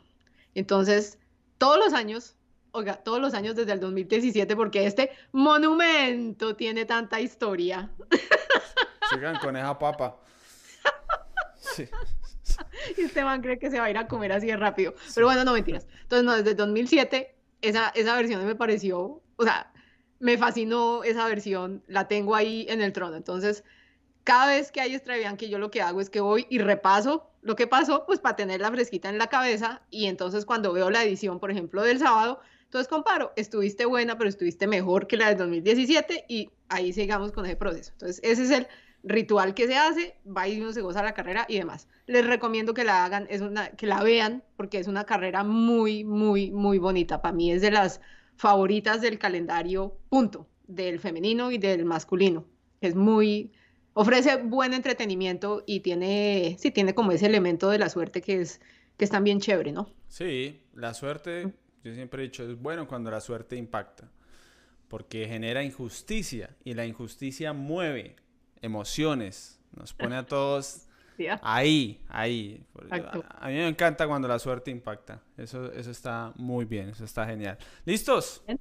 Entonces, 0.56 1.18
todos 1.58 1.78
los 1.78 1.94
años, 1.94 2.36
oiga, 2.72 2.96
todos 2.96 3.20
los 3.20 3.34
años 3.34 3.56
desde 3.56 3.74
el 3.74 3.80
2017, 3.80 4.56
porque 4.56 4.86
este 4.86 5.12
monumento 5.32 6.56
tiene 6.56 6.86
tanta 6.86 7.20
historia. 7.20 7.92
sigan 9.10 9.38
con 9.40 9.56
esa 9.56 9.78
papa. 9.78 10.20
Sí. 11.56 11.88
Y 12.97 13.02
este 13.02 13.24
man 13.24 13.41
cree 13.41 13.60
que 13.60 13.70
se 13.70 13.80
va 13.80 13.86
a 13.86 13.89
ir 13.89 13.97
a 13.97 14.08
comer 14.08 14.32
así 14.32 14.47
de 14.47 14.58
rápido. 14.58 14.93
Pero 15.14 15.28
bueno, 15.28 15.43
no 15.43 15.54
mentiras. 15.54 15.88
Entonces, 16.02 16.26
no, 16.26 16.36
desde 16.36 16.52
el 16.52 16.58
2007, 16.58 17.36
esa, 17.62 17.89
esa 17.89 18.16
versión 18.16 18.45
me 18.45 18.56
pareció, 18.56 19.22
o 19.36 19.43
sea, 19.43 19.72
me 20.20 20.38
fascinó 20.38 21.04
esa 21.04 21.26
versión, 21.28 21.84
la 21.88 22.08
tengo 22.08 22.36
ahí 22.36 22.66
en 22.70 22.82
el 22.82 22.93
trono. 22.93 23.16
Entonces, 23.16 23.64
cada 24.24 24.47
vez 24.47 24.72
que 24.72 24.82
hay 24.82 25.00
Bianchi, 25.06 25.50
yo 25.50 25.58
lo 25.58 25.72
que 25.72 25.82
hago 25.82 26.02
es 26.02 26.10
que 26.10 26.22
voy 26.22 26.45
y 26.50 26.60
repaso 26.60 27.32
lo 27.41 27.56
que 27.56 27.68
pasó, 27.68 28.06
pues 28.06 28.20
para 28.20 28.36
tenerla 28.36 28.70
fresquita 28.70 29.10
en 29.10 29.18
la 29.18 29.28
cabeza. 29.28 29.82
Y 29.89 30.06
entonces, 30.06 30.45
cuando 30.45 30.74
veo 30.74 30.89
la 30.89 31.04
edición, 31.04 31.39
por 31.39 31.52
ejemplo, 31.52 31.84
del 31.84 32.00
sábado, 32.00 32.41
entonces 32.66 32.88
comparo, 32.88 33.34
estuviste 33.36 33.86
buena, 33.86 34.18
pero 34.18 34.30
estuviste 34.30 34.68
mejor 34.68 35.08
que 35.08 35.18
la 35.18 35.30
del 35.30 35.38
2017 35.38 36.26
y 36.28 36.52
ahí 36.68 36.93
sigamos 36.93 37.32
con 37.32 37.45
ese 37.45 37.56
proceso. 37.56 37.91
Entonces, 37.93 38.20
ese 38.24 38.43
es 38.43 38.52
el 38.52 38.68
ritual 39.04 39.54
que 39.54 39.68
se 39.68 39.78
hace, 39.78 40.16
va 40.26 40.47
y 40.47 40.62
uno 40.62 40.74
se 40.74 40.82
goza 40.82 41.02
la 41.02 41.14
carrera 41.14 41.45
y 41.50 41.58
demás. 41.58 41.88
Les 42.10 42.26
recomiendo 42.26 42.74
que 42.74 42.84
la 42.84 43.05
hagan, 43.05 43.28
es 43.30 43.41
una, 43.41 43.70
que 43.70 43.86
la 43.86 44.01
vean, 44.01 44.43
porque 44.57 44.80
es 44.80 44.88
una 44.88 45.05
carrera 45.05 45.43
muy, 45.43 46.03
muy, 46.03 46.49
muy 46.49 46.80
bonita. 46.80 47.22
Para 47.22 47.36
mí 47.36 47.51
es 47.51 47.62
de 47.62 47.70
las 47.70 48.01
favoritas 48.36 48.99
del 48.99 49.20
calendario, 49.20 49.95
punto, 50.10 50.47
del 50.66 50.99
femenino 50.99 51.51
y 51.51 51.60
del 51.60 51.86
masculino. 51.86 52.45
Es 52.82 52.95
muy, 52.95 53.51
ofrece 53.93 54.38
buen 54.38 54.74
entretenimiento 54.74 55.64
y 55.68 55.82
tiene, 55.82 56.57
sí, 56.57 56.72
tiene 56.72 56.95
como 56.95 57.12
ese 57.12 57.28
elemento 57.28 57.70
de 57.70 57.78
la 57.78 57.89
suerte 57.89 58.24
que 58.24 58.41
es, 58.41 58.60
que 58.97 59.05
es 59.05 59.12
también 59.12 59.39
chévere, 59.39 59.72
¿no? 59.72 59.88
Sí, 60.07 60.64
la 60.74 60.95
suerte, 60.95 61.53
yo 61.84 61.93
siempre 61.93 62.24
he 62.24 62.26
dicho, 62.26 62.43
es 62.43 62.60
bueno 62.60 62.88
cuando 62.88 63.12
la 63.12 63.22
suerte 63.22 63.55
impacta, 63.55 64.10
porque 64.88 65.28
genera 65.28 65.62
injusticia 65.62 66.57
y 66.64 66.74
la 66.74 66.88
injusticia 66.88 67.53
mueve 67.53 68.16
emociones, 68.64 69.60
nos 69.78 69.93
pone 69.93 70.16
a 70.16 70.26
todos 70.26 70.89
Ah, 71.28 71.39
ahí, 71.41 72.01
ahí. 72.09 72.63
Exacto. 72.84 73.24
A, 73.39 73.47
mí 73.47 73.53
me 73.55 73.67
encanta 73.67 74.07
cuando 74.07 74.28
la 74.28 74.39
suerte 74.39 74.72
impacta, 74.72 75.22
eso, 75.38 75.72
eso 75.74 75.91
está 75.91 76.32
muy 76.36 76.65
bien, 76.65 76.89
eso 76.89 77.03
está 77.03 77.26
genial. 77.26 77.57
¿Listos? 77.86 78.41
Bien. 78.47 78.59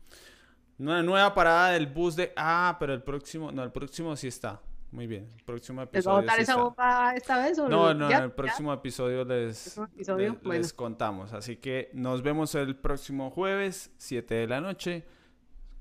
Una 0.79 1.03
nueva 1.03 1.35
parada 1.35 1.71
del 1.73 1.87
bus 1.87 2.15
de... 2.17 2.33
Ah, 2.37 2.77
pero 2.79 2.95
el 2.95 3.03
próximo, 3.03 3.51
no, 3.53 3.63
el 3.65 3.73
próximo 3.73 4.15
sí 4.17 4.29
está. 4.29 4.61
Muy 4.91 5.07
bien, 5.07 5.29
el 5.37 5.45
próximo 5.45 5.83
¿Les 5.83 5.87
va 5.87 5.91
a 5.91 5.99
episodio 5.99 6.17
botar 6.23 6.37
sí 6.37 6.43
esa 6.43 6.53
está. 6.53 6.63
bomba 6.63 7.15
esta 7.15 7.39
vez? 7.45 7.59
o 7.59 7.69
No, 7.69 7.93
no, 7.93 8.09
ya? 8.09 8.17
en 8.19 8.23
el 8.25 8.31
¿Ya? 8.31 8.37
próximo 8.37 8.73
episodio 8.73 9.25
les, 9.25 9.61
¿Próximo 9.63 9.85
episodio? 9.87 10.29
le- 10.33 10.39
Bueno. 10.39 10.63
les 10.63 10.73
contamos. 10.73 11.33
Así 11.35 11.57
que 11.57 11.91
nos 11.93 12.23
vemos 12.23 12.55
el 12.55 12.75
próximo 12.77 13.31
jueves, 13.31 13.93
7 13.99 14.35
de 14.35 14.47
la 14.47 14.61
noche, 14.63 15.05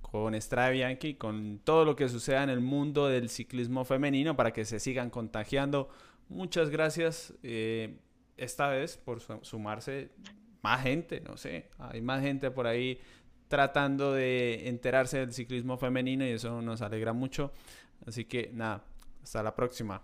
con 0.01 0.35
Estrada 0.35 0.69
Bianchi, 0.71 1.13
con 1.15 1.59
todo 1.63 1.85
lo 1.85 1.95
que 1.95 2.09
suceda 2.09 2.43
en 2.43 2.49
el 2.49 2.59
mundo 2.59 3.07
del 3.07 3.29
ciclismo 3.29 3.85
femenino 3.85 4.35
para 4.35 4.51
que 4.51 4.65
se 4.65 4.79
sigan 4.79 5.09
contagiando. 5.09 5.89
Muchas 6.29 6.69
gracias 6.69 7.33
eh, 7.43 7.97
esta 8.35 8.67
vez 8.69 8.97
por 8.97 9.19
su- 9.21 9.39
sumarse 9.43 10.09
más 10.61 10.81
gente, 10.83 11.21
no 11.21 11.37
sé, 11.37 11.69
hay 11.77 12.01
más 12.01 12.21
gente 12.21 12.51
por 12.51 12.67
ahí 12.67 12.99
tratando 13.47 14.11
de 14.13 14.67
enterarse 14.67 15.19
del 15.19 15.33
ciclismo 15.33 15.77
femenino 15.77 16.25
y 16.25 16.31
eso 16.31 16.61
nos 16.61 16.81
alegra 16.81 17.13
mucho. 17.13 17.53
Así 18.05 18.25
que 18.25 18.51
nada, 18.53 18.83
hasta 19.23 19.41
la 19.41 19.55
próxima. 19.55 20.01